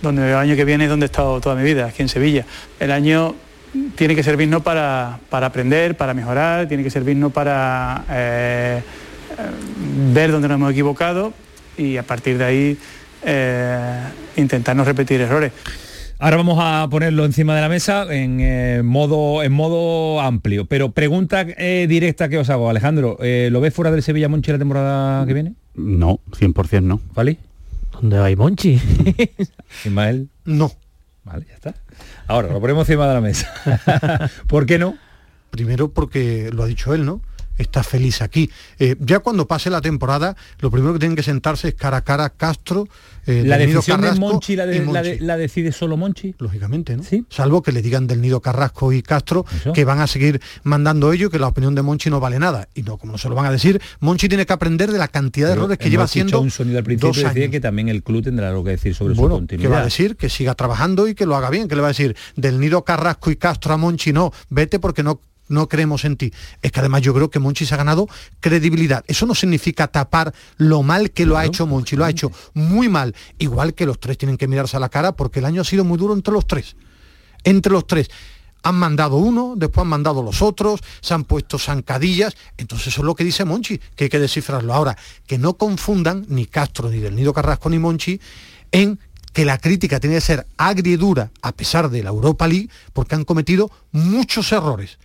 donde 0.03 0.29
el 0.29 0.37
año 0.37 0.57
que 0.57 0.64
viene 0.64 0.85
es 0.85 0.90
donde 0.90 1.05
he 1.05 1.09
estado 1.09 1.40
toda 1.40 1.55
mi 1.55 1.62
vida, 1.62 1.87
aquí 1.87 2.03
en 2.03 2.09
Sevilla. 2.09 2.44
El 2.79 2.90
año 2.90 3.35
tiene 3.94 4.14
que 4.14 4.22
servirnos 4.22 4.62
para, 4.62 5.18
para 5.30 5.46
aprender, 5.46 5.96
para 5.96 6.14
mejorar, 6.14 6.68
tiene 6.68 6.82
que 6.82 6.90
servirnos 6.90 7.32
para 7.32 8.04
eh, 8.11 8.82
eh, 9.38 10.12
ver 10.12 10.32
dónde 10.32 10.48
nos 10.48 10.56
hemos 10.56 10.72
equivocado 10.72 11.32
y 11.76 11.96
a 11.96 12.02
partir 12.02 12.38
de 12.38 12.44
ahí 12.44 12.78
eh, 13.24 14.00
intentar 14.37 14.76
no 14.76 14.85
repetir 14.85 15.20
errores. 15.20 15.52
Ahora 16.18 16.37
vamos 16.37 16.58
a 16.61 16.87
ponerlo 16.88 17.24
encima 17.24 17.56
de 17.56 17.61
la 17.62 17.68
mesa 17.68 18.06
en, 18.08 18.38
eh, 18.40 18.82
modo, 18.85 19.42
en 19.42 19.50
modo 19.52 20.20
amplio. 20.20 20.66
Pero 20.66 20.92
pregunta 20.92 21.44
eh, 21.56 21.87
directa 21.88 22.28
que 22.28 22.38
os 22.38 22.48
hago, 22.48 22.70
Alejandro. 22.70 23.16
eh, 23.20 23.48
¿Lo 23.50 23.61
ves 23.61 23.74
fuera 23.74 23.90
del 23.90 24.04
Sevilla 24.04 24.28
Monchi 24.28 24.52
la 24.52 24.58
temporada 24.58 25.26
que 25.26 25.35
viene? 25.35 25.54
No, 25.74 26.20
100% 26.30 26.82
no. 26.82 27.00
¿Vale? 27.14 27.38
¿Dónde 27.90 28.18
va 28.18 28.30
Monchi? 28.37 28.80
Ismael. 29.85 30.28
No. 30.44 30.70
Vale, 31.24 31.46
ya 31.48 31.54
está. 31.54 31.74
Ahora, 32.26 32.48
lo 32.48 32.61
ponemos 32.61 32.88
encima 32.88 33.07
de 33.09 33.14
la 33.14 33.20
mesa. 33.20 33.52
¿Por 34.46 34.66
qué 34.66 34.78
no? 34.78 34.96
Primero 35.50 35.88
porque 35.88 36.50
lo 36.52 36.62
ha 36.62 36.66
dicho 36.66 36.94
él, 36.94 37.05
¿no? 37.05 37.20
Está 37.59 37.83
feliz 37.83 38.23
aquí. 38.23 38.51
Eh, 38.79 38.97
ya 38.99 39.21
cuando 39.21 39.47
pase 39.47 39.69
la 39.71 39.81
temporada, 39.81 40.35
lo 40.61 40.71
primero 40.71 40.95
que 40.95 40.99
tienen 40.99 41.17
que 41.17 41.23
sentarse 41.23 41.69
es 41.69 41.75
cara 41.75 41.99
a 41.99 42.01
cara 42.03 42.31
Castro, 42.31 42.88
eh, 43.27 43.45
¿La 43.47 43.57
decisión 43.57 44.01
de 44.01 44.12
Monchi 44.12 44.57
la, 44.57 44.67
de- 44.67 44.79
la 44.81 44.85
Monchi. 44.85 45.11
de- 45.11 45.21
la 45.21 45.37
decide 45.37 45.71
solo 45.71 45.97
Monchi? 45.97 46.35
Lógicamente, 46.38 46.97
¿no? 46.97 47.05
Salvo 47.29 47.62
que 47.62 47.71
le 47.71 47.81
digan 47.83 48.07
del 48.07 48.21
Nido 48.21 48.41
Carrasco 48.41 48.93
y 48.93 49.03
Castro 49.03 49.45
que 49.75 49.85
van 49.85 50.01
a 50.01 50.07
seguir 50.09 50.41
mandando 50.65 51.12
ellos, 51.12 51.31
que 51.31 51.38
la 51.38 51.47
opinión 51.49 51.75
de 51.75 51.83
Monchi 51.83 52.11
no 52.11 52.19
vale 52.21 52.38
nada. 52.38 52.69
Y 52.75 52.83
no, 52.83 52.97
como 52.97 53.12
no 53.12 53.19
se 53.19 53.29
lo 53.29 53.35
van 53.35 53.47
a 53.47 53.53
decir, 53.53 53.81
Monchi 54.01 54.29
tiene 54.29 54.45
que 54.47 54.53
aprender 54.53 54.91
de 54.91 54.99
la 54.99 55.09
cantidad 55.09 55.47
de 55.49 55.53
Pero 55.53 55.62
errores 55.65 55.79
que 55.79 55.91
lleva 55.91 56.05
haciendo 56.05 56.41
un 56.41 56.51
sonido 56.51 56.79
al 56.79 56.85
principio 56.85 57.09
dos 57.11 57.19
que 57.19 57.27
años. 57.41 57.51
que 57.51 57.61
también 57.61 57.88
el 57.88 58.03
club 58.03 58.25
tendrá 58.25 58.49
algo 58.49 58.65
que 58.65 58.71
decir 58.71 58.95
sobre 58.95 59.15
su 59.15 59.29
continuidad. 59.29 59.69
¿qué 59.69 59.73
va 59.75 59.81
a 59.83 59.85
decir? 59.85 60.17
Que 60.17 60.29
siga 60.29 60.55
trabajando 60.55 61.07
y 61.07 61.15
que 61.15 61.27
lo 61.27 61.37
haga 61.37 61.51
bien. 61.51 61.69
¿Qué 61.69 61.77
le 61.77 61.83
va 61.83 61.88
a 61.88 61.91
decir? 61.91 62.17
Del 62.35 62.59
Nido 62.59 62.83
Carrasco 62.83 63.31
y 63.31 63.37
Castro 63.37 63.75
a 63.75 63.77
Monchi, 63.77 64.12
no, 64.12 64.33
vete 64.51 64.81
porque 64.81 65.03
no 65.03 65.21
no 65.48 65.68
creemos 65.68 66.05
en 66.05 66.16
ti. 66.16 66.33
Es 66.62 66.72
que 66.72 66.81
además 66.81 67.02
yo 67.02 67.14
creo 67.14 67.31
que 67.31 67.38
Monchi 67.38 67.66
se 67.66 67.74
ha 67.74 67.76
ganado 67.76 68.09
credibilidad. 68.40 69.05
Eso 69.07 69.26
no 69.26 69.35
significa 69.35 69.88
tapar 69.88 70.35
lo 70.57 70.83
mal 70.83 71.11
que 71.11 71.26
lo 71.26 71.37
ha 71.37 71.44
hecho 71.44 71.66
Monchi, 71.66 71.96
lo 71.96 72.05
ha 72.05 72.11
hecho 72.11 72.33
muy 72.55 72.88
mal. 72.88 73.14
Igual 73.38 73.74
que 73.74 73.87
los 73.87 74.00
tres 74.00 74.18
tienen 74.18 74.37
que 74.37 74.48
mirarse 74.48 74.76
a 74.76 74.81
la 74.81 74.88
cara 74.88 75.12
porque 75.12 75.40
el 75.40 75.44
año 75.44 75.62
ha 75.62 75.64
sido 75.64 75.85
muy 75.85 75.98
duro 75.98 76.14
entre 76.14 76.33
los 76.33 76.46
tres. 76.46 76.76
Entre 77.44 77.72
los 77.72 77.87
tres. 77.87 78.11
Han 78.64 78.76
mandado 78.76 79.16
uno, 79.16 79.55
después 79.57 79.83
han 79.83 79.88
mandado 79.88 80.22
los 80.22 80.40
otros, 80.40 80.81
se 81.00 81.14
han 81.14 81.24
puesto 81.24 81.59
zancadillas. 81.59 82.37
Entonces 82.57 82.88
eso 82.88 83.00
es 83.00 83.05
lo 83.05 83.16
que 83.16 83.24
dice 83.24 83.44
Monchi, 83.44 83.78
que 83.96 84.05
hay 84.05 84.11
que 84.11 84.20
descifrarlo. 84.20 84.72
Ahora, 84.72 84.96
que 85.26 85.37
no 85.37 85.55
confundan 85.55 86.24
ni 86.28 86.46
Castro, 86.46 86.88
ni 86.88 86.98
del 86.98 87.16
Nido 87.16 87.33
Carrasco, 87.33 87.68
ni 87.68 87.78
Monchi 87.81 88.20
en 88.70 88.98
que 89.33 89.44
la 89.44 89.59
crítica 89.59 90.00
tiene 90.00 90.16
que 90.16 90.20
ser 90.20 90.46
agria 90.57 90.94
y 90.94 90.96
dura 90.96 91.31
a 91.40 91.52
pesar 91.52 91.90
de 91.90 92.02
la 92.02 92.11
Europa 92.11 92.46
League, 92.46 92.68
porque 92.92 93.14
han 93.14 93.24
cometido 93.24 93.70
muchos 93.92 94.52
errores, 94.52 94.98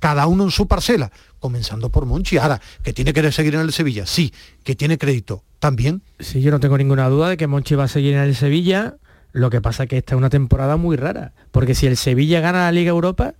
cada 0.00 0.26
uno 0.26 0.44
en 0.44 0.50
su 0.50 0.66
parcela, 0.66 1.10
comenzando 1.38 1.90
por 1.90 2.06
Monchi. 2.06 2.38
Ahora, 2.38 2.60
que 2.82 2.92
tiene 2.92 3.12
que 3.12 3.32
seguir 3.32 3.54
en 3.54 3.60
el 3.60 3.72
Sevilla, 3.72 4.06
sí, 4.06 4.32
que 4.64 4.74
tiene 4.74 4.98
crédito, 4.98 5.44
también. 5.58 6.02
Sí, 6.18 6.40
yo 6.40 6.50
no 6.50 6.60
tengo 6.60 6.78
ninguna 6.78 7.08
duda 7.08 7.28
de 7.30 7.36
que 7.36 7.46
Monchi 7.46 7.74
va 7.74 7.84
a 7.84 7.88
seguir 7.88 8.14
en 8.14 8.22
el 8.22 8.34
Sevilla. 8.34 8.96
Lo 9.32 9.50
que 9.50 9.60
pasa 9.60 9.84
es 9.84 9.88
que 9.88 9.98
esta 9.98 10.14
es 10.14 10.18
una 10.18 10.30
temporada 10.30 10.76
muy 10.76 10.96
rara. 10.96 11.32
Porque 11.50 11.74
si 11.74 11.86
el 11.86 11.96
Sevilla 11.96 12.40
gana 12.40 12.64
la 12.64 12.72
Liga 12.72 12.90
Europa, 12.90 13.34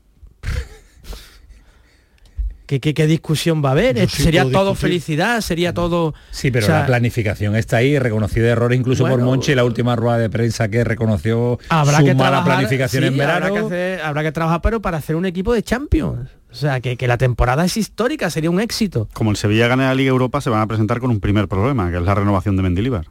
¿qué, 2.68 2.78
qué, 2.78 2.94
qué 2.94 3.06
discusión 3.08 3.64
va 3.64 3.70
a 3.70 3.72
haber? 3.72 3.96
Yo 3.96 4.06
sería 4.08 4.42
todo 4.42 4.70
discutir. 4.70 4.76
felicidad, 4.76 5.40
sería 5.40 5.74
todo... 5.74 6.14
Sí, 6.30 6.52
pero 6.52 6.66
o 6.66 6.68
sea, 6.68 6.80
la 6.80 6.86
planificación 6.86 7.56
está 7.56 7.78
ahí, 7.78 7.98
reconocido 7.98 8.46
errores 8.46 8.78
incluso 8.78 9.04
por 9.08 9.20
Monchi, 9.20 9.56
la 9.56 9.64
última 9.64 9.96
rueda 9.96 10.18
de 10.18 10.30
prensa 10.30 10.68
que 10.68 10.84
reconoció 10.84 11.58
habrá 11.70 11.98
su 11.98 12.04
que 12.04 12.14
mala 12.14 12.30
trabajar, 12.30 12.44
planificación 12.54 13.02
sí, 13.02 13.08
en 13.08 13.16
verano. 13.16 13.46
Habrá 13.46 13.60
que, 13.60 13.66
hacer- 13.66 14.00
habrá 14.02 14.22
que 14.22 14.32
trabajar, 14.32 14.60
pero 14.62 14.80
para 14.80 14.98
hacer 14.98 15.16
un 15.16 15.26
equipo 15.26 15.52
de 15.52 15.62
Champions. 15.64 16.30
O 16.50 16.54
sea, 16.54 16.80
que, 16.80 16.96
que 16.96 17.08
la 17.08 17.18
temporada 17.18 17.64
es 17.64 17.76
histórica, 17.76 18.30
sería 18.30 18.50
un 18.50 18.60
éxito. 18.60 19.08
Como 19.12 19.30
el 19.30 19.36
Sevilla 19.36 19.66
gane 19.68 19.84
la 19.84 19.94
Liga 19.94 20.10
Europa, 20.10 20.40
se 20.40 20.48
van 20.50 20.60
a 20.60 20.66
presentar 20.66 21.00
con 21.00 21.10
un 21.10 21.20
primer 21.20 21.48
problema, 21.48 21.90
que 21.90 21.96
es 21.96 22.02
la 22.02 22.14
renovación 22.14 22.56
de 22.56 22.62
Mendilibar. 22.62 23.06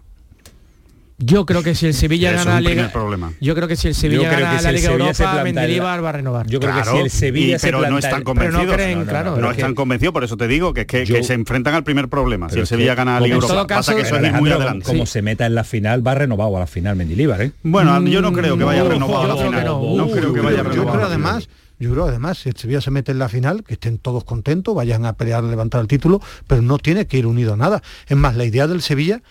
Yo 1.20 1.46
creo 1.48 1.64
que 1.64 1.74
si 1.74 1.88
el 1.88 1.94
Sevilla 1.96 2.32
gana 2.32 2.54
la 2.56 2.60
Liga... 2.62 2.72
primer 2.74 2.92
problema. 2.92 3.34
Yo 3.42 3.56
creo 3.56 3.68
que 3.68 3.76
si 3.76 3.88
el 3.88 3.96
Sevilla 3.96 4.24
Yo 4.24 4.30
gana 4.30 4.52
que 4.52 4.58
si 4.60 4.64
la 4.66 4.72
Liga 4.72 4.90
Sevilla 4.90 5.06
Europa, 5.10 5.44
Mendilibar 5.44 6.04
va 6.04 6.10
a 6.10 6.12
renovar. 6.12 6.48
Yo 6.48 6.60
creo 6.60 6.76
que 6.76 6.84
si 6.84 6.98
el 6.98 7.10
Sevilla 7.10 7.56
y- 7.56 7.60
se 7.60 7.68
pero 7.68 7.90
no 7.90 7.98
están 7.98 8.24
convencidos. 8.24 8.62
Pero 8.62 8.72
no 8.72 8.74
creen, 8.76 9.00
no, 9.00 9.06
no, 9.06 9.10
claro, 9.10 9.38
no 9.38 9.48
que- 9.50 9.54
están 9.56 9.74
convencidos, 9.76 10.14
por 10.14 10.24
eso 10.24 10.38
te 10.38 10.48
digo 10.48 10.74
que, 10.74 10.82
es 10.82 10.88
que, 10.88 11.04
que 11.06 11.24
se 11.24 11.34
enfrentan 11.34 11.74
al 11.74 11.84
primer 11.84 12.08
problema. 12.08 12.50
Si 12.50 12.60
el 12.60 12.68
Sevilla 12.68 12.94
gana 12.96 13.16
la 13.16 13.22
Liga 13.22 13.36
Europa, 13.38 13.66
pasa 13.68 13.96
que 13.96 14.02
eso 14.02 14.16
es 14.18 14.34
muy 14.34 14.52
adelante. 14.52 14.86
Como 14.86 15.06
se 15.06 15.22
meta 15.24 15.46
en 15.46 15.56
la 15.56 15.64
final, 15.64 16.06
va 16.06 16.14
renovado 16.16 16.56
a 16.56 16.60
la 16.60 16.68
final 16.68 16.96
Mendilibar, 16.96 17.42
¿eh? 17.42 17.52
Bueno, 17.64 18.00
yo 18.06 18.22
no 18.22 18.32
creo 18.32 18.58
que 18.58 18.64
vaya 18.64 18.84
Mm, 18.84 18.88
renovado 18.90 19.24
a 19.24 19.28
la 19.36 19.44
final. 19.44 19.66
No 19.66 20.08
creo 20.12 20.34
que 20.34 20.40
vaya 20.42 20.58
Yo 20.58 20.64
renovado. 20.70 20.94
creo 20.98 21.08
además, 21.08 21.50
yo 21.80 21.92
creo 21.94 22.06
además, 22.06 22.38
si 22.38 22.50
el 22.50 22.56
Sevilla 22.58 22.82
se 22.82 22.92
mete 22.92 23.12
en 23.12 23.20
la 23.20 23.28
final, 23.30 23.64
que 23.64 23.74
estén 23.74 23.98
todos 23.98 24.24
contentos, 24.24 24.76
vayan 24.76 25.06
a 25.06 25.14
pelear, 25.14 25.44
a 25.44 25.48
levantar 25.48 25.82
el 25.82 25.88
título, 25.88 26.22
pero 26.46 26.62
no 26.62 26.78
tiene 26.78 27.08
que 27.08 27.18
ir 27.18 27.26
unido 27.26 27.54
a 27.54 27.58
nada. 27.58 27.82
Es 28.08 28.16
más, 28.18 28.36
la 28.36 28.46
idea 28.46 28.68
del 28.68 28.82
Sevilla 28.82 29.22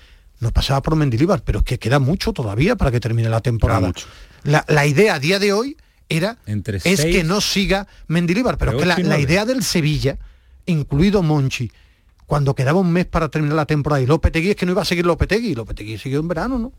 no 0.40 0.51
pasaba 0.51 0.83
por 0.83 0.96
Mendilibar, 0.96 1.42
pero 1.42 1.61
es 1.61 1.64
que 1.64 1.79
queda 1.79 1.99
mucho 1.99 2.33
todavía 2.33 2.77
para 2.77 2.90
que 2.90 3.01
termine 3.01 3.29
la 3.29 3.40
temporada. 3.40 3.92
La, 4.44 4.64
la 4.68 4.87
idea 4.87 5.14
a 5.14 5.18
día 5.18 5.38
de 5.38 5.53
hoy 5.53 5.77
era 6.09 6.37
Entre 6.46 6.77
es 6.79 6.83
seis- 6.83 7.01
que 7.05 7.25
no 7.25 7.40
siga 7.40 7.87
Mendilibar, 8.07 8.59
pero 8.59 8.72
es 8.72 8.79
que 8.96 9.03
la, 9.05 9.18
idea 9.18 9.44
del 9.44 9.62
Sevilla, 9.64 10.18
incluido 10.66 11.22
Monchi, 11.22 11.70
cuando 12.27 12.55
quedaba 12.55 12.79
un 12.81 12.92
mes 12.92 13.07
para 13.07 13.29
terminar 13.29 13.57
la 13.57 13.66
temporada 13.66 14.03
y 14.03 14.07
Lopetegui 14.07 14.51
es 14.51 14.57
que 14.57 14.66
no 14.66 14.72
iba 14.72 14.83
a 14.83 14.85
seguir 14.85 15.07
Lopetegui, 15.07 15.55
Lopetegui 15.55 15.96
siguió 15.99 16.20
en 16.20 16.29
verano, 16.29 16.59
¿no? 16.59 16.72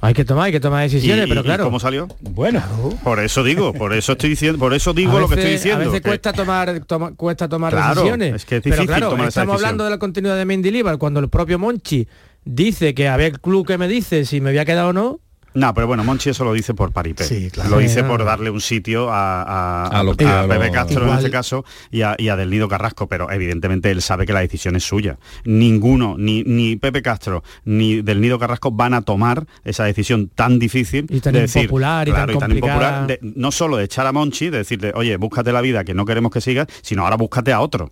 Hay 0.00 0.14
que 0.14 0.24
tomar, 0.24 0.44
hay 0.46 0.52
que 0.52 0.60
tomar 0.60 0.82
decisiones, 0.84 1.26
¿Y- 1.26 1.28
pero 1.28 1.40
y 1.40 1.44
claro. 1.44 1.64
¿Cómo 1.64 1.80
salió? 1.80 2.06
Bueno, 2.20 2.62
por 3.02 3.18
eso 3.18 3.42
digo, 3.42 3.72
por 3.72 3.92
eso 3.92 4.12
estoy 4.12 4.30
diciendo, 4.30 4.56
por 4.56 4.72
eso 4.72 4.92
digo 4.94 5.18
lo 5.18 5.28
que 5.28 5.34
estoy 5.34 5.50
diciendo. 5.52 5.82
A 5.82 5.86
veces 5.86 6.00
que- 6.02 6.08
cuesta 6.08 6.32
tomar, 6.32 6.80
toma- 6.86 7.12
cuesta 7.16 7.48
tomar 7.48 7.72
Claro, 7.72 7.94
decisiones. 7.96 8.34
es 8.36 8.44
que 8.44 8.56
es 8.58 8.62
Pero 8.62 8.86
claro, 8.86 9.08
tomar 9.10 9.26
estamos 9.28 9.56
hablando 9.56 9.82
de 9.82 9.90
la 9.90 9.98
continuidad 9.98 10.36
de 10.36 10.44
Mendilibar 10.44 10.98
cuando 10.98 11.18
el 11.18 11.28
propio 11.28 11.58
Monchi 11.58 12.06
dice 12.52 12.94
que 12.94 13.08
a 13.08 13.16
ver 13.16 13.32
el 13.34 13.40
club 13.40 13.66
que 13.66 13.76
me 13.78 13.88
dice 13.88 14.24
si 14.24 14.40
me 14.40 14.48
había 14.50 14.64
quedado 14.64 14.88
o 14.88 14.92
no. 14.92 15.20
No, 15.54 15.74
pero 15.74 15.86
bueno, 15.86 16.04
Monchi 16.04 16.30
eso 16.30 16.44
lo 16.44 16.52
dice 16.52 16.72
por 16.74 16.92
paripé. 16.92 17.24
claro. 17.50 17.70
Lo 17.70 17.78
dice 17.78 18.04
por 18.04 18.22
darle 18.24 18.50
un 18.50 18.60
sitio 18.60 19.10
a, 19.10 19.42
a, 19.42 19.86
A 19.88 20.02
lo 20.04 20.12
a 20.12 20.16
que- 20.16 20.24
a 20.26 20.42
lo- 20.42 20.48
Pepe 20.48 20.70
Castro 20.70 21.10
en 21.10 21.16
este 21.18 21.30
caso 21.30 21.64
y 21.90 22.02
a, 22.02 22.14
y 22.18 22.28
a 22.28 22.36
Del 22.36 22.50
Nido 22.50 22.68
Carrasco, 22.68 23.08
pero 23.08 23.30
evidentemente 23.32 23.90
él 23.90 24.00
sabe 24.02 24.24
que 24.26 24.32
la 24.34 24.40
decisión 24.40 24.76
es 24.76 24.84
suya. 24.84 25.18
Ninguno, 25.44 26.14
ni, 26.18 26.44
ni 26.44 26.76
Pepe 26.76 27.02
Castro, 27.02 27.42
ni 27.64 28.02
Del 28.02 28.20
Nido 28.20 28.38
Carrasco 28.38 28.70
van 28.70 28.94
a 28.94 29.02
tomar 29.02 29.46
esa 29.64 29.84
decisión 29.84 30.28
tan 30.28 30.58
difícil 30.58 31.06
Y 31.08 31.20
tan 31.20 31.32
de 31.32 31.40
decir, 31.40 31.62
impopular 31.62 32.06
y 32.06 32.12
claro, 32.12 32.38
tan 32.38 32.50
complicada. 32.50 33.06
de- 33.06 33.18
no 33.22 33.50
solo 33.50 33.78
de 33.78 33.84
echar 33.84 34.06
a 34.06 34.12
Monchi, 34.12 34.50
de 34.50 34.58
decirle, 34.58 34.92
oye, 34.94 35.16
búscate 35.16 35.50
la 35.50 35.60
vida 35.62 35.82
que 35.82 35.94
no 35.94 36.04
queremos 36.04 36.30
que 36.30 36.40
sigas, 36.40 36.68
sino 36.82 37.02
ahora 37.04 37.16
búscate 37.16 37.52
a 37.52 37.60
otro. 37.60 37.90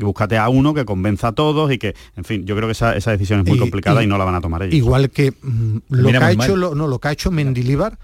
Y 0.00 0.04
búscate 0.04 0.36
a 0.38 0.48
uno 0.48 0.74
que 0.74 0.84
convenza 0.84 1.28
a 1.28 1.32
todos 1.32 1.70
y 1.72 1.78
que, 1.78 1.94
en 2.16 2.24
fin, 2.24 2.44
yo 2.46 2.56
creo 2.56 2.68
que 2.68 2.72
esa, 2.72 2.96
esa 2.96 3.10
decisión 3.12 3.40
es 3.40 3.46
muy 3.46 3.56
Y- 3.56 3.60
complicada 3.60 4.00
y, 4.02 4.04
y- 4.04 4.08
no 4.08 4.18
la 4.18 4.24
van 4.24 4.34
a 4.34 4.40
tomar 4.40 4.62
ellos. 4.62 4.74
Igual 4.74 5.10
que 5.10 5.32
mm, 5.42 5.76
lo, 5.90 6.08
que 6.10 6.16
ha 6.16 6.32
hecho, 6.32 6.56
lo, 6.56 6.74
no, 6.74 6.86
lo 6.88 6.98
que 6.98 7.08
ha 7.08 7.12
hecho 7.12 7.30
Mendilibar 7.30 7.98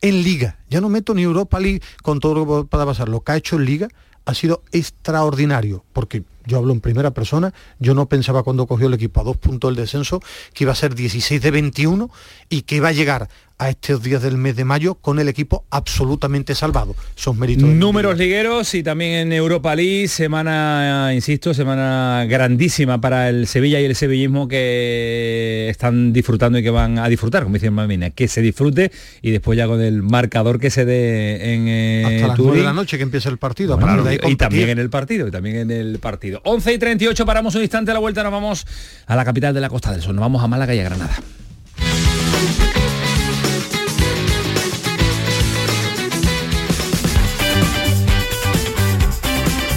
en 0.00 0.22
Liga. 0.22 0.58
Ya 0.68 0.80
no 0.80 0.88
meto 0.88 1.14
ni 1.14 1.22
Europa 1.22 1.60
League 1.60 1.80
con 2.02 2.18
todo 2.20 2.34
lo 2.34 2.62
que 2.64 2.68
pueda 2.68 2.84
pasar. 2.86 3.08
Lo 3.08 3.20
que 3.20 3.32
ha 3.32 3.36
hecho 3.36 3.56
en 3.56 3.64
Liga 3.66 3.88
ha 4.24 4.34
sido 4.34 4.62
extraordinario, 4.72 5.84
porque 5.92 6.22
yo 6.46 6.58
hablo 6.58 6.72
en 6.72 6.80
primera 6.80 7.12
persona, 7.12 7.52
yo 7.78 7.94
no 7.94 8.06
pensaba 8.06 8.42
cuando 8.42 8.66
cogió 8.66 8.86
el 8.88 8.94
equipo 8.94 9.20
a 9.20 9.24
dos 9.24 9.36
puntos 9.36 9.70
del 9.70 9.76
descenso 9.84 10.20
que 10.54 10.64
iba 10.64 10.72
a 10.72 10.76
ser 10.76 10.94
16 10.94 11.40
de 11.40 11.50
21 11.50 12.10
y 12.48 12.62
que 12.62 12.76
iba 12.76 12.88
a 12.88 12.92
llegar 12.92 13.28
a 13.58 13.68
estos 13.70 14.02
días 14.02 14.22
del 14.22 14.38
mes 14.38 14.56
de 14.56 14.64
mayo 14.64 14.96
con 14.96 15.20
el 15.20 15.28
equipo 15.28 15.64
absolutamente 15.70 16.54
salvado. 16.56 16.96
Son 17.14 17.38
méritos. 17.38 17.68
Números 17.68 18.18
ligueros 18.18 18.74
y 18.74 18.82
también 18.82 19.12
en 19.12 19.32
Europa 19.32 19.76
League, 19.76 20.08
semana, 20.08 21.12
insisto, 21.14 21.54
semana 21.54 22.24
grandísima 22.28 23.00
para 23.00 23.28
el 23.28 23.46
Sevilla 23.46 23.80
y 23.80 23.84
el 23.84 23.94
sevillismo 23.94 24.48
que 24.48 25.68
están 25.70 26.12
disfrutando 26.12 26.58
y 26.58 26.64
que 26.64 26.70
van 26.70 26.98
a 26.98 27.08
disfrutar, 27.08 27.44
como 27.44 27.54
dice 27.54 27.70
Mamina, 27.70 28.10
que 28.10 28.26
se 28.26 28.42
disfrute 28.42 28.90
y 29.20 29.30
después 29.30 29.56
ya 29.56 29.68
con 29.68 29.80
el 29.80 30.02
marcador 30.02 30.58
que 30.58 30.70
se 30.70 30.84
dé 30.84 31.54
en 31.54 31.68
eh, 31.68 32.02
Hasta 32.04 32.26
las 32.28 32.36
Turín. 32.36 32.48
9 32.48 32.58
de 32.62 32.66
la 32.66 32.72
noche 32.72 32.96
que 32.96 33.04
empieza 33.04 33.28
el 33.28 33.38
partido. 33.38 33.74
a 33.74 33.76
Bueno, 33.76 34.02
partir 34.02 34.20
de 34.20 34.26
ahí 34.26 34.32
y 34.32 34.36
también 34.36 34.70
en 34.70 34.78
el 34.80 34.90
partido, 34.90 35.28
y 35.28 35.30
también 35.30 35.56
en 35.56 35.70
el 35.70 35.98
partido. 36.00 36.31
11 36.42 36.72
y 36.72 36.78
38, 36.78 37.26
paramos 37.26 37.54
un 37.54 37.62
instante 37.62 37.90
a 37.90 37.94
la 37.94 38.00
vuelta, 38.00 38.22
nos 38.22 38.32
vamos 38.32 38.66
a 39.06 39.16
la 39.16 39.24
capital 39.24 39.54
de 39.54 39.60
la 39.60 39.68
Costa 39.68 39.92
del 39.92 40.02
Sol, 40.02 40.14
nos 40.14 40.22
vamos 40.22 40.42
a 40.42 40.48
Málaga 40.48 40.74
y 40.74 40.80
a 40.80 40.84
Granada. 40.84 41.16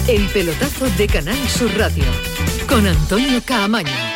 El 0.08 0.24
pelotazo 0.28 0.88
de 0.96 1.06
Canal 1.08 1.48
Sur 1.48 1.76
Radio 1.76 2.04
con 2.68 2.86
Antonio 2.86 3.42
Caamaño. 3.44 4.15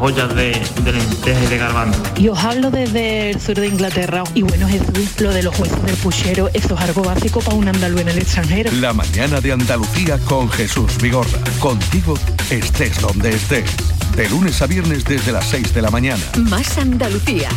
ollas 0.00 0.34
de, 0.34 0.60
de 0.82 0.92
lentejas 0.92 1.44
y 1.44 1.46
de 1.46 1.58
garbanzo. 1.58 2.02
Y 2.16 2.28
os 2.28 2.38
hablo 2.38 2.70
desde 2.70 3.30
el 3.30 3.40
sur 3.40 3.54
de 3.54 3.68
Inglaterra. 3.68 4.24
Y 4.34 4.42
bueno, 4.42 4.68
Jesús, 4.68 5.20
lo 5.20 5.32
de 5.32 5.42
los 5.42 5.58
huesos 5.58 5.82
del 5.84 5.96
puchero, 5.96 6.48
eso 6.52 6.74
es 6.74 6.80
algo 6.80 7.02
básico 7.02 7.40
para 7.40 7.56
un 7.56 7.68
andaluz 7.68 8.00
en 8.00 8.08
el 8.08 8.18
extranjero. 8.18 8.70
La 8.72 8.92
mañana 8.92 9.40
de 9.40 9.52
Andalucía 9.52 10.18
con 10.18 10.50
Jesús 10.50 10.96
Vigorra. 11.00 11.38
Contigo 11.58 12.14
estés 12.50 13.00
donde 13.00 13.30
estés. 13.30 13.70
De 14.16 14.28
lunes 14.30 14.62
a 14.62 14.66
viernes 14.66 15.04
desde 15.04 15.32
las 15.32 15.46
6 15.46 15.74
de 15.74 15.82
la 15.82 15.90
mañana. 15.90 16.22
Más 16.38 16.78
Andalucía, 16.78 17.48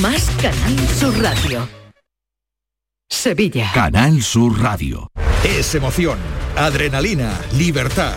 más 0.00 0.30
Canal 0.40 0.88
Sur 0.98 1.18
Radio. 1.22 1.68
Sevilla. 3.08 3.70
Canal 3.72 4.22
Sur 4.22 4.60
Radio. 4.60 5.10
Es 5.44 5.74
emoción, 5.74 6.18
adrenalina, 6.56 7.38
libertad. 7.56 8.16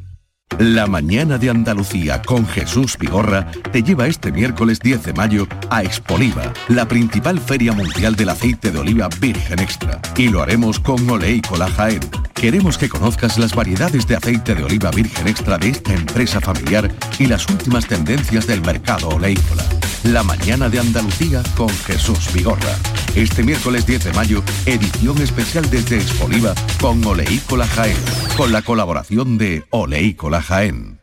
La 0.59 0.85
mañana 0.85 1.37
de 1.37 1.49
Andalucía 1.49 2.21
con 2.21 2.45
Jesús 2.45 2.97
Vigorra 2.99 3.49
te 3.71 3.81
lleva 3.81 4.07
este 4.07 4.31
miércoles 4.31 4.79
10 4.79 5.03
de 5.03 5.13
mayo 5.13 5.47
a 5.69 5.81
Expoliva, 5.81 6.53
la 6.67 6.87
principal 6.87 7.39
feria 7.39 7.73
mundial 7.73 8.15
del 8.15 8.29
aceite 8.29 8.71
de 8.71 8.77
oliva 8.77 9.09
virgen 9.19 9.59
extra. 9.59 9.99
Y 10.15 10.27
lo 10.27 10.43
haremos 10.43 10.79
con 10.79 11.09
Oleícola 11.09 11.67
Jaén. 11.69 12.01
Queremos 12.33 12.77
que 12.77 12.89
conozcas 12.89 13.37
las 13.37 13.55
variedades 13.55 14.05
de 14.07 14.15
aceite 14.15 14.53
de 14.53 14.63
oliva 14.63 14.91
virgen 14.91 15.27
extra 15.27 15.57
de 15.57 15.69
esta 15.69 15.93
empresa 15.93 16.41
familiar 16.41 16.91
y 17.17 17.25
las 17.25 17.47
últimas 17.49 17.87
tendencias 17.87 18.45
del 18.45 18.61
mercado 18.61 19.09
oleícola. 19.09 19.63
La 20.03 20.23
mañana 20.23 20.67
de 20.67 20.79
Andalucía 20.79 21.43
con 21.55 21.69
Jesús 21.69 22.33
Vigorra. 22.33 22.75
Este 23.13 23.43
miércoles 23.43 23.85
10 23.85 24.05
de 24.05 24.13
mayo, 24.13 24.43
edición 24.65 25.21
especial 25.21 25.69
desde 25.69 25.97
Expoliva 25.97 26.55
con 26.79 27.05
Oleícola 27.05 27.67
Jaén, 27.67 27.97
con 28.37 28.51
la 28.51 28.61
colaboración 28.63 29.37
de 29.37 29.65
Oleícola 29.69 30.40
Jaén. 30.41 31.01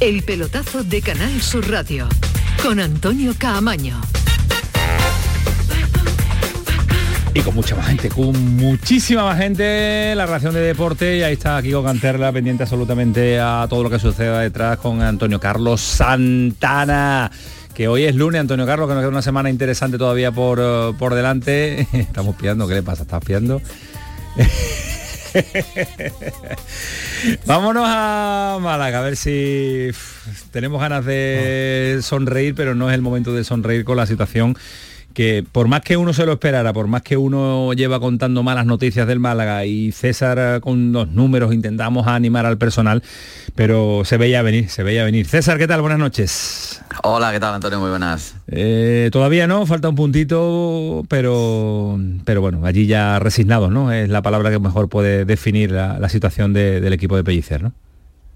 El 0.00 0.22
pelotazo 0.22 0.84
de 0.84 1.02
Canal 1.02 1.40
Sur 1.42 1.68
Radio 1.68 2.08
con 2.62 2.78
Antonio 2.78 3.34
Caamaño. 3.36 4.00
Y 7.34 7.40
con 7.40 7.54
mucha 7.54 7.76
más 7.76 7.86
gente, 7.88 8.08
con 8.08 8.56
muchísima 8.56 9.24
más 9.24 9.38
gente, 9.38 10.14
la 10.14 10.26
relación 10.26 10.54
de 10.54 10.60
deporte, 10.60 11.18
y 11.18 11.22
ahí 11.22 11.34
está 11.34 11.60
Kiko 11.62 11.82
Canterla, 11.82 12.32
pendiente 12.32 12.62
absolutamente 12.62 13.38
a 13.38 13.66
todo 13.68 13.82
lo 13.82 13.90
que 13.90 13.98
suceda 13.98 14.40
detrás 14.40 14.78
con 14.78 15.02
Antonio 15.02 15.38
Carlos 15.38 15.80
Santana. 15.80 17.30
Que 17.74 17.86
hoy 17.86 18.04
es 18.04 18.14
lunes, 18.16 18.40
Antonio 18.40 18.66
Carlos, 18.66 18.88
que 18.88 18.94
nos 18.94 19.02
queda 19.02 19.10
una 19.10 19.22
semana 19.22 19.50
interesante 19.50 19.98
todavía 19.98 20.32
por, 20.32 20.58
eh, 20.60 20.92
por 20.98 21.14
delante. 21.14 21.86
Estamos 21.92 22.34
piando, 22.34 22.66
¿qué 22.66 22.74
le 22.74 22.82
pasa? 22.82 23.02
¿Estás 23.02 23.24
piando? 23.24 23.60
Vámonos 27.46 27.84
a 27.86 28.58
Málaga, 28.60 29.00
a 29.00 29.02
ver 29.02 29.16
si 29.16 29.90
tenemos 30.50 30.80
ganas 30.80 31.04
de 31.04 31.98
sonreír, 32.02 32.54
pero 32.54 32.74
no 32.74 32.88
es 32.88 32.94
el 32.94 33.02
momento 33.02 33.34
de 33.34 33.44
sonreír 33.44 33.84
con 33.84 33.96
la 33.96 34.06
situación 34.06 34.56
que 35.18 35.44
por 35.50 35.66
más 35.66 35.80
que 35.80 35.96
uno 35.96 36.12
se 36.12 36.24
lo 36.24 36.34
esperara, 36.34 36.72
por 36.72 36.86
más 36.86 37.02
que 37.02 37.16
uno 37.16 37.72
lleva 37.72 37.98
contando 37.98 38.44
malas 38.44 38.66
noticias 38.66 39.04
del 39.08 39.18
Málaga 39.18 39.64
y 39.64 39.90
César 39.90 40.38
eh, 40.40 40.60
con 40.60 40.92
los 40.92 41.08
números 41.10 41.52
intentamos 41.52 42.06
animar 42.06 42.46
al 42.46 42.56
personal, 42.56 43.02
pero 43.56 44.02
se 44.04 44.16
veía 44.16 44.42
venir, 44.42 44.68
se 44.70 44.84
veía 44.84 45.02
venir. 45.02 45.26
César, 45.26 45.58
¿qué 45.58 45.66
tal? 45.66 45.80
Buenas 45.80 45.98
noches. 45.98 46.80
Hola, 47.02 47.32
¿qué 47.32 47.40
tal 47.40 47.52
Antonio? 47.52 47.80
Muy 47.80 47.90
buenas. 47.90 48.36
Eh, 48.46 49.08
todavía 49.10 49.48
no, 49.48 49.66
falta 49.66 49.88
un 49.88 49.96
puntito, 49.96 51.02
pero, 51.08 51.98
pero 52.24 52.40
bueno, 52.40 52.64
allí 52.64 52.86
ya 52.86 53.18
resignados, 53.18 53.72
¿no? 53.72 53.90
Es 53.92 54.08
la 54.10 54.22
palabra 54.22 54.50
que 54.52 54.60
mejor 54.60 54.88
puede 54.88 55.24
definir 55.24 55.72
la, 55.72 55.98
la 55.98 56.08
situación 56.08 56.52
de- 56.52 56.80
del 56.80 56.92
equipo 56.92 57.16
de 57.16 57.24
Pellicer, 57.24 57.60
¿no? 57.64 57.72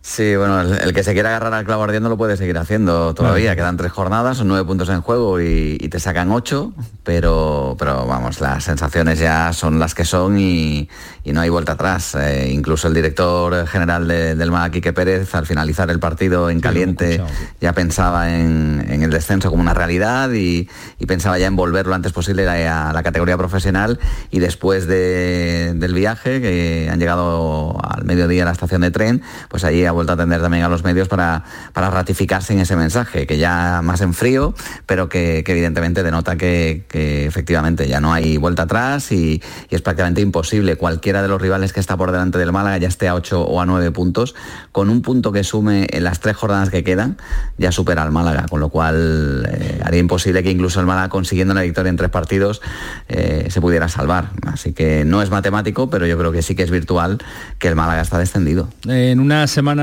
Sí, 0.05 0.35
bueno, 0.35 0.61
el, 0.63 0.73
el 0.81 0.93
que 0.93 1.05
se 1.05 1.13
quiera 1.13 1.29
agarrar 1.29 1.55
al 1.55 1.65
clavo 1.65 1.85
ardiendo 1.85 2.09
lo 2.09 2.17
puede 2.17 2.37
seguir 2.37 2.59
haciendo 2.59 3.15
todavía. 3.15 3.51
Vale. 3.51 3.57
Quedan 3.57 3.77
tres 3.77 3.93
jornadas, 3.93 4.37
son 4.39 4.49
nueve 4.49 4.65
puntos 4.67 4.89
en 4.89 5.01
juego 5.01 5.41
y, 5.41 5.79
y 5.81 5.89
te 5.91 6.01
sacan 6.01 6.33
ocho, 6.33 6.73
pero, 7.05 7.77
pero 7.79 8.05
vamos, 8.05 8.41
las 8.41 8.65
sensaciones 8.65 9.21
ya 9.21 9.53
son 9.53 9.79
las 9.79 9.95
que 9.95 10.05
son 10.05 10.41
y, 10.41 10.89
y 11.23 11.33
no 11.33 11.41
hay 11.41 11.51
vuelta 11.51 11.73
atrás. 11.73 12.17
Eh, 12.17 12.51
incluso 12.53 12.89
el 12.89 12.95
director 12.95 13.65
general 13.69 14.09
de- 14.09 14.35
del 14.35 14.51
MAC, 14.51 14.73
Quique 14.73 14.93
Pérez, 14.93 15.33
al 15.37 15.47
finalizar 15.47 15.89
el 15.89 16.01
partido 16.01 16.51
en 16.51 16.59
caliente, 16.61 17.23
ya 17.61 17.73
pensaba 17.73 18.35
en, 18.35 18.85
en 18.89 19.05
el 19.05 19.11
descenso 19.11 19.51
como 19.51 19.63
una 19.63 19.73
realidad 19.73 20.33
y, 20.33 20.69
y 20.99 21.07
pensaba 21.07 21.39
ya 21.39 21.47
en 21.47 21.55
volver 21.55 21.87
lo 21.87 21.95
antes 21.95 22.11
posible 22.11 22.49
a, 22.49 22.91
a 22.91 22.93
la 22.93 23.05
categoría 23.05 23.39
profesional 23.39 24.01
y 24.33 24.41
después 24.41 24.89
de- 24.89 25.75
del 25.77 25.95
viaje, 25.95 26.41
que 26.41 26.89
han 26.91 26.99
llegado 26.99 27.77
al 27.89 28.05
mediodía 28.05 28.43
a 28.43 28.47
la 28.47 28.53
estación 28.53 28.81
de 28.81 28.91
tren, 28.91 29.23
pues 29.49 29.63
allí 29.63 29.92
ha 29.93 30.11
a 30.11 30.15
atender 30.15 30.41
también 30.41 30.65
a 30.65 30.69
los 30.69 30.85
medios 30.85 31.09
para, 31.09 31.45
para 31.73 31.91
ratificarse 31.91 32.53
en 32.53 32.61
ese 32.61 32.77
mensaje, 32.77 33.27
que 33.27 33.39
ya 33.39 33.81
más 33.83 34.01
en 34.01 34.15
frío, 34.15 34.55
pero 34.87 35.09
que, 35.09 35.45
evidentemente 35.47 36.03
denota 36.03 36.37
que, 36.37 36.85
efectivamente 37.27 37.89
ya 37.89 38.01
no 38.01 38.13
hay 38.13 38.37
vuelta 38.37 38.63
atrás 38.63 39.13
y, 39.13 39.43
es 39.71 39.81
prácticamente 39.81 40.21
imposible. 40.21 40.77
Cualquiera 40.77 41.23
de 41.23 41.29
los 41.29 41.41
rivales 41.41 41.73
que 41.73 41.81
está 41.81 41.97
por 41.97 42.13
delante 42.13 42.39
del 42.39 42.53
Málaga 42.53 42.77
ya 42.79 42.89
esté 42.89 43.09
a 43.09 43.15
8 43.15 43.43
o 43.43 43.61
a 43.61 43.67
9 43.67 43.91
puntos, 43.91 44.35
con 44.71 44.91
un 44.91 45.03
punto 45.03 45.33
que 45.33 45.45
sume 45.45 45.87
en 45.91 46.05
las 46.05 46.21
tres 46.21 46.37
jornadas 46.37 46.71
que 46.71 46.85
quedan, 46.85 47.17
ya 47.59 47.73
supera 47.73 48.03
al 48.03 48.13
Málaga, 48.13 48.47
con 48.49 48.61
lo 48.61 48.69
cual 48.69 49.49
eh, 49.51 49.81
haría 49.85 50.01
imposible 50.01 50.43
que 50.43 50.51
incluso 50.51 50.81
el 50.81 50.87
Málaga 50.87 51.09
consiguiendo 51.09 51.55
la 51.55 51.63
victoria 51.63 51.91
en 51.91 51.97
tres 51.97 52.11
partidos 52.11 52.61
eh, 53.09 53.47
se 53.51 53.61
pudiera 53.61 53.89
salvar. 53.89 54.31
Así 54.47 54.73
que 54.73 55.05
no 55.05 55.23
es 55.23 55.31
matemático, 55.31 55.91
pero 55.91 56.07
yo 56.07 56.19
creo 56.19 56.33
que 56.33 56.43
sí 56.43 56.55
que 56.55 56.63
es 56.63 56.71
virtual 56.71 57.19
que 57.59 57.69
el 57.69 57.77
Málaga 57.77 58.03
está 58.03 58.19
descendido. 58.19 58.69
En 58.87 59.21
una 59.21 59.47
semana 59.47 59.82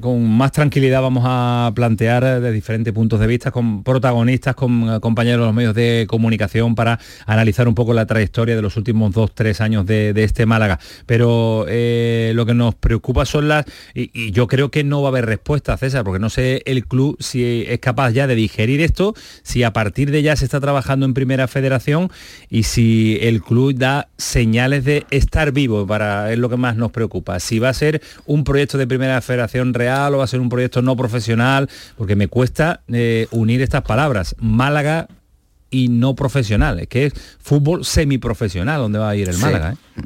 con 0.00 0.28
más 0.28 0.52
tranquilidad 0.52 1.02
vamos 1.02 1.24
a 1.26 1.72
plantear 1.74 2.40
de 2.40 2.52
diferentes 2.52 2.92
puntos 2.92 3.20
de 3.20 3.26
vista 3.26 3.50
con 3.50 3.82
protagonistas, 3.82 4.54
con 4.54 4.88
eh, 4.88 5.00
compañeros 5.00 5.40
de 5.40 5.46
los 5.46 5.54
medios 5.54 5.74
de 5.74 6.06
comunicación 6.08 6.74
para 6.74 6.98
analizar 7.26 7.68
un 7.68 7.74
poco 7.74 7.94
la 7.94 8.06
trayectoria 8.06 8.56
de 8.56 8.62
los 8.62 8.76
últimos 8.76 9.12
dos, 9.12 9.34
tres 9.34 9.60
años 9.60 9.86
de, 9.86 10.12
de 10.12 10.24
este 10.24 10.46
Málaga. 10.46 10.78
Pero 11.06 11.66
eh, 11.68 12.32
lo 12.34 12.46
que 12.46 12.54
nos 12.54 12.74
preocupa 12.74 13.24
son 13.24 13.48
las... 13.48 13.64
Y, 13.94 14.10
y 14.12 14.30
yo 14.32 14.46
creo 14.46 14.70
que 14.70 14.84
no 14.84 15.02
va 15.02 15.08
a 15.08 15.10
haber 15.10 15.26
respuesta, 15.26 15.76
César, 15.76 16.04
porque 16.04 16.18
no 16.18 16.30
sé 16.30 16.62
el 16.66 16.86
club 16.86 17.16
si 17.20 17.64
es 17.68 17.78
capaz 17.80 18.10
ya 18.10 18.26
de 18.26 18.34
digerir 18.34 18.80
esto, 18.80 19.14
si 19.42 19.62
a 19.62 19.72
partir 19.72 20.10
de 20.10 20.22
ya 20.22 20.36
se 20.36 20.44
está 20.44 20.60
trabajando 20.60 21.06
en 21.06 21.14
Primera 21.14 21.48
Federación 21.48 22.10
y 22.48 22.64
si 22.64 23.18
el 23.20 23.42
club 23.42 23.74
da 23.74 24.08
señales 24.16 24.84
de 24.84 25.06
estar 25.10 25.52
vivo, 25.52 25.86
para 25.86 26.32
es 26.32 26.38
lo 26.38 26.48
que 26.48 26.56
más 26.56 26.76
nos 26.76 26.90
preocupa. 26.90 27.38
Si 27.40 27.58
va 27.58 27.68
a 27.68 27.74
ser 27.74 28.00
un 28.26 28.44
proyecto 28.44 28.78
de 28.78 28.86
Primera 28.86 29.03
Federación 29.20 29.74
real 29.74 30.14
o 30.14 30.18
va 30.18 30.24
a 30.24 30.28
ser 30.28 30.40
un 30.40 30.48
proyecto 30.48 30.82
no 30.82 30.96
profesional, 30.96 31.68
porque 31.96 32.16
me 32.16 32.28
cuesta 32.28 32.80
eh, 32.88 33.26
unir 33.30 33.62
estas 33.62 33.82
palabras. 33.82 34.34
Málaga 34.38 35.08
y 35.70 35.88
no 35.88 36.14
profesional, 36.14 36.78
es 36.80 36.88
que 36.88 37.06
es 37.06 37.14
fútbol 37.40 37.84
semiprofesional 37.84 38.80
donde 38.80 38.98
va 38.98 39.08
a 39.10 39.16
ir 39.16 39.28
el 39.28 39.34
Sí. 39.34 39.40
Málaga. 39.42 39.72
¿eh? 39.72 40.02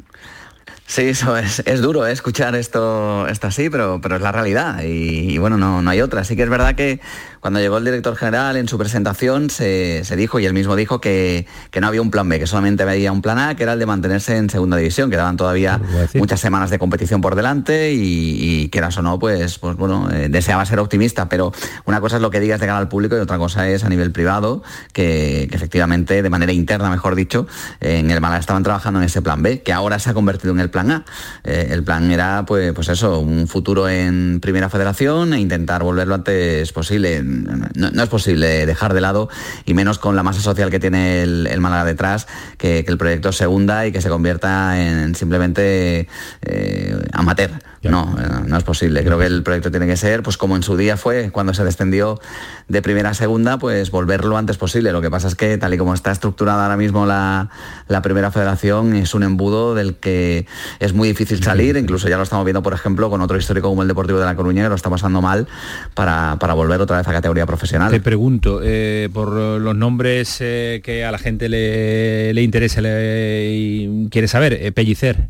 Sí, 0.87 1.03
eso 1.03 1.37
es, 1.37 1.61
es 1.67 1.81
duro 1.81 2.07
¿eh? 2.07 2.11
escuchar 2.11 2.55
esto, 2.55 3.27
esto 3.27 3.45
así, 3.45 3.69
pero, 3.69 3.99
pero 4.01 4.15
es 4.15 4.21
la 4.23 4.31
realidad 4.31 4.81
y, 4.81 5.33
y 5.33 5.37
bueno, 5.37 5.55
no, 5.55 5.83
no 5.83 5.89
hay 5.91 6.01
otra. 6.01 6.23
Sí 6.23 6.35
que 6.35 6.41
es 6.41 6.49
verdad 6.49 6.73
que 6.73 6.99
cuando 7.39 7.59
llegó 7.59 7.77
el 7.77 7.85
director 7.85 8.15
general 8.15 8.57
en 8.57 8.67
su 8.67 8.77
presentación 8.77 9.49
se, 9.49 10.03
se 10.03 10.15
dijo 10.15 10.39
y 10.39 10.45
él 10.45 10.53
mismo 10.53 10.75
dijo 10.75 10.99
que, 10.99 11.47
que 11.71 11.81
no 11.81 11.87
había 11.87 12.01
un 12.01 12.11
plan 12.11 12.27
B, 12.27 12.39
que 12.39 12.47
solamente 12.47 12.83
había 12.83 13.11
un 13.11 13.21
plan 13.21 13.39
A, 13.39 13.55
que 13.55 13.63
era 13.63 13.73
el 13.73 13.79
de 13.79 13.85
mantenerse 13.85 14.37
en 14.37 14.49
segunda 14.49 14.77
división. 14.77 15.09
Quedaban 15.09 15.37
todavía 15.37 15.79
muchas 16.15 16.39
semanas 16.39 16.69
de 16.69 16.79
competición 16.79 17.21
por 17.21 17.35
delante 17.35 17.93
y, 17.93 18.63
y 18.63 18.69
quieras 18.69 18.97
o 18.97 19.01
no, 19.01 19.19
pues, 19.19 19.57
pues 19.57 19.75
bueno, 19.77 20.09
eh, 20.11 20.27
deseaba 20.29 20.65
ser 20.65 20.79
optimista, 20.79 21.29
pero 21.29 21.51
una 21.85 22.01
cosa 22.01 22.17
es 22.17 22.21
lo 22.21 22.29
que 22.29 22.39
digas 22.39 22.59
de 22.59 22.65
cara 22.65 22.79
al 22.79 22.89
público 22.89 23.15
y 23.15 23.19
otra 23.19 23.37
cosa 23.37 23.67
es 23.69 23.83
a 23.83 23.89
nivel 23.89 24.11
privado, 24.11 24.63
que, 24.93 25.47
que 25.49 25.55
efectivamente, 25.55 26.21
de 26.21 26.29
manera 26.29 26.51
interna, 26.51 26.89
mejor 26.89 27.15
dicho, 27.15 27.47
en 27.79 28.11
el 28.11 28.21
Málaga 28.21 28.39
estaban 28.39 28.63
trabajando 28.63 28.99
en 28.99 29.05
ese 29.05 29.21
plan 29.21 29.41
B, 29.41 29.61
que 29.61 29.73
ahora 29.73 29.99
se 29.99 30.09
ha 30.09 30.13
convertido 30.13 30.53
en 30.53 30.59
el 30.59 30.69
plan 30.69 30.91
A. 30.91 31.05
Eh, 31.43 31.69
el 31.71 31.83
plan 31.83 32.11
era, 32.11 32.45
pues, 32.45 32.73
pues 32.73 32.89
eso, 32.89 33.19
un 33.19 33.47
futuro 33.47 33.87
en 33.87 34.39
Primera 34.41 34.69
Federación 34.69 35.33
e 35.33 35.39
intentar 35.39 35.83
volver 35.83 36.07
lo 36.07 36.15
antes 36.15 36.71
posible. 36.71 37.23
No, 37.29 38.03
es 38.03 38.09
posible 38.09 38.65
dejar 38.65 38.93
de 38.93 39.01
lado, 39.01 39.29
y 39.65 39.73
menos 39.73 39.99
con 39.99 40.15
la 40.15 40.23
masa 40.23 40.41
social 40.41 40.69
que 40.69 40.79
tiene 40.79 41.21
el, 41.21 41.47
el 41.47 41.59
Málaga 41.59 41.85
detrás, 41.85 42.27
que, 42.57 42.83
que 42.83 42.91
el 42.91 42.97
proyecto 42.97 43.31
se 43.31 43.47
hunda 43.47 43.85
y 43.85 43.91
que 43.91 44.01
se 44.01 44.09
convierta 44.09 44.79
en 44.81 45.15
simplemente 45.15 46.07
eh, 46.41 46.95
amateur. 47.13 47.51
No, 47.81 48.15
eh, 48.19 48.27
no 48.45 48.57
es 48.57 48.63
posible. 48.63 49.03
Creo 49.05 49.17
que 49.17 49.25
el 49.25 49.41
proyecto 49.41 49.71
tiene 49.71 49.87
que 49.87 49.95
ser, 49.95 50.21
pues 50.21 50.35
como 50.35 50.55
en 50.57 50.63
su 50.63 50.75
día 50.75 50.97
fue, 50.97 51.31
cuando 51.31 51.53
se 51.53 51.63
descendió 51.63 52.19
de 52.67 52.81
primera 52.81 53.11
a 53.11 53.13
segunda, 53.13 53.57
pues 53.57 53.89
volver 53.91 54.25
lo 54.25 54.35
antes 54.37 54.57
posible. 54.57 54.91
Lo 54.91 55.01
que 55.01 55.09
pasa 55.09 55.29
es 55.29 55.35
que 55.35 55.57
tal 55.57 55.73
y 55.73 55.77
como 55.77 55.93
está 55.93 56.11
estructurada 56.11 56.63
ahora 56.63 56.75
mismo 56.75 57.05
la, 57.05 57.49
la 57.87 58.01
primera 58.01 58.31
federación, 58.31 58.95
es 58.95 59.13
un 59.13 59.23
embudo 59.23 59.75
del 59.75 59.95
que 59.95 60.45
es 60.79 60.93
muy 60.93 61.07
difícil 61.07 61.41
salir. 61.41 61.77
Incluso 61.77 62.09
ya 62.09 62.17
lo 62.17 62.23
estamos 62.23 62.43
viendo, 62.43 62.61
por 62.61 62.73
ejemplo, 62.73 63.09
con 63.09 63.21
otro 63.21 63.37
histórico 63.37 63.69
como 63.69 63.81
el 63.83 63.87
Deportivo 63.87 64.19
de 64.19 64.25
La 64.25 64.35
Coruña, 64.35 64.63
que 64.63 64.69
lo 64.69 64.75
está 64.75 64.89
pasando 64.89 65.21
mal 65.21 65.47
para, 65.93 66.35
para 66.39 66.53
volver 66.55 66.81
otra 66.81 66.97
vez 66.97 67.07
a 67.07 67.11
categoría 67.13 67.45
profesional. 67.45 67.91
Te 67.91 68.01
pregunto, 68.01 68.59
eh, 68.61 69.09
por 69.13 69.29
los 69.31 69.75
nombres 69.75 70.37
eh, 70.41 70.81
que 70.83 71.05
a 71.05 71.11
la 71.11 71.17
gente 71.17 71.47
le, 71.47 72.33
le 72.33 72.41
interesa 72.41 72.81
le- 72.81 73.47
y 73.55 74.07
quiere 74.11 74.27
saber, 74.27 74.53
eh, 74.53 74.71
Pellicer. 74.73 75.29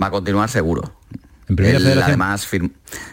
Va 0.00 0.06
a 0.06 0.10
continuar 0.10 0.48
seguro. 0.48 0.92
En 1.48 1.56
primera 1.56 1.76
Él, 1.78 1.82
federación. 1.82 2.08
además 2.08 2.46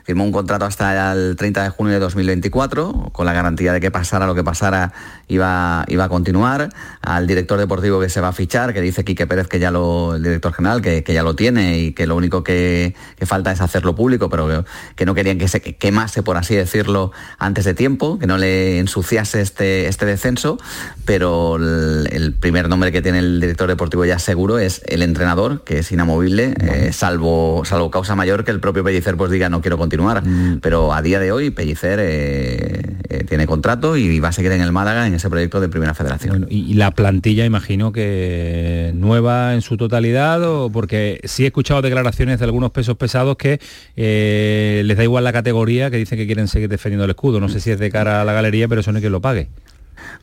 firmó 0.03 0.23
un 0.23 0.31
contrato 0.31 0.65
hasta 0.65 1.13
el 1.13 1.35
30 1.35 1.63
de 1.63 1.69
junio 1.69 1.93
de 1.93 1.99
2024 1.99 3.09
con 3.11 3.25
la 3.25 3.33
garantía 3.33 3.73
de 3.73 3.79
que 3.79 3.91
pasara 3.91 4.27
lo 4.27 4.35
que 4.35 4.43
pasara 4.43 4.93
iba, 5.27 5.85
iba 5.87 6.03
a 6.05 6.09
continuar. 6.09 6.69
Al 7.01 7.27
director 7.27 7.59
deportivo 7.59 7.99
que 7.99 8.09
se 8.09 8.21
va 8.21 8.29
a 8.29 8.33
fichar, 8.33 8.73
que 8.73 8.81
dice 8.81 9.03
Quique 9.03 9.27
Pérez 9.27 9.47
que 9.47 9.59
ya 9.59 9.71
lo, 9.71 10.15
el 10.15 10.23
director 10.23 10.53
general, 10.53 10.81
que, 10.81 11.03
que 11.03 11.13
ya 11.13 11.23
lo 11.23 11.35
tiene 11.35 11.79
y 11.79 11.93
que 11.93 12.07
lo 12.07 12.15
único 12.15 12.43
que, 12.43 12.95
que 13.17 13.25
falta 13.25 13.51
es 13.51 13.61
hacerlo 13.61 13.95
público, 13.95 14.29
pero 14.29 14.47
que, 14.47 14.63
que 14.95 15.05
no 15.05 15.15
querían 15.15 15.37
que 15.37 15.47
se 15.47 15.61
quemase, 15.61 16.23
por 16.23 16.37
así 16.37 16.55
decirlo, 16.55 17.11
antes 17.37 17.65
de 17.65 17.73
tiempo, 17.73 18.19
que 18.19 18.27
no 18.27 18.37
le 18.37 18.79
ensuciase 18.79 19.41
este, 19.41 19.87
este 19.87 20.05
descenso, 20.05 20.57
pero 21.05 21.55
el, 21.55 22.07
el 22.11 22.33
primer 22.33 22.69
nombre 22.69 22.91
que 22.91 23.01
tiene 23.01 23.19
el 23.19 23.39
director 23.39 23.67
deportivo 23.67 24.05
ya 24.05 24.19
seguro 24.19 24.59
es 24.59 24.81
el 24.85 25.01
entrenador, 25.01 25.63
que 25.63 25.79
es 25.79 25.91
inamovible, 25.91 26.53
eh, 26.59 26.93
salvo, 26.93 27.63
salvo 27.65 27.91
causa 27.91 28.15
mayor 28.15 28.43
que 28.43 28.51
el 28.51 28.59
propio 28.59 28.83
Pellicer 28.83 29.17
pues 29.17 29.31
diga 29.31 29.49
no 29.49 29.61
quiero 29.61 29.70
continuar. 29.77 30.23
Pero 30.61 30.93
a 30.93 31.01
día 31.01 31.19
de 31.19 31.31
hoy 31.31 31.51
Pellicer 31.51 31.99
eh, 32.01 32.81
eh, 33.09 33.23
tiene 33.27 33.47
contrato 33.47 33.97
y 33.97 34.19
va 34.19 34.29
a 34.29 34.31
seguir 34.31 34.51
en 34.51 34.61
el 34.61 34.71
Málaga 34.71 35.07
en 35.07 35.13
ese 35.13 35.29
proyecto 35.29 35.59
de 35.59 35.69
Primera 35.69 35.93
Federación. 35.93 36.47
Y, 36.49 36.71
y 36.71 36.73
la 36.75 36.91
plantilla, 36.91 37.45
imagino 37.45 37.91
que 37.91 38.91
nueva 38.95 39.53
en 39.53 39.61
su 39.61 39.77
totalidad, 39.77 40.43
o 40.43 40.69
porque 40.71 41.19
sí 41.23 41.43
he 41.43 41.47
escuchado 41.47 41.81
declaraciones 41.81 42.39
de 42.39 42.45
algunos 42.45 42.71
pesos 42.71 42.97
pesados 42.97 43.35
que 43.37 43.59
eh, 43.95 44.83
les 44.85 44.97
da 44.97 45.03
igual 45.03 45.23
la 45.23 45.33
categoría, 45.33 45.91
que 45.91 45.97
dicen 45.97 46.17
que 46.17 46.25
quieren 46.25 46.47
seguir 46.47 46.69
defendiendo 46.69 47.05
el 47.05 47.11
escudo. 47.11 47.39
No 47.39 47.49
sé 47.49 47.59
si 47.59 47.71
es 47.71 47.79
de 47.79 47.89
cara 47.89 48.21
a 48.21 48.25
la 48.25 48.33
galería, 48.33 48.67
pero 48.67 48.81
eso 48.81 48.91
no 48.91 48.97
hay 48.97 49.01
quien 49.01 49.11
lo 49.11 49.21
pague. 49.21 49.49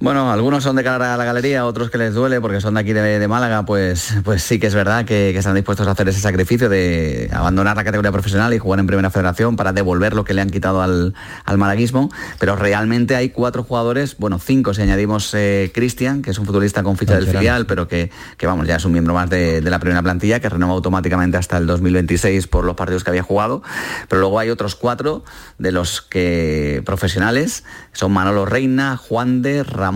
Bueno, 0.01 0.31
algunos 0.31 0.63
son 0.63 0.77
de 0.77 0.85
cara 0.85 1.15
a 1.15 1.17
la 1.17 1.25
galería, 1.25 1.67
otros 1.67 1.91
que 1.91 1.99
les 1.99 2.15
duele 2.15 2.41
porque 2.41 2.61
son 2.61 2.75
de 2.75 2.81
aquí 2.81 2.93
de, 2.93 3.19
de 3.19 3.29
Málaga, 3.29 3.65
pues, 3.65 4.15
pues 4.23 4.45
sí 4.45 4.61
que 4.61 4.69
es 4.69 4.75
verdad 4.75 5.05
que, 5.05 5.31
que 5.33 5.39
están 5.39 5.57
dispuestos 5.57 5.89
a 5.89 5.91
hacer 5.91 6.09
ese 6.09 6.21
sacrificio 6.21 6.69
de 6.69 7.29
abandonar 7.33 7.77
la 7.77 7.83
categoría 7.83 8.13
profesional 8.13 8.55
y 8.55 8.59
jugar 8.59 8.79
en 8.79 8.87
Primera 8.87 9.11
Federación 9.11 9.57
para 9.57 9.73
devolver 9.73 10.15
lo 10.15 10.23
que 10.23 10.35
le 10.35 10.41
han 10.41 10.51
quitado 10.51 10.83
al, 10.83 11.15
al 11.45 11.59
malaguismo, 11.59 12.11
pero 12.39 12.55
realmente 12.55 13.17
hay 13.17 13.31
cuatro 13.31 13.65
jugadores, 13.65 14.17
bueno, 14.19 14.39
cinco 14.39 14.73
si 14.73 14.83
añadimos 14.83 15.35
eh, 15.35 15.73
Cristian, 15.75 16.23
que 16.23 16.31
es 16.31 16.39
un 16.39 16.47
futbolista 16.47 16.85
con 16.85 16.97
ficha 16.97 17.17
del 17.17 17.27
filial, 17.27 17.67
pero 17.67 17.89
que, 17.89 18.13
que, 18.37 18.47
vamos, 18.47 18.69
ya 18.69 18.77
es 18.77 18.85
un 18.85 18.93
miembro 18.93 19.15
más 19.15 19.29
de, 19.29 19.61
de 19.61 19.71
la 19.71 19.81
primera 19.81 20.01
plantilla, 20.01 20.39
que 20.39 20.49
renueva 20.49 20.75
automáticamente 20.75 21.39
hasta 21.39 21.57
el 21.57 21.67
2026 21.67 22.47
por 22.47 22.65
los 22.65 22.77
partidos 22.77 23.03
que 23.03 23.11
había 23.11 23.25
jugado, 23.25 23.65
pero 24.09 24.21
luego 24.21 24.39
hay 24.39 24.51
otros 24.51 24.77
cuatro 24.77 25.25
de 25.59 25.73
los 25.73 26.03
que 26.03 26.85
profesionales, 26.87 27.65
son 27.93 28.13
Manolo 28.13 28.47
Reina, 28.47 28.97
Juan 28.97 29.43
de, 29.43 29.65
Ramón 29.65 29.88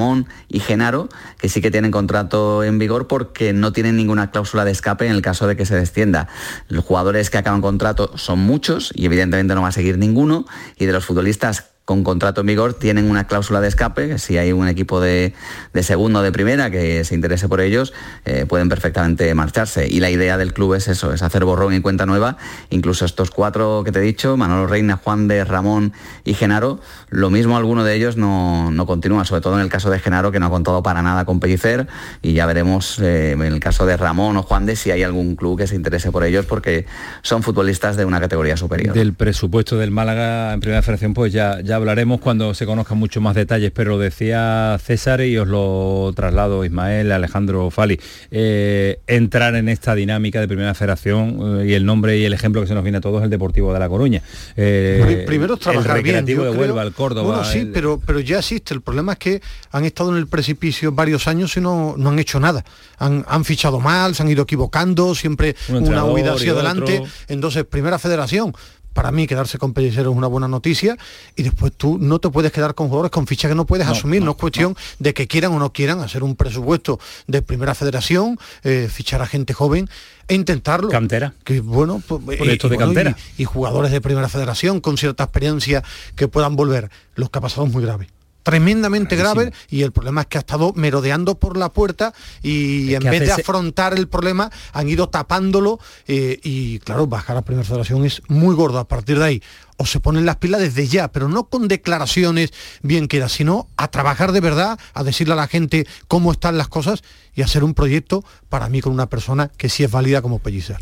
y 0.49 0.61
Genaro, 0.61 1.09
que 1.38 1.49
sí 1.49 1.61
que 1.61 1.70
tienen 1.70 1.90
contrato 1.90 2.64
en 2.64 2.78
vigor 2.78 3.07
porque 3.07 3.53
no 3.53 3.72
tienen 3.72 3.97
ninguna 3.97 4.30
cláusula 4.30 4.64
de 4.64 4.70
escape 4.70 5.07
en 5.07 5.12
el 5.12 5.22
caso 5.22 5.47
de 5.47 5.57
que 5.57 5.66
se 5.66 5.74
descienda. 5.74 6.28
Los 6.68 6.84
jugadores 6.84 7.30
que 7.30 7.38
acaban 7.38 7.61
contrato 7.61 8.16
son 8.16 8.40
muchos 8.40 8.93
y 8.95 9.07
evidentemente 9.07 9.55
no 9.55 9.62
va 9.62 9.68
a 9.68 9.72
seguir 9.72 9.99
ninguno, 9.99 10.47
y 10.76 10.86
de 10.86 10.93
los 10.93 11.05
futbolistas 11.05 11.72
con 11.85 12.05
contrato 12.05 12.43
en 12.43 12.47
vigor 12.47 12.74
tienen 12.74 13.11
una 13.11 13.26
cláusula 13.26 13.61
de 13.61 13.68
escape, 13.68 14.18
si 14.18 14.39
hay 14.39 14.53
un 14.53 14.68
equipo 14.68 15.01
de, 15.01 15.35
de 15.72 15.83
segundo 15.83 16.20
o 16.20 16.22
de 16.22 16.30
primera 16.30 16.70
que 16.70 17.05
se 17.05 17.14
interese 17.14 17.49
por 17.49 17.61
ellos, 17.61 17.93
eh, 18.24 18.47
pueden 18.47 18.68
perfectamente 18.68 19.35
marcharse. 19.35 19.89
Y 19.89 19.99
la 19.99 20.11
idea 20.11 20.37
del 20.37 20.53
club 20.53 20.74
es 20.74 20.87
eso, 20.87 21.12
es 21.12 21.22
hacer 21.22 21.45
borrón 21.45 21.74
y 21.74 21.80
cuenta 21.80 22.07
nueva. 22.07 22.37
Incluso 22.70 23.05
estos 23.05 23.30
cuatro 23.30 23.83
que 23.85 23.91
te 23.91 23.99
he 23.99 24.03
dicho, 24.03 24.37
Manolo 24.37 24.68
Reina, 24.68 24.97
Juan 24.97 25.26
de 25.26 25.45
Ramón 25.45 25.93
y 26.24 26.35
Genaro, 26.35 26.80
lo 27.11 27.30
mismo 27.30 27.57
alguno 27.57 27.83
de 27.83 27.97
ellos 27.97 28.16
no, 28.16 28.70
no 28.70 28.87
continúa, 28.87 29.24
sobre 29.24 29.41
todo 29.43 29.55
en 29.57 29.62
el 29.62 29.68
caso 29.68 29.91
de 29.91 29.99
Genaro, 29.99 30.30
que 30.30 30.39
no 30.39 30.47
ha 30.47 30.51
contado 30.51 30.83
para 30.85 31.03
nada 31.03 31.24
con 31.24 31.41
Pellicer, 31.41 31.89
y 32.22 32.35
ya 32.35 32.47
veremos 32.47 33.01
eh, 33.01 33.33
en 33.33 33.43
el 33.43 33.59
caso 33.59 33.87
de 33.87 33.97
Ramón 33.97 34.37
o 34.37 34.43
Juan 34.43 34.66
de 34.66 34.76
si 34.76 34.93
hay 34.93 35.03
algún 35.03 35.35
club 35.35 35.59
que 35.59 35.66
se 35.66 35.74
interese 35.74 36.12
por 36.12 36.22
ellos, 36.22 36.47
porque 36.47 36.87
son 37.22 37.43
futbolistas 37.43 37.97
de 37.97 38.05
una 38.05 38.20
categoría 38.20 38.57
superior. 38.57 38.95
Del 38.95 39.14
presupuesto 39.14 39.78
del 39.78 39.91
Málaga 39.91 40.53
en 40.53 40.61
primera 40.61 40.83
federación, 40.83 41.12
pues 41.12 41.33
ya 41.33 41.61
hablaremos 41.73 42.20
cuando 42.20 42.55
se 42.55 42.66
conozcan 42.66 42.99
mucho 42.99 43.20
más 43.20 43.35
detalles, 43.35 43.70
pero 43.75 43.91
lo 43.93 43.99
decía 43.99 44.79
César 44.83 45.20
y 45.23 45.37
os 45.39 45.49
lo 45.49 46.12
traslado 46.14 46.64
Ismael, 46.64 47.11
Alejandro 47.12 47.70
Fali, 47.70 47.99
eh, 48.31 49.01
entrar 49.07 49.55
en 49.57 49.68
esta 49.68 49.95
dinámica 49.95 50.41
de 50.41 50.49
primera 50.49 50.75
federación 50.75 51.61
eh, 51.62 51.66
y 51.68 51.75
el 51.75 51.85
nombre 51.85 52.18
y 52.18 52.25
el 52.25 52.33
ejemplo 52.33 52.61
que 52.61 52.66
se 52.68 52.75
nos 52.75 52.83
viene 52.83 52.99
a 52.99 53.01
todos 53.01 53.18
es 53.20 53.25
el 53.25 53.31
Deportivo 53.31 53.73
de 53.73 53.79
La 53.79 53.89
Coruña. 53.89 54.23
Eh, 54.57 55.25
Primero 55.27 55.57
trabajar 55.57 55.97
el 55.99 56.03
recreativo 56.05 56.45
de 56.45 56.51
creo. 56.51 56.61
Huelva, 56.61 56.83
el 56.83 56.93
Córdoba. 56.93 57.27
Bueno, 57.39 57.45
sí, 57.45 57.59
el- 57.61 57.73
pero, 57.73 58.01
pero 58.05 58.20
ya 58.20 58.39
existe. 58.39 58.75
El 58.75 58.81
problema 58.83 59.12
es 59.14 59.18
que 59.18 59.43
han 59.70 59.85
estado 59.85 60.11
en 60.11 60.16
el 60.18 60.27
precipicio 60.27 60.93
varios 60.93 61.27
años 61.29 61.57
y 61.57 61.61
no, 61.61 61.95
no 61.97 62.11
han 62.11 62.18
hecho 62.18 62.39
nada. 62.41 62.64
Han, 62.99 63.25
han 63.29 63.45
fichado 63.45 63.81
mal, 63.81 64.14
se 64.14 64.23
han 64.23 64.31
ido 64.31 64.43
equivocando, 64.45 65.14
siempre 65.14 65.57
Un 65.68 65.89
una 65.89 66.05
huida 66.05 66.35
hacia 66.35 66.53
adelante. 66.53 66.99
otro. 67.01 67.12
Entonces, 67.29 67.64
primera 67.64 67.99
federación. 67.99 68.53
Para 68.93 69.11
mí 69.11 69.26
quedarse 69.26 69.59
con 69.59 69.72
Pellicero 69.72 70.11
es 70.11 70.16
una 70.16 70.26
buena 70.26 70.49
noticia 70.49 70.97
y 71.36 71.43
después 71.43 71.72
tú 71.76 71.99
no 71.99 72.18
te 72.18 72.28
puedes 72.30 72.53
quedar 72.53 72.74
con 72.74 72.88
jugadores 72.88 73.11
con 73.11 73.26
ficha 73.26 73.49
que 73.49 73.55
no 73.55 73.64
puedes 73.66 73.86
No, 73.86 73.93
asumir. 73.93 74.20
No, 74.20 74.26
no, 74.26 74.30
es 74.32 74.36
cuestión 74.38 74.76
de 74.99 75.14
que 75.14 75.26
quieran 75.26 75.53
o 75.53 75.59
no 75.59 75.72
quieran 75.72 76.01
hacer 76.01 76.22
un 76.22 76.36
presupuesto 76.36 76.99
de 77.26 77.43
primera 77.43 77.74
federación, 77.74 78.38
eh, 78.64 78.88
fichar 78.93 79.22
a 79.22 79.26
gente 79.26 79.55
joven 79.55 79.88
e 80.28 80.34
intentarlo. 80.34 80.88
Cantera. 80.88 81.34
Que 81.45 81.61
bueno, 81.61 82.03
pues, 82.07 82.20
Proyectos 82.38 82.70
de 82.70 82.76
bueno, 82.76 82.93
cantera. 82.95 83.16
y- 83.38 83.43
y 83.43 83.45
jugadores 83.45 83.90
de 83.93 84.01
primera 84.01 84.28
federación 84.28 84.80
con 84.80 84.97
cierta 84.99 85.24
experiencia 85.24 85.82
que 86.16 86.28
puedan 86.28 86.55
volver. 86.57 86.90
Los 87.14 87.30
que 87.30 87.38
ha 87.38 87.43
pasado 87.43 87.66
es 87.66 87.72
muy 87.72 87.82
grave. 87.82 88.09
Tremendamente 88.43 89.16
grave 89.16 89.53
y 89.70 89.82
el 89.82 89.93
problema 89.93 90.22
es 90.22 90.26
que 90.26 90.38
ha 90.38 90.40
estado 90.40 90.72
merodeando 90.74 91.36
por 91.36 91.57
la 91.57 91.70
puerta 91.70 92.12
y 92.43 92.95
Es 92.95 93.05
en 93.05 93.11
vez 93.11 93.20
de 93.20 93.32
afrontar 93.32 93.95
el 93.95 94.09
problema 94.09 94.51
han 94.72 94.88
ido 94.88 95.09
tapándolo 95.09 95.78
eh, 96.07 96.40
y 96.43 96.78
claro, 96.80 97.07
bajar 97.07 97.36
a 97.36 97.43
primera 97.43 97.66
federación 97.66 98.05
es 98.05 98.22
muy 98.28 98.55
gordo. 98.55 98.78
A 98.78 98.88
partir 98.88 99.18
de 99.18 99.24
ahí 99.24 99.43
o 99.76 99.86
se 99.86 100.01
ponen 100.01 100.26
las 100.26 100.36
pilas 100.36 100.61
desde 100.61 100.86
ya, 100.86 101.09
pero 101.09 101.28
no 101.28 101.45
con 101.45 101.68
declaraciones 101.68 102.53
bien 102.82 103.09
queda, 103.09 103.28
sino 103.28 103.68
a 103.76 103.88
trabajar 103.88 104.32
de 104.32 104.40
verdad, 104.40 104.78
a 104.95 105.03
decirle 105.03 105.34
a 105.34 105.36
la 105.36 105.49
gente 105.49 105.86
cómo 106.09 106.32
están 106.32 106.59
las 106.59 106.68
cosas 106.68 107.03
y 107.34 107.43
hacer 107.43 107.64
un 107.64 107.74
proyecto 107.74 108.24
para 108.49 108.68
mí 108.68 108.80
con 108.80 108.93
una 108.93 109.09
persona 109.09 109.51
que 109.57 109.68
sí 109.68 109.82
es 109.82 109.90
válida 109.90 110.22
como 110.22 110.38
Pellicer. 110.38 110.78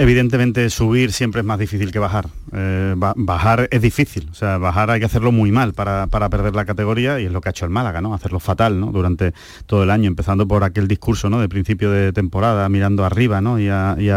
Evidentemente 0.00 0.70
subir 0.70 1.12
siempre 1.12 1.42
es 1.42 1.46
más 1.46 1.58
difícil 1.58 1.92
que 1.92 1.98
bajar. 1.98 2.26
Eh, 2.54 2.94
ba- 2.96 3.12
bajar 3.16 3.68
es 3.70 3.82
difícil, 3.82 4.28
o 4.30 4.34
sea, 4.34 4.56
bajar 4.56 4.90
hay 4.90 4.98
que 4.98 5.04
hacerlo 5.04 5.30
muy 5.30 5.52
mal 5.52 5.74
para, 5.74 6.06
para 6.06 6.30
perder 6.30 6.56
la 6.56 6.64
categoría 6.64 7.20
y 7.20 7.26
es 7.26 7.32
lo 7.32 7.42
que 7.42 7.50
ha 7.50 7.52
hecho 7.52 7.66
el 7.66 7.70
Málaga, 7.70 8.00
¿no? 8.00 8.14
Hacerlo 8.14 8.40
fatal, 8.40 8.80
¿no? 8.80 8.92
Durante 8.92 9.34
todo 9.66 9.82
el 9.82 9.90
año, 9.90 10.08
empezando 10.08 10.48
por 10.48 10.64
aquel 10.64 10.88
discurso, 10.88 11.28
¿no? 11.28 11.38
De 11.38 11.50
principio 11.50 11.90
de 11.90 12.14
temporada, 12.14 12.66
mirando 12.70 13.04
arriba, 13.04 13.42
¿no? 13.42 13.60
Y, 13.60 13.68
a- 13.68 13.94
y 14.00 14.08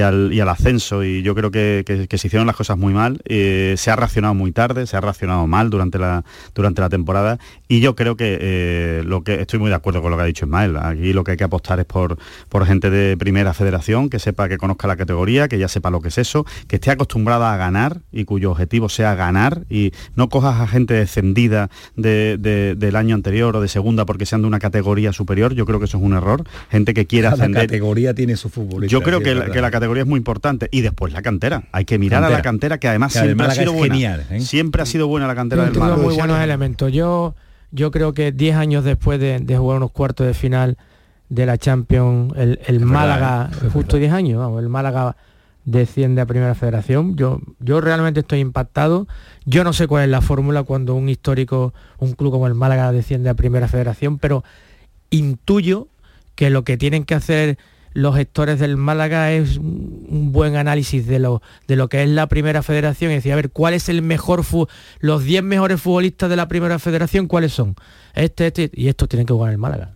al, 0.00 0.32
y 0.32 0.40
al 0.40 0.48
ascenso 0.48 1.04
y 1.04 1.20
yo 1.22 1.34
creo 1.34 1.50
que 1.50 1.84
se 2.10 2.26
hicieron 2.26 2.46
las 2.46 2.56
cosas 2.56 2.78
muy 2.78 2.94
mal. 2.94 3.20
Eh, 3.26 3.74
se 3.76 3.90
ha 3.90 3.96
reaccionado 3.96 4.32
muy 4.32 4.52
tarde, 4.52 4.86
se 4.86 4.96
ha 4.96 5.02
reaccionado 5.02 5.46
mal 5.46 5.68
durante 5.68 5.98
la, 5.98 6.24
durante 6.54 6.80
la 6.80 6.88
temporada 6.88 7.38
y 7.68 7.80
yo 7.80 7.94
creo 7.94 8.16
que 8.16 8.38
eh, 8.40 9.02
lo 9.04 9.22
que 9.22 9.34
estoy 9.42 9.58
muy 9.58 9.68
de 9.68 9.76
acuerdo 9.76 10.00
con 10.00 10.10
lo 10.12 10.16
que 10.16 10.22
ha 10.22 10.26
dicho 10.26 10.46
Ismael. 10.46 10.78
Aquí 10.78 11.12
lo 11.12 11.24
que 11.24 11.32
hay 11.32 11.36
que 11.36 11.44
apostar 11.44 11.78
es 11.78 11.84
por, 11.84 12.16
por 12.48 12.64
gente 12.64 12.88
de 12.88 13.18
primera 13.18 13.52
federación 13.52 14.08
que 14.08 14.18
sepa, 14.18 14.48
que 14.48 14.56
conozca 14.56 14.88
la 14.88 14.93
categoría, 14.96 15.48
que 15.48 15.58
ya 15.58 15.68
sepa 15.68 15.90
lo 15.90 16.00
que 16.00 16.08
es 16.08 16.18
eso, 16.18 16.44
que 16.68 16.76
esté 16.76 16.90
acostumbrada 16.90 17.52
a 17.52 17.56
ganar 17.56 18.00
y 18.12 18.24
cuyo 18.24 18.50
objetivo 18.52 18.88
sea 18.88 19.14
ganar 19.14 19.62
y 19.68 19.92
no 20.16 20.28
cojas 20.28 20.60
a 20.60 20.66
gente 20.66 20.94
descendida 20.94 21.70
de- 21.96 22.36
de- 22.38 22.74
del 22.74 22.96
año 22.96 23.14
anterior 23.14 23.56
o 23.56 23.60
de 23.60 23.68
segunda 23.68 24.04
porque 24.06 24.26
sean 24.26 24.42
de 24.42 24.48
una 24.48 24.58
categoría 24.58 25.12
superior. 25.12 25.54
Yo 25.54 25.66
creo 25.66 25.78
que 25.78 25.86
eso 25.86 25.98
es 25.98 26.02
un 26.04 26.14
error. 26.14 26.44
Gente 26.70 26.94
que 26.94 27.06
quiera 27.06 27.30
Cada 27.30 27.42
ascender. 27.44 27.66
categoría 27.66 28.14
tiene 28.14 28.36
su 28.36 28.48
fútbol. 28.48 28.86
Yo 28.88 29.02
creo 29.02 29.20
que 29.20 29.34
la, 29.34 29.46
que 29.50 29.60
la 29.60 29.70
categoría 29.70 30.02
es 30.02 30.08
muy 30.08 30.18
importante 30.18 30.68
y 30.70 30.80
después 30.80 31.12
la 31.12 31.22
cantera. 31.22 31.64
Hay 31.72 31.84
que 31.84 31.98
mirar 31.98 32.22
a 32.24 32.30
la 32.30 32.42
Cantera. 32.42 32.78
que 32.78 32.88
además 32.88 33.12
Que 33.12 33.18
el 33.20 33.24
siempre 33.26 33.44
ha 33.44 33.48
Málaga 33.48 33.60
sido 33.62 33.72
es 33.72 33.78
buena. 33.78 33.94
genial, 33.94 34.26
¿eh? 34.30 34.40
Siempre 34.40 34.82
ha 34.82 34.86
sido 34.86 35.06
buena 35.08 35.26
la 35.26 35.34
cantera 35.34 35.64
Yo 35.66 35.70
del 35.70 35.78
Málaga. 35.80 36.02
muy 36.02 36.14
buenos 36.14 36.40
elementos. 36.40 36.92
Yo, 36.92 37.34
yo 37.70 37.90
creo 37.90 38.12
que 38.12 38.32
10 38.32 38.56
años 38.56 38.84
después 38.84 39.18
de, 39.20 39.38
de 39.40 39.56
jugar 39.58 39.78
unos 39.78 39.90
cuartos 39.90 40.26
de 40.26 40.34
final 40.34 40.76
de 41.28 41.46
la 41.46 41.58
Champions, 41.58 42.32
el, 42.36 42.60
el 42.66 42.80
Málaga, 42.80 43.48
verdad, 43.50 43.66
¿eh? 43.66 43.70
Justo 43.70 43.96
10 43.96 44.12
años, 44.12 44.38
vamos, 44.38 44.62
el 44.62 44.68
Málaga 44.68 45.16
desciende 45.64 46.20
a 46.20 46.26
Primera 46.26 46.54
Federación. 46.54 47.16
Yo, 47.16 47.40
yo 47.58 47.80
realmente 47.80 48.20
estoy 48.20 48.40
impactado. 48.40 49.08
Yo 49.46 49.64
no 49.64 49.72
sé 49.72 49.86
cuál 49.86 50.04
es 50.04 50.10
la 50.10 50.20
fórmula 50.20 50.62
cuando 50.62 50.94
un 50.94 51.08
histórico, 51.08 51.72
un 51.98 52.12
club 52.12 52.32
como 52.32 52.46
el 52.46 52.54
Málaga 52.54 52.92
desciende 52.92 53.30
a 53.30 53.34
Primera 53.34 53.68
Federación, 53.68 54.18
pero 54.18 54.44
intuyo 55.10 55.88
que 56.34 56.50
lo 56.50 56.64
que 56.64 56.76
tienen 56.76 57.04
que 57.04 57.14
hacer 57.14 57.58
los 57.92 58.16
gestores 58.16 58.58
del 58.58 58.76
Málaga 58.76 59.32
es 59.32 59.56
un 59.56 59.94
un 60.14 60.32
buen 60.32 60.56
análisis 60.56 61.06
de 61.06 61.18
lo, 61.18 61.42
de 61.66 61.76
lo 61.76 61.88
que 61.88 62.02
es 62.02 62.08
la 62.08 62.28
primera 62.28 62.62
federación 62.62 63.10
y 63.10 63.16
decir, 63.16 63.32
a 63.32 63.36
ver, 63.36 63.50
¿cuál 63.50 63.74
es 63.74 63.88
el 63.88 64.02
mejor 64.02 64.44
fu 64.44 64.66
los 65.00 65.24
10 65.24 65.42
mejores 65.42 65.80
futbolistas 65.80 66.30
de 66.30 66.36
la 66.36 66.48
primera 66.48 66.78
federación, 66.78 67.26
¿cuáles 67.26 67.52
son? 67.52 67.74
Este, 68.14 68.46
este, 68.46 68.70
y 68.72 68.88
estos 68.88 69.08
tienen 69.08 69.26
que 69.26 69.32
jugar 69.32 69.50
en 69.50 69.54
el 69.54 69.58
Málaga. 69.58 69.93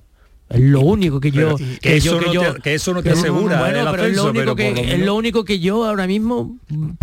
Es 0.50 0.60
lo 0.60 0.80
único 0.80 1.20
que 1.20 1.30
yo... 1.30 1.56
Pero, 1.56 1.78
que 1.80 1.96
eso 1.96 2.20
no 2.20 2.30
te- 2.54 2.60
que 2.62 2.74
eso 2.74 2.94
no 2.94 3.02
te 3.02 3.10
asegura 3.10 3.60
Bueno, 3.60 3.80
el 3.80 3.90
pero 3.90 4.04
es 4.06 4.16
lo 4.16 4.24
único 4.30 4.56
pero 4.56 4.56
que 4.56 4.94
es 4.94 5.00
lo 5.00 5.14
único 5.14 5.44
que 5.44 5.60
yo 5.60 5.84
ahora 5.84 6.06
mismo 6.06 6.56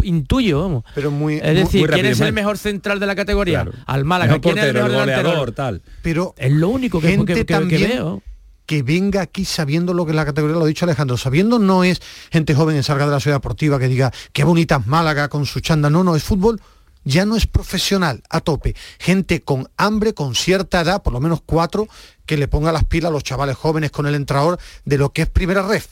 intuyo, 0.03 0.61
vamos. 0.61 0.83
Pero 0.95 1.11
muy, 1.11 1.35
Es 1.35 1.55
decir, 1.55 1.81
muy 1.81 1.89
¿quién 1.89 2.05
es 2.07 2.19
el 2.21 2.33
mejor 2.33 2.57
central 2.57 2.99
de 2.99 3.05
la 3.05 3.15
categoría? 3.15 3.63
Claro. 3.63 3.77
Al 3.85 4.03
Málaga. 4.05 4.39
¿Quién 4.39 4.57
es 4.57 4.63
el 4.65 4.73
mejor 4.73 4.89
el 4.89 4.95
delantero? 4.97 5.23
goleador, 5.29 5.51
tal. 5.51 5.81
Pero 6.01 6.33
Es 6.37 6.51
lo 6.51 6.69
único 6.69 6.99
que, 6.99 7.09
gente 7.09 7.25
que- 7.33 7.39
que- 7.41 7.45
que 7.45 7.53
también 7.53 7.89
veo. 7.89 8.23
que 8.65 8.81
venga 8.81 9.21
aquí 9.21 9.45
sabiendo 9.45 9.93
lo 9.93 10.05
que 10.05 10.11
es 10.11 10.15
la 10.15 10.25
categoría, 10.25 10.57
lo 10.57 10.63
ha 10.63 10.67
dicho 10.67 10.85
Alejandro, 10.85 11.15
sabiendo 11.17 11.59
no 11.59 11.83
es 11.83 12.01
gente 12.31 12.55
joven 12.55 12.75
en 12.75 12.81
Salga 12.83 13.05
de 13.05 13.11
la 13.11 13.19
Ciudad 13.19 13.37
Deportiva 13.37 13.77
que 13.77 13.87
diga 13.87 14.11
qué 14.33 14.43
bonita 14.43 14.77
es 14.77 14.87
Málaga 14.87 15.29
con 15.29 15.45
su 15.45 15.59
chanda, 15.59 15.89
no, 15.91 16.03
no, 16.03 16.15
es 16.15 16.23
fútbol, 16.23 16.59
ya 17.05 17.25
no 17.25 17.37
es 17.37 17.47
profesional 17.47 18.21
a 18.29 18.41
tope, 18.41 18.75
gente 18.99 19.41
con 19.41 19.69
hambre, 19.77 20.13
con 20.13 20.35
cierta 20.35 20.81
edad, 20.81 21.01
por 21.01 21.13
lo 21.13 21.21
menos 21.21 21.41
cuatro, 21.45 21.87
que 22.25 22.35
le 22.35 22.47
ponga 22.47 22.73
las 22.73 22.83
pilas 22.83 23.09
a 23.09 23.13
los 23.13 23.23
chavales 23.23 23.55
jóvenes 23.55 23.91
con 23.91 24.07
el 24.07 24.15
entrador 24.15 24.59
de 24.83 24.97
lo 24.97 25.13
que 25.13 25.21
es 25.21 25.29
primera 25.29 25.61
ref, 25.61 25.87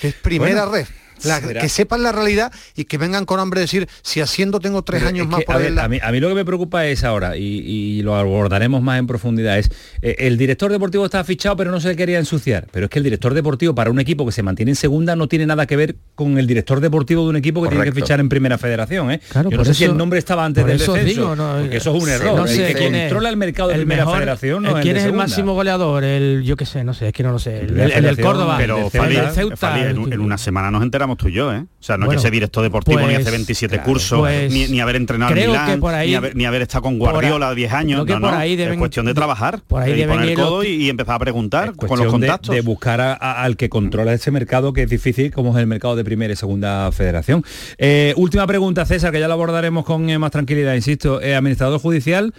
que 0.00 0.08
es 0.08 0.14
primera 0.14 0.66
Bueno, 0.66 0.72
ref. 0.72 0.90
La- 1.24 1.40
que 1.40 1.68
sepan 1.68 2.02
la 2.02 2.12
realidad 2.12 2.52
y 2.76 2.84
que 2.84 2.98
vengan 2.98 3.24
con 3.26 3.40
hambre 3.40 3.60
de 3.60 3.64
decir 3.64 3.88
si 4.02 4.20
haciendo 4.20 4.60
tengo 4.60 4.82
tres 4.82 5.00
Pero 5.00 5.08
años 5.10 5.28
más 5.28 5.40
que, 5.40 5.46
por 5.46 5.54
a, 5.54 5.58
ahí 5.58 5.62
ver, 5.64 5.70
en 5.70 5.76
la- 5.76 5.84
a 5.84 5.88
mí, 5.88 5.98
a 6.02 6.12
mí 6.12 6.20
lo 6.20 6.28
que 6.28 6.34
me 6.34 6.44
preocupa 6.44 6.86
es 6.86 7.04
ahora, 7.04 7.36
y, 7.36 7.42
y 7.44 8.02
lo 8.02 8.14
abordaremos 8.16 8.82
más 8.82 8.98
en 8.98 9.06
profundidad, 9.06 9.58
es 9.58 9.70
eh, 10.02 10.16
el 10.20 10.36
director 10.38 10.70
deportivo 10.70 11.04
está 11.04 11.22
fichado 11.24 11.56
pero 11.56 11.70
no 11.70 11.80
se 11.80 11.94
quería 11.96 12.18
ensuciar. 12.18 12.66
Pero 12.72 12.86
es 12.86 12.90
que 12.90 12.98
el 12.98 13.04
director 13.04 13.34
deportivo 13.34 13.74
para 13.74 13.90
un 13.90 14.00
equipo 14.00 14.24
que 14.26 14.32
se 14.32 14.42
mantiene 14.42 14.72
en 14.72 14.76
segunda 14.76 15.16
no 15.16 15.28
tiene 15.28 15.46
nada 15.46 15.66
que 15.66 15.76
ver 15.76 15.96
con 16.14 16.38
el 16.38 16.46
director 16.46 16.80
deportivo 16.80 17.24
de 17.24 17.30
un 17.30 17.36
equipo 17.36 17.62
que 17.62 17.68
tiene 17.68 17.84
que 17.84 17.92
fichar 17.92 18.20
en 18.20 18.28
primera 18.28 18.58
federación. 18.58 19.10
¿eh? 19.10 19.20
Claro, 19.30 19.50
Yo 19.50 19.56
no 19.58 19.64
sé 19.64 19.74
si 19.74 19.84
el 19.84 19.96
nombre 19.96 20.18
estaba 20.18 20.44
antes 20.44 20.64
del 20.64 20.76
eso 20.80 20.92
descenso, 20.94 21.20
digo, 21.20 21.36
no, 21.36 21.58
porque 21.60 21.76
eso 21.78 21.90
es 21.96 22.02
un 22.02 22.08
sí, 22.08 22.14
error. 22.14 22.36
no 22.36 22.42
el 22.46 22.48
sé 22.48 22.66
que 22.68 22.74
quién 22.74 22.94
es 22.94 23.02
controla 23.04 23.28
el 23.30 23.36
mercado 23.36 23.68
de 23.68 23.74
el 23.74 23.80
primera 23.80 24.04
mejor- 24.04 24.18
federación 24.18 24.62
no 24.62 24.70
el- 24.70 24.76
es 24.76 24.82
quién 24.82 24.96
es 24.96 25.04
el 25.04 25.12
máximo 25.12 25.54
goleador 25.54 26.04
el 26.04 26.42
yo 26.44 26.56
qué 26.56 26.66
sé 26.66 26.84
no 26.84 26.94
sé 26.94 27.08
es 27.08 27.12
que 27.12 27.22
no 27.22 27.32
lo 27.32 27.38
sé 27.38 27.60
el, 27.60 27.74
del 27.74 28.20
Córdoba 28.20 28.56
Pero 28.58 28.90
el 28.92 29.30
Ceuta 29.32 29.88
en 29.90 30.20
una 30.20 30.38
semana 30.38 30.70
nos 30.70 30.82
enteramos 30.82 31.09
tú 31.18 31.28
y 31.28 31.32
yo, 31.32 31.52
¿eh? 31.52 31.58
O 31.58 31.82
sea, 31.82 31.96
no 31.96 32.06
Bueno, 32.06 32.18
es 32.18 32.22
que 32.22 32.28
ese 32.28 32.32
director 32.32 32.62
deportivo 32.62 32.98
ni 33.00 33.06
pues, 33.06 33.18
hace 33.20 33.30
27 33.30 33.76
claro, 33.76 33.88
cursos, 33.90 34.18
pues, 34.20 34.52
ni, 34.52 34.66
ni 34.68 34.80
haber 34.80 34.96
entrenado 34.96 35.34
en 35.34 35.46
Milán, 35.48 35.80
por 35.80 35.94
ahí- 35.94 36.08
ni, 36.10 36.14
haber, 36.14 36.36
ni 36.36 36.44
haber 36.44 36.62
estado 36.62 36.82
con 36.82 36.98
por 36.98 37.10
Guardiola 37.12 37.48
ahí- 37.50 37.56
10 37.56 37.72
años. 37.72 38.04
que 38.06 38.12
no, 38.14 38.20
por 38.20 38.30
no, 38.32 38.36
ahí 38.38 38.56
deben- 38.56 38.72
es 38.74 38.78
cuestión 38.78 39.06
de 39.06 39.14
trabajar 39.14 39.60
por 39.66 39.82
ahí 39.82 39.92
y 39.92 39.94
deben 39.94 40.08
poner 40.10 40.24
el 40.24 40.32
ir 40.32 40.38
los- 40.38 40.48
codo 40.48 40.64
y, 40.64 40.68
y 40.68 40.88
empezar 40.90 41.14
a 41.16 41.18
preguntar 41.18 41.74
con 41.76 41.88
los 41.90 42.00
de- 42.00 42.06
contactos. 42.10 42.54
De, 42.54 42.60
buscar 42.60 43.00
a- 43.00 43.14
a- 43.14 43.42
al 43.42 43.56
que 43.56 43.68
controla 43.68 44.12
ese 44.12 44.30
mercado 44.30 44.72
que 44.72 44.82
es 44.82 44.90
difícil, 44.90 45.32
como 45.32 45.52
es 45.52 45.56
el 45.60 45.66
mercado 45.66 45.96
de 45.96 46.04
primera 46.04 46.32
y 46.32 46.36
segunda 46.36 46.90
federación. 46.92 47.44
Eh, 47.78 48.12
última 48.16 48.46
pregunta, 48.46 48.84
César, 48.84 49.10
que 49.12 49.20
ya 49.20 49.28
la 49.28 49.34
abordaremos 49.34 49.84
con 49.84 50.08
eh, 50.10 50.18
más 50.18 50.30
tranquilidad, 50.30 50.74
insisto. 50.74 51.20
Eh, 51.22 51.34
administrador 51.34 51.80
judicial, 51.80 52.34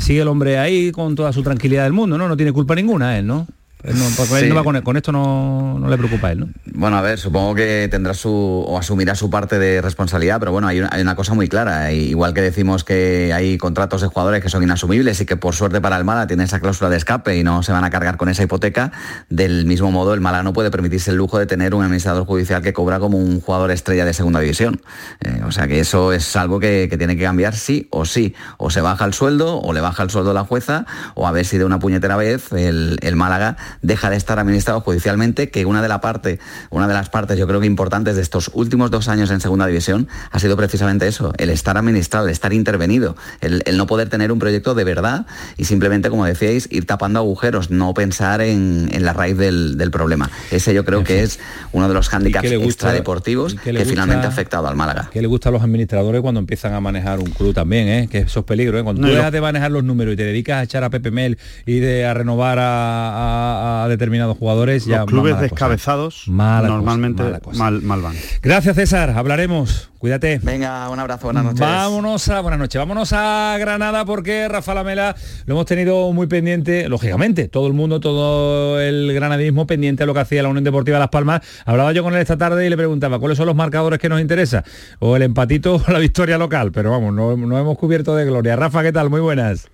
sigue 0.00 0.22
el 0.22 0.26
hombre 0.28 0.58
ahí 0.58 0.90
con 0.90 1.14
toda 1.14 1.32
su 1.32 1.42
tranquilidad 1.44 1.84
del 1.84 1.92
mundo, 1.92 2.18
¿no? 2.18 2.26
No 2.28 2.36
tiene 2.36 2.50
culpa 2.52 2.74
ninguna 2.74 3.16
él, 3.18 3.26
¿no? 3.26 3.46
No, 3.84 4.04
porque 4.16 4.34
él 4.34 4.40
Sí. 4.44 4.48
no 4.48 4.54
va 4.54 4.64
con, 4.64 4.80
con 4.82 4.96
esto 4.96 5.10
no, 5.12 5.78
no 5.78 5.88
le 5.88 5.96
preocupa 5.96 6.28
a 6.28 6.32
él, 6.32 6.40
¿no? 6.40 6.48
Bueno, 6.72 6.96
a 6.98 7.00
ver, 7.00 7.18
supongo 7.18 7.54
que 7.54 7.88
tendrá 7.90 8.14
su 8.14 8.30
o 8.30 8.78
asumirá 8.78 9.14
su 9.14 9.30
parte 9.30 9.58
de 9.58 9.80
responsabilidad, 9.80 10.38
pero 10.38 10.52
bueno, 10.52 10.68
hay 10.68 10.80
una, 10.80 10.88
hay 10.92 11.00
una 11.02 11.14
cosa 11.16 11.34
muy 11.34 11.48
clara. 11.48 11.92
y 11.92 12.10
Igual 12.10 12.34
que 12.34 12.42
decimos 12.42 12.84
que 12.84 13.32
hay 13.34 13.56
contratos 13.58 14.00
de 14.02 14.08
jugadores 14.08 14.42
que 14.42 14.48
son 14.48 14.62
inasumibles 14.62 15.20
y 15.20 15.26
que 15.26 15.36
por 15.36 15.54
suerte 15.54 15.80
para 15.80 15.96
el 15.96 16.04
Mala 16.04 16.26
tiene 16.26 16.44
esa 16.44 16.60
cláusula 16.60 16.90
de 16.90 16.96
escape 16.96 17.36
y 17.38 17.42
no 17.44 17.62
se 17.62 17.72
van 17.72 17.84
a 17.84 17.90
cargar 17.90 18.16
con 18.16 18.28
esa 18.28 18.42
hipoteca, 18.42 18.92
del 19.28 19.64
mismo 19.66 19.90
modo 19.90 20.12
el 20.14 20.20
Mala 20.20 20.42
no 20.42 20.52
puede 20.52 20.70
permitirse 20.70 21.10
el 21.10 21.16
lujo 21.16 21.38
de 21.38 21.46
tener 21.46 21.74
un 21.74 21.82
administrador 21.82 22.26
judicial 22.26 22.62
que 22.62 22.72
cobra 22.72 22.98
como 22.98 23.18
un 23.18 23.40
jugador 23.40 23.70
estrella 23.70 24.04
de 24.04 24.12
segunda 24.12 24.40
división. 24.40 24.80
Eh, 25.20 25.42
o 25.46 25.52
sea 25.52 25.66
que 25.68 25.80
eso 25.80 26.12
es 26.12 26.36
algo 26.36 26.60
que, 26.60 26.88
que 26.90 26.98
tiene 26.98 27.16
que 27.16 27.22
cambiar 27.24 27.54
sí 27.56 27.88
o 27.90 28.04
sí. 28.04 28.34
O 28.58 28.70
se 28.70 28.80
baja 28.80 29.04
el 29.04 29.14
sueldo, 29.14 29.58
o 29.60 29.72
le 29.72 29.80
baja 29.80 30.02
el 30.02 30.10
sueldo 30.10 30.32
a 30.32 30.34
la 30.34 30.44
jueza, 30.44 30.84
o 31.14 31.26
a 31.26 31.32
ver 31.32 31.44
si 31.46 31.56
de 31.58 31.64
una 31.64 31.78
puñetera 31.78 32.16
vez 32.16 32.52
el, 32.52 32.98
el 33.02 33.16
Málaga 33.16 33.56
deja 33.82 34.10
de 34.10 34.16
estar 34.16 34.38
administrado 34.38 34.80
judicialmente, 34.80 35.50
que 35.50 35.64
una 35.66 35.82
de, 35.82 35.88
la 35.88 36.00
parte, 36.00 36.38
una 36.70 36.86
de 36.88 36.94
las 36.94 37.08
partes 37.10 37.38
yo 37.38 37.46
creo 37.46 37.60
que 37.60 37.66
importantes 37.66 38.16
de 38.16 38.22
estos 38.22 38.50
últimos 38.54 38.90
dos 38.90 39.08
años 39.08 39.30
en 39.30 39.40
segunda 39.40 39.66
división 39.66 40.08
ha 40.30 40.38
sido 40.38 40.56
precisamente 40.56 41.06
eso, 41.06 41.32
el 41.38 41.50
estar 41.50 41.76
administrado, 41.76 42.26
el 42.26 42.32
estar 42.32 42.52
intervenido, 42.52 43.16
el, 43.40 43.62
el 43.66 43.76
no 43.76 43.86
poder 43.86 44.08
tener 44.08 44.32
un 44.32 44.38
proyecto 44.38 44.74
de 44.74 44.84
verdad 44.84 45.26
y 45.56 45.64
simplemente, 45.64 46.10
como 46.10 46.24
decíais, 46.24 46.68
ir 46.70 46.86
tapando 46.86 47.18
agujeros, 47.20 47.70
no 47.70 47.94
pensar 47.94 48.40
en, 48.40 48.88
en 48.92 49.04
la 49.04 49.12
raíz 49.12 49.36
del, 49.36 49.76
del 49.78 49.90
problema. 49.90 50.30
Ese 50.50 50.74
yo 50.74 50.84
creo 50.84 51.04
que 51.04 51.22
es 51.22 51.38
uno 51.72 51.88
de 51.88 51.94
los 51.94 52.08
hándicaps 52.08 52.48
qué 52.48 52.56
extradeportivos 52.56 53.54
que, 53.54 53.60
qué 53.60 53.72
le 53.72 53.84
finalmente 53.84 54.26
ha 54.26 54.30
afectado 54.30 54.66
al 54.68 54.76
Málaga. 54.76 55.10
Que 55.12 55.20
le 55.20 55.26
gusta 55.28 55.48
a 55.48 55.52
los 55.52 55.62
administradores 55.62 56.20
cuando 56.20 56.40
empiezan 56.40 56.74
a 56.74 56.80
manejar 56.80 57.18
un 57.18 57.30
club 57.30 57.54
también, 57.54 57.88
¿eh? 57.88 58.08
que 58.10 58.18
eso 58.18 58.40
es 58.40 58.46
peligro. 58.46 58.78
¿eh? 58.78 58.82
Cuando 58.82 59.02
No, 59.02 59.08
tú 59.08 59.14
dejas 59.14 59.32
de 59.32 59.40
manejar 59.40 59.70
los 59.70 59.84
números 59.84 60.14
y 60.14 60.16
te 60.16 60.24
dedicas 60.24 60.58
a 60.58 60.62
echar 60.64 60.84
a 60.84 60.90
Pepe 60.90 61.10
Mel 61.10 61.38
y 61.66 61.78
de, 61.80 62.06
a 62.06 62.14
renovar 62.14 62.58
a, 62.58 62.64
a- 62.64 63.59
a 63.84 63.88
determinados 63.88 64.36
jugadores, 64.38 64.84
ya 64.86 64.98
Los 64.98 65.06
clubes 65.06 65.32
mala 65.34 65.48
cosa. 65.48 65.54
descabezados 65.54 66.24
Mala 66.28 66.60
cosa, 66.62 66.74
normalmente 66.74 67.22
mala 67.22 67.40
cosa. 67.40 67.58
mal, 67.58 67.82
mal 67.82 68.00
van. 68.02 68.14
Gracias 68.42 68.76
César, 68.76 69.10
hablaremos. 69.10 69.88
Cuídate. 69.98 70.40
Venga, 70.42 70.88
un 70.88 70.98
abrazo, 70.98 71.26
buenas 71.26 71.44
noches. 71.44 71.60
Vámonos 71.60 72.26
a 72.30 72.40
buenas 72.40 72.58
noches. 72.58 72.78
Vámonos 72.78 73.12
a 73.12 73.54
Granada 73.60 74.06
porque 74.06 74.48
Rafa 74.48 74.72
Lamela 74.72 75.14
lo 75.44 75.52
hemos 75.54 75.66
tenido 75.66 76.10
muy 76.14 76.26
pendiente, 76.26 76.88
lógicamente, 76.88 77.48
todo 77.48 77.66
el 77.66 77.74
mundo, 77.74 78.00
todo 78.00 78.80
el 78.80 79.12
granadismo 79.12 79.66
pendiente 79.66 80.04
a 80.04 80.06
lo 80.06 80.14
que 80.14 80.20
hacía 80.20 80.42
la 80.42 80.48
Unión 80.48 80.64
Deportiva 80.64 80.98
Las 80.98 81.10
Palmas. 81.10 81.42
Hablaba 81.66 81.92
yo 81.92 82.02
con 82.02 82.14
él 82.14 82.20
esta 82.20 82.38
tarde 82.38 82.66
y 82.66 82.70
le 82.70 82.78
preguntaba 82.78 83.18
cuáles 83.18 83.36
son 83.36 83.44
los 83.46 83.54
marcadores 83.56 83.98
que 83.98 84.08
nos 84.08 84.22
interesa, 84.22 84.64
o 85.00 85.16
el 85.16 85.22
empatito 85.22 85.74
o 85.86 85.92
la 85.92 85.98
victoria 85.98 86.38
local, 86.38 86.72
pero 86.72 86.92
vamos, 86.92 87.12
no, 87.12 87.36
no 87.36 87.58
hemos 87.58 87.76
cubierto 87.76 88.16
de 88.16 88.24
gloria. 88.24 88.56
Rafa, 88.56 88.82
¿qué 88.82 88.92
tal? 88.92 89.10
Muy 89.10 89.20
buenas. 89.20 89.68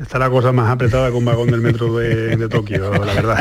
Está 0.00 0.18
la 0.18 0.30
cosa 0.30 0.50
más 0.52 0.70
apretada 0.70 1.10
que 1.10 1.16
un 1.16 1.24
vagón 1.24 1.50
del 1.50 1.60
metro 1.60 1.96
de, 1.98 2.36
de 2.36 2.48
Tokio, 2.48 2.90
la 2.90 2.98
verdad. 3.14 3.38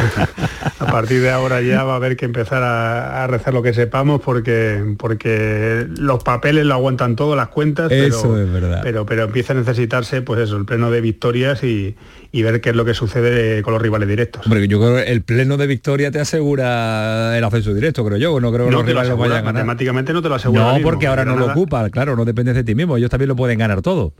A 0.79 0.85
partir 0.87 1.21
de 1.21 1.29
ahora 1.29 1.61
ya 1.61 1.83
va 1.83 1.93
a 1.93 1.95
haber 1.95 2.17
que 2.17 2.25
empezar 2.25 2.63
a, 2.63 3.23
a 3.23 3.27
rezar 3.27 3.53
lo 3.53 3.61
que 3.63 3.73
sepamos 3.73 4.21
porque, 4.21 4.95
porque 4.97 5.85
los 5.97 6.23
papeles 6.23 6.65
lo 6.65 6.73
aguantan 6.73 7.15
todo, 7.15 7.35
las 7.35 7.47
cuentas, 7.49 7.87
pero, 7.89 8.07
Eso 8.07 8.39
es 8.41 8.51
verdad. 8.51 8.81
pero, 8.83 9.05
pero 9.05 9.23
empieza 9.23 9.53
a 9.53 9.55
necesitarse 9.55 10.21
pues 10.21 10.41
eso, 10.41 10.57
el 10.57 10.65
pleno 10.65 10.91
de 10.91 10.99
victorias 11.01 11.63
y, 11.63 11.95
y 12.31 12.41
ver 12.43 12.59
qué 12.61 12.71
es 12.71 12.75
lo 12.75 12.83
que 12.85 12.93
sucede 12.93 13.61
con 13.61 13.73
los 13.73 13.81
rivales 13.81 14.07
directos. 14.09 14.45
Hombre, 14.45 14.67
yo 14.67 14.79
creo 14.79 14.95
que 14.95 15.11
el 15.11 15.21
pleno 15.21 15.55
de 15.57 15.67
victoria 15.67 16.11
te 16.11 16.19
asegura 16.19 17.37
el 17.37 17.43
ascenso 17.43 17.73
directo, 17.73 18.03
creo 18.05 18.17
yo. 18.17 18.39
No 18.39 18.51
creo 18.51 18.65
que 18.65 18.71
No 18.71 18.77
los 18.79 18.85
te 18.85 18.93
lo 18.93 19.01
rivales 19.01 19.09
lo 19.09 19.13
asegura, 19.15 19.29
vayan 19.29 19.37
a 19.37 19.45
ganar. 19.51 19.53
matemáticamente 19.65 20.13
no 20.13 20.21
te 20.21 20.29
lo 20.29 20.35
asegura. 20.35 20.61
No, 20.61 20.73
mismo. 20.73 20.89
porque 20.89 21.07
ahora 21.07 21.23
no 21.25 21.35
lo 21.37 21.47
ocupa, 21.47 21.89
claro, 21.89 22.15
no 22.15 22.25
dependes 22.25 22.55
de 22.55 22.63
ti 22.63 22.75
mismo. 22.75 22.97
Ellos 22.97 23.09
también 23.09 23.29
lo 23.29 23.35
pueden 23.35 23.59
ganar 23.59 23.81
todo. 23.81 24.13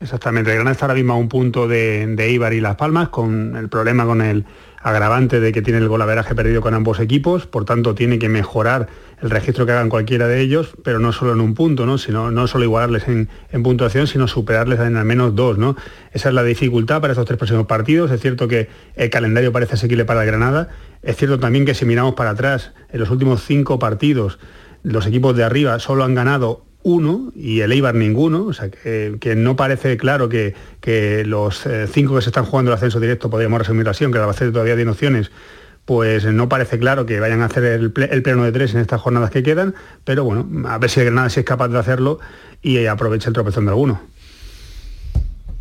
Exactamente, 0.00 0.50
el 0.50 0.56
Granada 0.56 0.72
está 0.72 0.86
ahora 0.86 0.94
mismo 0.94 1.14
a 1.14 1.16
un 1.16 1.28
punto 1.28 1.68
de, 1.68 2.28
Ibar 2.30 2.52
y 2.52 2.60
Las 2.60 2.76
Palmas, 2.76 3.08
con 3.08 3.56
el 3.56 3.68
problema 3.68 4.04
con 4.04 4.20
el 4.20 4.44
agravante 4.82 5.40
de 5.40 5.50
que 5.52 5.62
tiene 5.62 5.78
el 5.78 5.88
golaveraje 5.88 6.34
perdido 6.34 6.60
con 6.60 6.74
ambos 6.74 7.00
equipos, 7.00 7.46
por 7.46 7.64
tanto 7.64 7.94
tiene 7.94 8.18
que 8.18 8.28
mejorar 8.28 8.88
el 9.22 9.30
registro 9.30 9.64
que 9.64 9.72
hagan 9.72 9.88
cualquiera 9.88 10.28
de 10.28 10.40
ellos, 10.40 10.74
pero 10.84 10.98
no 10.98 11.12
solo 11.12 11.32
en 11.32 11.40
un 11.40 11.54
punto, 11.54 11.86
¿no? 11.86 11.96
Sino, 11.96 12.30
no 12.30 12.46
solo 12.46 12.64
igualarles 12.64 13.08
en, 13.08 13.28
puntuación, 13.62 14.06
sino 14.06 14.28
superarles 14.28 14.80
en 14.80 14.98
al 14.98 15.06
menos 15.06 15.34
dos. 15.34 15.56
¿no? 15.56 15.76
Esa 16.12 16.28
es 16.28 16.34
la 16.34 16.42
dificultad 16.42 17.00
para 17.00 17.14
estos 17.14 17.24
tres 17.24 17.38
próximos 17.38 17.66
partidos. 17.66 18.10
Es 18.10 18.20
cierto 18.20 18.46
que 18.46 18.68
el 18.96 19.08
calendario 19.08 19.52
parece 19.52 19.74
asequible 19.74 20.04
para 20.04 20.20
el 20.20 20.26
Granada. 20.26 20.68
Es 21.02 21.16
cierto 21.16 21.38
también 21.38 21.64
que 21.64 21.74
si 21.74 21.86
miramos 21.86 22.14
para 22.14 22.30
atrás, 22.30 22.72
en 22.92 23.00
los 23.00 23.08
últimos 23.08 23.42
cinco 23.42 23.78
partidos, 23.78 24.38
los 24.82 25.06
equipos 25.06 25.34
de 25.34 25.44
arriba 25.44 25.78
solo 25.78 26.04
han 26.04 26.14
ganado 26.14 26.66
uno 26.84 27.32
y 27.34 27.60
el 27.60 27.72
Eibar 27.72 27.94
ninguno, 27.96 28.44
o 28.44 28.52
sea 28.52 28.70
que, 28.70 29.34
no 29.36 29.56
parece 29.56 29.96
claro 29.96 30.28
que, 30.28 30.54
que 30.80 31.24
los 31.24 31.66
eh, 31.66 31.88
cinco 31.90 32.14
que 32.14 32.22
se 32.22 32.28
están 32.28 32.44
jugando 32.44 32.70
el 32.70 32.76
ascenso 32.76 33.00
directo, 33.00 33.30
podríamos 33.30 33.58
resumirlo 33.58 33.90
así, 33.90 34.04
aunque 34.04 34.18
la 34.18 34.24
Albacete 34.26 34.52
todavía 34.52 34.76
tiene 34.76 34.90
opciones, 34.90 35.32
pues 35.86 36.24
no 36.26 36.48
parece 36.48 36.78
claro 36.78 37.04
que 37.06 37.20
vayan 37.20 37.42
a 37.42 37.46
hacer 37.46 37.64
el, 37.64 37.92
ple- 37.92 38.08
el 38.10 38.22
pleno 38.22 38.44
de 38.44 38.52
tres 38.52 38.74
en 38.74 38.80
estas 38.80 39.00
jornadas 39.00 39.30
que 39.30 39.42
quedan, 39.42 39.74
pero 40.04 40.24
bueno, 40.24 40.46
a 40.68 40.78
ver 40.78 40.90
si 40.90 41.00
el 41.00 41.06
Granada 41.06 41.30
sí 41.30 41.40
es 41.40 41.46
capaz 41.46 41.68
de 41.68 41.78
hacerlo 41.78 42.20
y 42.62 42.84
aprovecha 42.86 43.28
el 43.28 43.34
tropezón 43.34 43.64
de 43.64 43.70
alguno. 43.70 44.00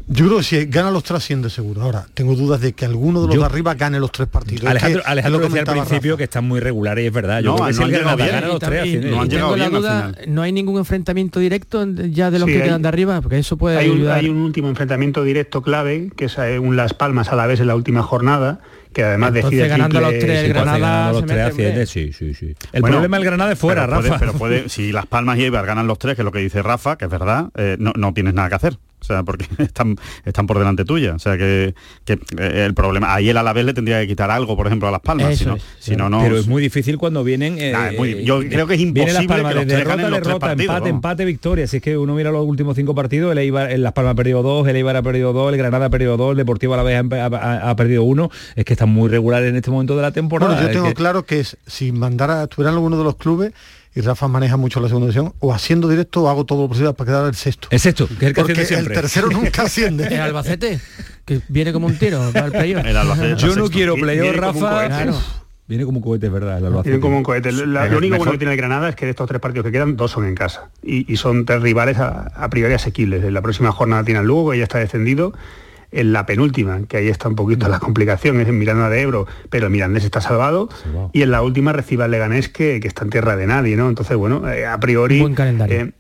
Yo 0.08 0.26
creo 0.26 0.38
que 0.40 0.44
si 0.44 0.66
gana 0.66 0.92
los 0.92 1.04
tres 1.04 1.18
asciende 1.20 1.50
seguro. 1.50 1.82
Ahora, 1.82 2.06
tengo 2.14 2.36
dudas 2.36 2.60
de 2.60 2.74
que 2.74 2.84
alguno 2.86 3.22
de 3.22 3.28
los 3.28 3.36
Yo- 3.36 3.42
de 3.42 3.46
arriba 3.48 3.74
gane 3.76 4.00
los 4.00 4.12
tres 4.12 4.28
partidos. 4.28 4.64
Es 4.66 4.70
Alejandro, 4.70 5.02
que- 5.02 5.08
Alejandro 5.10 5.38
es 5.38 5.42
lo 5.44 5.54
que 5.54 5.60
decía 5.60 5.74
al 5.74 5.80
principio 5.88 6.12
Rafa. 6.12 6.18
que 6.18 6.24
están 6.26 6.46
muy 6.46 6.60
regulares 6.60 7.04
y 7.04 7.08
es 7.08 7.14
verdad. 7.14 7.40
Yo 7.42 7.52
No, 7.52 7.56
creo 7.56 7.68
que 7.68 7.72
no 7.72 7.78
si 7.78 7.84
han 7.84 7.90
llegado 7.90 8.04
Granada 8.18 8.24
bien. 8.26 8.36
gana 8.42 8.48
los 8.54 8.60
tres, 8.60 9.06
no 9.12 9.22
han 9.22 9.30
llegado 9.30 9.54
bien 9.56 9.72
duda, 9.72 10.44
hay 10.44 10.52
ningún 10.52 10.78
enfrentamiento 10.78 11.40
directo 11.40 11.86
ya 12.10 12.32
de 12.32 12.40
los 12.40 12.48
Sí, 12.48 12.54
que 12.54 12.62
hay- 12.62 12.68
quedan 12.68 12.82
de 12.82 12.88
arriba, 12.90 13.22
porque 13.22 13.40
eso 13.40 13.56
puede 13.58 13.78
Hay 13.78 13.90
un, 13.90 13.98
ayudar. 14.00 14.18
hay 14.20 14.28
un 14.30 14.38
último 14.38 14.68
enfrentamiento 14.68 15.24
directo 15.24 15.62
clave, 15.62 16.12
que 16.18 16.26
es 16.26 16.38
eh, 16.38 16.60
un 16.60 16.76
Las 16.76 16.94
Palmas 16.94 17.30
a 17.30 17.36
la 17.38 17.48
vez 17.48 17.62
en 17.62 17.68
la 17.68 17.76
última 17.76 18.04
jornada, 18.04 18.60
que 18.92 19.04
además 19.04 19.30
Entonces, 19.34 19.52
decide 19.52 19.68
ganando 19.70 20.00
triple- 20.00 20.12
los 20.12 20.20
tres, 20.20 20.40
el 20.40 20.46
sí, 20.46 20.50
Granada 20.54 20.78
Ganando 20.80 21.20
los 21.22 21.26
tres 21.28 21.50
hombre. 21.52 21.86
sí, 21.88 22.14
sí, 22.14 22.34
sí. 22.34 22.56
El 22.74 22.82
Bueno, 22.82 22.96
problema 22.98 23.18
del 23.18 23.26
Granada 23.26 23.52
es 23.54 23.58
fuera, 23.58 23.86
pero 23.86 23.96
puede- 23.98 24.10
Rafa. 24.10 24.20
pero 24.20 24.34
puede, 24.34 24.70
si 24.70 24.92
Las 24.92 25.06
Palmas 25.08 25.38
y 25.40 25.44
Eibar 25.46 25.66
ganan 25.66 25.88
los 25.88 25.98
tres, 25.98 26.16
que 26.16 26.22
es 26.22 26.26
lo 26.26 26.32
que 26.32 26.40
dice 26.40 26.62
Rafa, 26.62 26.98
que 26.98 27.06
es 27.06 27.12
verdad, 27.12 27.48
eh, 27.56 27.78
no, 27.80 27.94
no 27.96 28.14
tienes 28.14 28.34
nada 28.34 28.50
que 28.50 28.56
hacer. 28.56 28.78
O 29.04 29.06
sea, 29.06 29.24
porque 29.24 29.46
están, 29.60 29.98
están 30.26 30.48
por 30.48 30.58
delante 30.60 30.86
tuya. 30.86 31.14
O 31.16 31.20
sea, 31.20 31.38
que, 31.38 31.76
que, 32.06 32.14
eh, 32.38 32.64
el 32.66 32.74
problema... 32.74 33.14
Ahí 33.14 33.30
el 33.30 33.38
Alavés 33.38 33.66
le 33.66 33.74
tendría 33.74 34.00
que 34.00 34.08
quitar 34.08 34.32
algo, 34.32 34.56
por 34.56 34.68
ejemplo, 34.68 34.88
a 34.88 34.92
Las 34.92 35.02
Palmas. 35.02 35.32
Eso 35.34 35.44
Si 35.44 35.46
no, 35.50 35.56
es, 35.56 35.64
si 35.80 35.96
no, 35.96 36.10
no... 36.10 36.22
pero 36.22 36.38
es 36.38 36.48
muy 36.48 36.62
difícil 36.62 36.98
cuando 36.98 37.24
vienen. 37.24 37.58
eh, 37.60 37.72
Nah, 37.74 37.90
es 37.90 37.98
muy- 37.98 38.24
yo 38.24 38.42
eh, 38.42 38.48
creo 38.50 38.66
que 38.66 38.76
es 38.76 38.80
viene 38.94 39.14
Las 39.14 39.24
imposible 39.24 39.28
Palmas 39.28 39.52
que 39.54 39.60
los 39.60 39.68
derrota, 39.68 39.90
ganen 39.90 40.06
los 40.12 40.20
tres 40.20 40.28
derrota, 40.28 40.46
partidos, 40.48 40.64
empate, 40.76 40.80
vamos. 40.90 40.96
empate, 40.98 41.26
victoria. 41.26 41.68
Si 41.68 41.78
es 41.78 41.84
que 41.84 41.98
uno 41.98 42.16
mira 42.16 42.32
los 42.32 42.46
últimos 42.46 42.76
cinco 42.76 42.96
partidos, 42.96 43.32
el 43.34 43.38
Eibar, 43.40 43.72
el 43.72 43.84
Las 43.84 43.94
Palmas 43.94 44.14
ha 44.14 44.16
perdido 44.16 44.42
dos, 44.42 44.68
el 44.68 44.76
Eibar 44.78 44.96
ha 44.96 45.02
perdido 45.02 45.34
dos, 45.34 45.52
el 45.52 45.58
Granada 45.58 45.86
ha 45.88 45.90
perdido 45.90 46.16
dos, 46.18 46.32
el 46.32 46.38
Deportivo 46.38 46.74
a 46.74 46.78
la 46.78 46.84
vez 46.84 47.04
ha, 47.12 47.26
ha- 47.26 47.70
ha 47.70 47.76
perdido 47.76 48.04
uno. 48.04 48.30
Es 48.56 48.64
que 48.66 48.74
están 48.74 48.90
muy 48.90 49.10
regulares 49.10 49.50
en 49.50 49.56
este 49.58 49.70
momento 49.72 49.96
de 49.96 50.02
la 50.02 50.12
temporada. 50.12 50.54
Bueno, 50.54 50.68
yo 50.68 50.74
tengo 50.74 50.88
que- 50.88 50.94
claro 50.94 51.24
que 51.24 51.40
es, 51.42 51.58
si 51.68 51.92
mandara, 51.92 52.44
estuviera 52.44 52.70
en 52.72 52.76
alguno 52.76 52.98
de 52.98 53.04
los 53.04 53.16
clubes 53.18 53.52
y 53.96 54.02
Rafa 54.02 54.28
maneja 54.28 54.58
mucho 54.58 54.80
la 54.80 54.88
segunda 54.88 55.06
división, 55.08 55.34
o 55.40 55.54
haciendo 55.54 55.88
directo 55.88 56.24
o 56.24 56.30
hago 56.30 56.46
todo 56.46 56.64
lo 56.64 56.68
posible 56.70 56.94
para 56.94 57.08
quedar 57.12 57.28
el 57.28 57.36
sexto. 57.36 57.68
Es 57.72 57.86
esto, 57.86 58.08
que 58.08 58.14
es 58.14 58.22
el 58.24 58.34
que 58.34 58.42
Porque 58.42 58.62
el 58.74 58.88
tercero 58.92 59.30
nunca 59.30 59.62
asciende. 59.66 60.08
El 60.08 60.20
Albacete, 60.22 60.80
que 61.26 61.42
viene 61.48 61.72
como 61.74 61.88
un 61.88 61.98
tiro 61.98 62.20
para 62.34 62.48
el 62.48 62.52
playoff. 62.52 62.86
El 62.86 62.98
Albacete 62.98 63.36
Yo 63.36 63.48
no 63.48 63.54
sexto. 63.54 63.70
quiero 63.72 63.94
Viene 63.96 64.14
playoff, 64.14 64.36
Rafa. 64.36 64.88
Claro. 64.88 65.16
Viene 65.66 65.86
como 65.86 66.00
un 66.00 66.04
cohete, 66.04 66.26
es 66.28 66.32
verdad. 66.34 66.58
El 66.58 66.66
Albacete. 66.66 66.84
Tienen 66.84 67.02
como 67.02 67.18
un 67.18 67.24
cohete. 67.24 67.52
La- 67.52 67.86
lo 67.88 67.98
único 67.98 68.12
mejor- 68.14 68.18
bueno 68.18 68.32
que 68.34 68.38
tiene 68.40 68.52
el 68.54 68.58
Granada 68.58 68.90
es 68.90 68.96
que 68.96 69.06
de 69.06 69.12
estos 69.12 69.28
tres 69.30 69.40
partidos 69.40 69.66
que 69.66 69.72
quedan, 69.72 69.96
dos 69.96 70.12
son 70.12 70.26
en 70.26 70.36
casa. 70.36 70.70
Y, 70.84 71.12
y 71.12 71.16
son 71.18 71.46
tres 71.46 71.62
rivales 71.62 71.98
a, 72.00 72.32
a 72.36 72.50
priori 72.50 72.74
asequibles. 72.74 73.24
En 73.24 73.34
la 73.34 73.42
próxima 73.42 73.72
jornada 73.72 74.04
tiene 74.04 74.20
el 74.20 74.26
Lugo, 74.28 74.52
que 74.52 74.58
ya 74.58 74.64
está 74.64 74.80
descendido. 74.80 75.34
En 75.94 76.12
la 76.12 76.26
penúltima, 76.26 76.82
que 76.88 76.98
ahí 76.98 77.08
está 77.08 77.30
un 77.30 77.36
poquito 77.36 77.70
la 77.70 77.80
complicación, 77.80 78.40
es 78.42 78.48
en 78.48 78.58
Miranda 78.58 78.90
de 78.90 79.02
Ebro, 79.02 79.28
pero 79.50 79.68
el 79.68 79.72
Mirandés 79.72 80.04
está 80.04 80.22
salvado. 80.22 80.70
Y 81.14 81.22
en 81.22 81.32
la 81.32 81.42
última 81.44 81.72
recibe 81.72 82.04
al 82.04 82.12
Leganés, 82.12 82.50
que, 82.50 82.80
que 82.80 82.88
está 82.88 83.04
en 83.04 83.12
tierra 83.12 83.36
de 83.36 83.46
nadie, 83.48 83.76
¿no? 83.76 83.88
Entonces, 83.90 84.18
bueno, 84.18 84.50
eh, 84.52 84.66
a 84.66 84.80
priori... 84.80 85.20
Buen 85.22 85.36
calendario. 85.36 85.80
eh, 85.82 85.92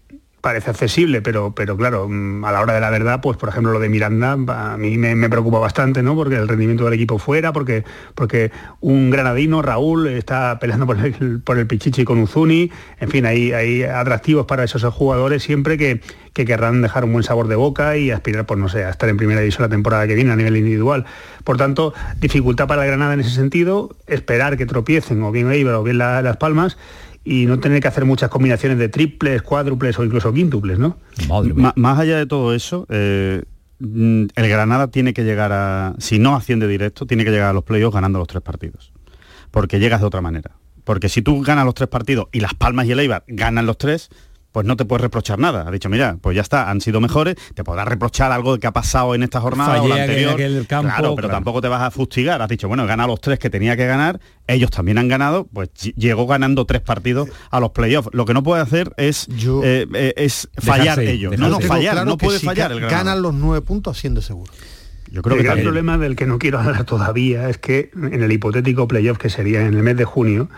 parece 0.43 0.71
accesible, 0.71 1.21
pero, 1.21 1.55
pero 1.55 1.77
claro, 1.77 2.09
mm, 2.09 2.43
a 2.43 2.51
la 2.51 2.59
hora 2.59 2.73
de 2.73 2.81
la 2.81 2.89
verdad, 2.89 3.21
pues 3.21 3.37
por 3.37 3.47
ejemplo 3.47 3.71
lo 3.71 3.79
de 3.79 3.87
Miranda 3.87 4.33
a 4.33 4.77
mí 4.77 4.97
me, 4.97 5.29
preocupa 5.29 5.57
bastante, 5.57 6.03
¿no? 6.03 6.17
Porque 6.17 6.35
el 6.35 6.49
rendimiento 6.49 6.83
del 6.83 6.95
equipo 6.95 7.17
fuera, 7.17 7.53
porque, 7.53 7.85
porque 8.13 8.51
un 8.81 9.09
granadino, 9.09 9.61
Raúl, 9.61 10.05
está 10.07 10.59
peleando 10.59 10.85
por 10.85 10.99
el, 10.99 11.39
por 11.39 11.57
el 11.57 11.65
Pichichi 11.65 12.03
con 12.03 12.19
Uzuni, 12.19 12.69
en 12.99 13.09
fin, 13.09 13.25
hay, 13.25 13.53
hay 13.53 13.83
atractivos 13.83 14.45
para 14.45 14.65
esos 14.65 14.83
jugadores 14.93 15.43
siempre 15.43 15.77
que, 15.77 16.01
que 16.33 16.43
querrán 16.43 16.81
dejar 16.81 17.05
un 17.05 17.13
buen 17.13 17.23
sabor 17.23 17.47
de 17.47 17.55
boca 17.55 17.95
y 17.95 18.11
aspirar, 18.11 18.45
pues 18.45 18.59
no 18.59 18.67
sé, 18.67 18.83
a 18.83 18.89
estar 18.89 19.07
en 19.07 19.15
primera 19.15 19.39
división 19.39 19.61
la 19.61 19.69
temporada 19.69 20.05
que 20.07 20.15
viene 20.15 20.33
a 20.33 20.35
nivel 20.35 20.57
individual. 20.57 21.05
Por 21.45 21.55
tanto, 21.55 21.93
dificultad 22.19 22.67
para 22.67 22.83
el 22.83 22.89
Granada 22.89 23.13
en 23.13 23.21
ese 23.21 23.29
sentido, 23.29 23.95
esperar 24.07 24.57
que 24.57 24.65
tropiecen 24.65 25.23
o 25.23 25.31
bien 25.31 25.49
Eibar 25.49 25.75
o 25.75 25.83
bien 25.83 25.99
la- 25.99 26.21
Las 26.21 26.35
Palmas 26.35 26.77
y 27.23 27.45
no 27.45 27.59
tener 27.59 27.81
que 27.81 27.87
hacer 27.87 28.05
muchas 28.05 28.29
combinaciones 28.29 28.77
de 28.77 28.89
triples, 28.89 29.41
cuádruples 29.41 29.97
o 29.99 30.03
incluso 30.03 30.33
quíntuples, 30.33 30.77
¿no? 30.79 30.97
Madre 31.29 31.53
mía. 31.53 31.63
Ma- 31.63 31.73
más 31.75 31.99
allá 31.99 32.17
de 32.17 32.25
todo 32.25 32.53
eso, 32.53 32.85
eh, 32.89 33.43
mm, 33.79 34.25
el 34.35 34.49
Granada 34.49 34.87
tiene 34.89 35.13
que 35.13 35.23
llegar 35.23 35.51
a, 35.53 35.95
si 35.99 36.19
no 36.19 36.35
asciende 36.35 36.67
directo, 36.67 37.05
tiene 37.05 37.23
que 37.23 37.31
llegar 37.31 37.49
a 37.49 37.53
los 37.53 37.63
playoffs 37.63 37.93
ganando 37.95 38.19
los 38.19 38.27
tres 38.27 38.41
partidos. 38.43 38.91
Porque 39.51 39.79
llegas 39.79 40.01
de 40.01 40.07
otra 40.07 40.21
manera. 40.21 40.51
Porque 40.83 41.07
si 41.07 41.21
tú 41.21 41.41
ganas 41.41 41.63
los 41.65 41.75
tres 41.75 41.87
partidos 41.87 42.27
y 42.33 42.41
Las 42.41 42.53
Palmas 42.55 42.87
y 42.87 42.91
el 42.91 42.99
Eibar 42.99 43.23
ganan 43.27 43.65
los 43.65 43.77
tres, 43.77 44.09
pues 44.53 44.65
no 44.65 44.77
te 44.77 44.85
puedes 44.85 45.01
reprochar 45.01 45.37
nada. 45.39 45.65
Ha 45.67 45.71
dicho, 45.71 45.89
mira, 45.89 46.17
pues 46.21 46.35
ya 46.35 46.41
está, 46.41 46.69
han 46.69 46.79
sido 46.79 47.01
mejores, 47.01 47.35
te 47.55 47.63
podrás 47.65 47.87
reprochar 47.87 48.31
algo 48.31 48.57
que 48.59 48.67
ha 48.67 48.71
pasado 48.71 49.13
en 49.15 49.23
esta 49.23 49.41
jornada 49.41 49.81
o 49.81 49.87
la 49.89 49.95
anterior. 49.95 50.33
aquel 50.33 50.65
campo, 50.67 50.87
claro, 50.89 51.15
pero 51.15 51.27
claro. 51.27 51.33
tampoco 51.37 51.59
te 51.59 51.67
vas 51.67 51.81
a 51.81 51.91
fustigar. 51.91 52.41
Has 52.41 52.47
dicho, 52.47 52.69
bueno, 52.69 52.83
he 52.85 52.87
ganado 52.87 53.09
los 53.09 53.19
tres 53.19 53.39
que 53.39 53.49
tenía 53.49 53.75
que 53.75 53.85
ganar, 53.87 54.21
ellos 54.47 54.69
también 54.71 54.97
han 54.99 55.07
ganado, 55.09 55.47
pues 55.51 55.69
ll- 55.73 55.93
llegó 55.95 56.27
ganando 56.27 56.65
tres 56.65 56.81
partidos 56.81 57.27
a 57.51 57.59
los 57.59 57.71
playoffs. 57.71 58.09
Lo 58.13 58.25
que 58.25 58.33
no 58.33 58.43
puede 58.43 58.61
hacer 58.61 58.93
es, 58.95 59.27
eh, 59.27 59.87
eh, 59.93 60.13
es 60.17 60.47
fallar 60.57 60.97
Dejarse 60.99 61.11
ellos. 61.11 61.31
dejarse 61.31 61.51
No, 61.51 61.59
no, 61.59 61.67
fallar, 61.67 61.93
Claro 61.95 62.09
no 62.11 62.17
puede 62.17 62.39
si 62.39 62.45
fallar 62.45 62.71
el 62.71 62.79
ganan 62.81 63.21
los 63.21 63.33
nueve 63.33 63.65
puntos 63.65 63.97
haciendo 63.97 64.21
seguro. 64.21 64.53
Yo 65.11 65.21
creo 65.23 65.35
el 65.35 65.41
que 65.41 65.43
gran 65.45 65.57
también. 65.57 65.65
problema 65.65 65.97
del 65.97 66.15
que 66.15 66.25
no 66.27 66.37
quiero 66.39 66.59
hablar 66.59 66.83
todavía 66.85 67.49
es 67.49 67.57
que 67.57 67.89
en 67.95 68.21
el 68.21 68.31
hipotético 68.31 68.87
playoff 68.87 69.17
que 69.17 69.29
sería 69.29 69.61
en 69.65 69.73
el 69.73 69.81
mes 69.83 69.97
de 69.97 70.05
junio 70.05 70.49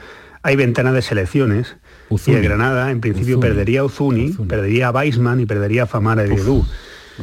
hay 0.44 0.56
ventana 0.56 0.92
de 0.94 1.02
selecciones 1.02 1.78
y 2.10 2.32
el 2.32 2.42
Granada 2.44 2.92
en 2.92 3.02
principio 3.02 3.38
Uzuni. 3.38 3.50
perdería 3.50 3.80
a 3.82 3.84
Uzuni, 3.86 4.30
perdería 4.48 4.88
a 4.88 4.92
Weisman 4.92 5.40
y 5.40 5.46
perdería 5.46 5.84
a 5.84 5.86
Famara 5.88 6.26
y 6.28 6.32
Edu. 6.32 6.66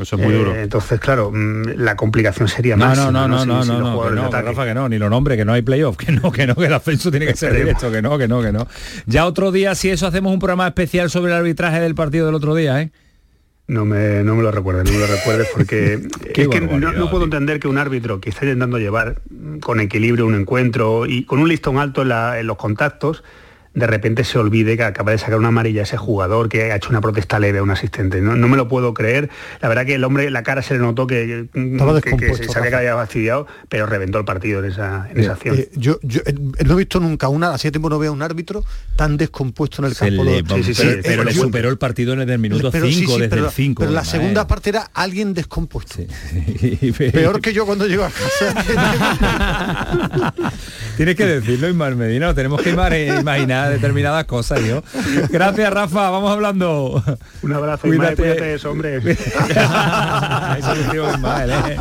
Eso 0.00 0.16
es 0.16 0.22
muy 0.22 0.32
duro. 0.32 0.54
Entonces, 0.56 0.98
claro, 1.00 1.30
mm, 1.30 1.74
la 1.76 1.96
complicación 1.96 2.48
sería 2.48 2.76
No, 2.76 2.86
máxima. 2.86 3.10
no, 3.12 3.28
no, 3.28 3.44
no, 3.44 3.44
no, 3.44 3.64
no, 3.64 3.78
no, 3.94 4.04
de 4.08 4.16
no, 4.16 4.22
ataque- 4.24 4.48
Rafa, 4.48 4.64
que 4.64 4.72
no, 4.72 4.88
ni 4.88 4.96
lo 4.96 5.10
nombre, 5.10 5.36
que 5.36 5.44
no 5.44 5.52
hay 5.52 5.60
playoff, 5.60 5.96
que 5.98 6.12
no, 6.12 6.32
que 6.32 6.46
no, 6.46 6.54
que 6.54 6.64
el 6.66 6.72
ascenso 6.72 7.10
tiene 7.10 7.26
que 7.26 7.36
ser 7.36 7.50
Esperemos. 7.50 7.80
directo, 7.82 7.92
que 7.94 8.00
no, 8.02 8.16
que 8.16 8.26
no, 8.26 8.40
que 8.42 8.52
no. 8.52 8.66
Ya 9.04 9.26
otro 9.26 9.52
día, 9.52 9.74
si 9.74 9.90
eso, 9.90 10.06
hacemos 10.06 10.32
un 10.32 10.38
programa 10.38 10.66
especial 10.66 11.10
sobre 11.10 11.32
el 11.32 11.36
arbitraje 11.38 11.78
del 11.80 11.94
partido 11.94 12.24
del 12.24 12.34
otro 12.34 12.54
día, 12.54 12.80
¿eh? 12.80 12.90
No 13.68 13.84
me, 13.84 14.22
no 14.24 14.34
me 14.34 14.42
lo 14.42 14.50
recuerdes, 14.50 14.84
no 14.84 14.92
me 14.92 14.98
lo 14.98 15.06
recuerdes 15.06 15.48
porque 15.54 15.94
es 16.34 16.48
que 16.48 16.60
no, 16.60 16.92
no 16.92 17.10
puedo 17.10 17.24
entender 17.24 17.60
que 17.60 17.68
un 17.68 17.78
árbitro 17.78 18.18
que 18.20 18.30
está 18.30 18.44
intentando 18.46 18.78
llevar 18.78 19.20
con 19.60 19.78
equilibrio 19.78 20.26
un 20.26 20.34
encuentro 20.34 21.06
y 21.06 21.24
con 21.24 21.38
un 21.38 21.48
listón 21.48 21.78
alto 21.78 22.02
en, 22.02 22.08
la- 22.08 22.40
en 22.40 22.46
los 22.46 22.56
contactos, 22.56 23.22
de 23.74 23.86
repente 23.86 24.24
se 24.24 24.38
olvide 24.38 24.76
que 24.76 24.82
acaba 24.82 25.12
de 25.12 25.18
sacar 25.18 25.38
una 25.38 25.48
amarilla 25.48 25.80
a 25.80 25.84
ese 25.84 25.96
jugador 25.96 26.48
que 26.48 26.72
ha 26.72 26.76
hecho 26.76 26.90
una 26.90 27.00
protesta 27.00 27.38
leve 27.38 27.58
a 27.58 27.62
un 27.62 27.70
asistente. 27.70 28.20
No, 28.20 28.36
no 28.36 28.48
me 28.48 28.56
lo 28.58 28.68
puedo 28.68 28.92
creer. 28.92 29.30
La 29.60 29.68
verdad 29.68 29.86
que 29.86 29.94
el 29.94 30.04
hombre, 30.04 30.30
la 30.30 30.42
cara 30.42 30.60
se 30.62 30.74
le 30.74 30.80
notó 30.80 31.06
que, 31.06 31.46
mm, 31.54 31.72
Estaba 31.72 32.00
que- 32.00 32.16
que 32.16 32.34
se 32.34 32.44
sabía 32.48 32.70
que 32.70 32.76
había 32.76 32.94
fastidiado, 32.96 33.46
pero 33.68 33.86
reventó 33.86 34.18
el 34.18 34.24
partido 34.26 34.62
en 34.62 34.70
esa, 34.70 35.08
en 35.10 35.20
esa 35.20 35.32
acción. 35.32 35.56
Eh, 35.58 35.70
yo, 35.74 35.98
yo, 36.02 36.20
eh, 36.26 36.34
no 36.64 36.74
he 36.74 36.76
visto 36.76 37.00
nunca 37.00 37.28
una, 37.28 37.54
hace 37.54 37.70
tiempo 37.70 37.88
no 37.88 37.98
veo 37.98 38.12
un 38.12 38.20
árbitro 38.22 38.62
tan 38.96 39.16
descompuesto 39.16 39.82
en 39.82 39.88
el 39.90 39.96
campo. 39.96 40.22
le- 40.24 40.42
pero, 40.44 40.62
Sí, 40.62 40.74
sí, 40.74 40.82
pero- 40.82 40.92
sí. 40.94 40.98
pero 41.02 41.22
Eh, 41.22 41.24
le 41.24 41.32
superó 41.32 41.70
el 41.70 41.78
partido 41.78 42.14
desde 42.14 42.32
el 42.34 42.38
minuto 42.40 42.70
pero 42.70 42.86
5, 42.86 42.98
sí, 42.98 43.06
sí, 43.06 43.12
desde 43.20 43.28
pero, 43.30 43.46
el 43.46 43.52
5. 43.52 43.80
pero 43.80 43.92
la 43.92 44.04
segunda 44.04 44.46
parte 44.46 44.70
era 44.70 44.90
alguien 44.92 45.32
descompuesto. 45.34 45.94
Peor 47.12 47.40
que 47.40 47.52
yo 47.54 47.64
cuando 47.64 47.86
llego 47.86 48.04
a 48.04 48.10
casa. 48.10 48.64
Tienes 50.96 51.16
que 51.16 51.24
decirlo, 51.26 51.68
Ismael 51.70 51.96
Medina, 51.96 52.34
tenemos 52.34 52.60
que 52.60 52.74
ima- 52.74 53.20
imaginar 53.20 53.61
determinadas 53.70 54.24
cosas, 54.24 54.60
yo. 54.64 54.82
Gracias, 55.30 55.72
Rafa, 55.72 56.10
vamos 56.10 56.32
hablando. 56.32 57.02
Un 57.42 57.52
abrazo, 57.52 57.88
cuídate 57.88 58.54
eso, 58.54 58.70
hombre. 58.70 58.96
Hay 59.56 60.62
solución, 60.62 61.14
Ismael, 61.14 61.50
¿eh? 61.50 61.76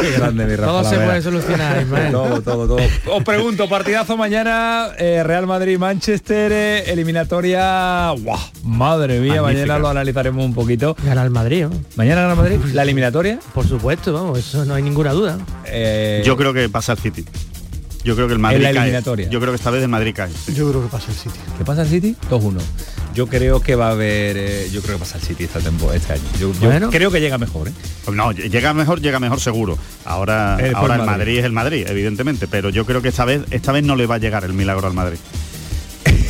Qué 0.00 0.10
grande, 0.12 0.46
mi 0.46 0.56
Rafa. 0.56 0.72
Todo 0.72 0.84
se 0.84 0.96
puede 0.96 1.22
solucionar, 1.22 1.82
Ismael. 1.82 2.12
Todo, 2.12 2.42
todo, 2.42 2.66
todo. 2.76 2.86
Os 3.12 3.24
pregunto, 3.24 3.68
partidazo 3.68 4.16
mañana, 4.16 4.88
eh, 4.98 5.22
Real 5.24 5.46
Madrid-Manchester, 5.46 6.52
eh, 6.52 6.90
eliminatoria... 6.92 8.10
¡Guau! 8.18 8.38
Madre 8.62 9.20
mía, 9.20 9.42
Magnífica. 9.42 9.66
mañana 9.66 9.78
lo 9.78 9.88
analizaremos 9.88 10.44
un 10.44 10.54
poquito. 10.54 10.96
Gana 11.04 11.22
el 11.22 11.30
Madrid, 11.30 11.64
¿no? 11.64 11.70
¿Mañana 11.96 12.22
gana 12.22 12.32
el 12.32 12.38
Madrid? 12.38 12.58
¿La 12.72 12.82
eliminatoria? 12.82 13.38
Por 13.52 13.66
supuesto, 13.66 14.12
vamos, 14.12 14.38
eso 14.38 14.64
no 14.64 14.74
hay 14.74 14.82
ninguna 14.82 15.12
duda. 15.12 15.38
Yo 16.24 16.36
creo 16.36 16.52
que 16.52 16.68
pasa 16.68 16.92
el 16.92 16.98
City. 16.98 17.24
Yo 18.04 18.14
creo 18.14 18.26
que 18.26 18.34
el 18.34 18.38
Madrid 18.38 18.60
la 18.62 18.72
cae. 18.72 18.78
eliminatoria. 18.82 19.28
Yo 19.30 19.40
creo 19.40 19.52
que 19.52 19.56
esta 19.56 19.70
vez 19.70 19.82
el 19.82 19.88
Madrid 19.88 20.12
cae. 20.14 20.30
Yo 20.54 20.68
creo 20.70 20.82
que 20.82 20.88
pasa 20.88 21.10
el 21.10 21.16
City. 21.16 21.38
¿Qué 21.58 21.64
pasa 21.64 21.82
el 21.82 21.88
City? 21.88 22.16
2-1. 22.30 22.60
Yo 23.14 23.26
creo 23.28 23.60
que 23.60 23.74
va 23.76 23.88
a 23.88 23.90
haber... 23.92 24.36
eh, 24.36 24.68
yo 24.72 24.82
creo 24.82 24.96
que 24.96 25.00
pasa 25.00 25.16
el 25.18 25.22
City 25.24 25.44
esta 25.44 25.60
temporada, 25.60 25.96
este 25.96 26.12
año. 26.14 26.22
Yo, 26.38 26.52
yo 26.52 26.60
Bueno. 26.68 26.90
creo 26.90 27.10
que 27.10 27.20
llega 27.20 27.38
mejor, 27.38 27.68
¿eh? 27.68 27.72
Pues 28.04 28.16
no, 28.16 28.32
llega 28.32 28.74
mejor, 28.74 29.00
llega 29.00 29.18
mejor 29.20 29.40
seguro. 29.40 29.78
Ahora, 30.04 30.58
El 30.60 30.74
ahora 30.74 30.96
el 30.96 31.00
Madrid. 31.02 31.18
Madrid. 31.18 31.38
es 31.38 31.44
el 31.44 31.52
Madrid, 31.52 31.86
evidentemente, 31.88 32.46
pero 32.48 32.68
yo 32.70 32.84
creo 32.84 33.00
que 33.00 33.08
esta 33.08 33.24
vez, 33.24 33.42
esta 33.50 33.72
vez 33.72 33.84
no 33.84 33.96
le 33.96 34.06
va 34.06 34.16
a 34.16 34.18
llegar 34.18 34.44
el 34.44 34.52
milagro 34.52 34.86
al 34.86 34.94
Madrid. 34.94 35.18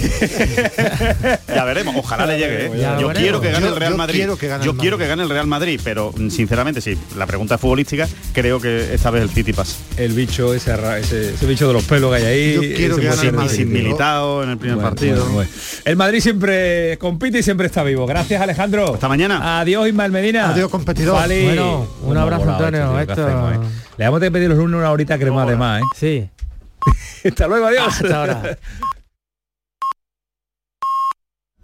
ya 1.55 1.65
veremos, 1.65 1.95
ojalá 1.97 2.27
le 2.27 2.39
llegue. 2.39 2.67
¿eh? 2.67 2.71
Yo 2.75 3.09
veremos. 3.09 3.13
quiero 3.15 3.41
que 3.41 3.51
gane 3.53 3.67
Yo- 3.67 3.73
el 3.75 3.77
Real 3.81 3.93
yo 3.93 3.97
Madrid. 3.99 4.15
quiero 4.17 4.37
yo 4.63 4.71
el 4.73 4.77
quiero 4.77 4.99
que 4.99 5.07
gane 5.07 5.23
el 5.23 5.29
Real 5.29 5.47
Madrid, 5.47 5.81
pero 5.83 6.13
mm, 6.17 6.31
sinceramente, 6.31 6.81
sí, 6.81 6.99
la 7.17 7.27
pregunta 7.27 7.55
es 7.57 7.61
futbolística, 7.61 8.09
creo 8.33 8.61
que 8.61 8.95
esta 8.95 9.11
vez 9.11 9.23
el 9.23 9.31
City 9.31 9.53
pasa. 9.53 9.77
El 9.97 10.13
bicho, 10.13 10.53
ese, 10.55 10.75
ese, 10.99 11.35
ese 11.35 11.47
bicho 11.47 11.67
de 11.69 11.75
los 11.75 11.85
pelos 11.85 12.11
que 12.11 12.17
hay 12.19 12.25
ahí. 12.25 12.55
Yo 12.55 12.61
quiero 12.77 12.97
que 12.97 13.07
gane 13.07 13.23
el. 13.29 13.33
Madrid, 13.35 13.51
sin 13.57 13.73
tío. 13.73 13.83
Militao 13.83 14.43
en 14.43 14.51
el 14.51 14.59
primer 14.59 14.77
Bueno, 14.77 14.91
partido. 14.91 15.17
bueno, 15.21 15.35
bueno. 15.35 15.51
El 15.85 15.97
Madrid 15.97 16.21
siempre 16.21 16.97
compite 16.99 17.39
y 17.39 17.43
siempre 17.43 17.67
está 17.67 17.83
vivo. 17.83 18.07
Gracias, 18.07 18.41
Alejandro. 18.41 18.95
Hasta 18.95 19.09
mañana. 19.09 19.61
Adiós, 19.61 19.89
Ismael 19.89 20.13
Medina. 20.13 20.49
Adiós, 20.51 20.71
competidor. 20.71 21.19
Fali. 21.19 21.45
Bueno, 21.45 21.87
un 22.03 22.17
abrazo, 22.17 22.51
Antonio, 22.51 22.81
esto, 22.81 22.91
tío, 22.91 22.97
¿qué 23.07 23.13
esto- 23.13 23.27
hacemos, 23.27 23.55
eh? 23.55 23.69
Le 23.97 24.05
vamos 24.07 24.23
a 24.23 24.31
pedir 24.31 24.49
los 24.49 24.59
lunes 24.59 24.77
una 24.79 24.91
horita 24.91 25.19
crema 25.19 25.47
de 25.47 25.57
más, 25.57 25.83
¿eh? 25.83 25.85
Sí. 25.97 26.29
Hasta 27.29 27.47
luego, 27.47 27.67
adiós. 27.67 27.87
Hasta 27.89 28.17
ahora. 28.21 28.59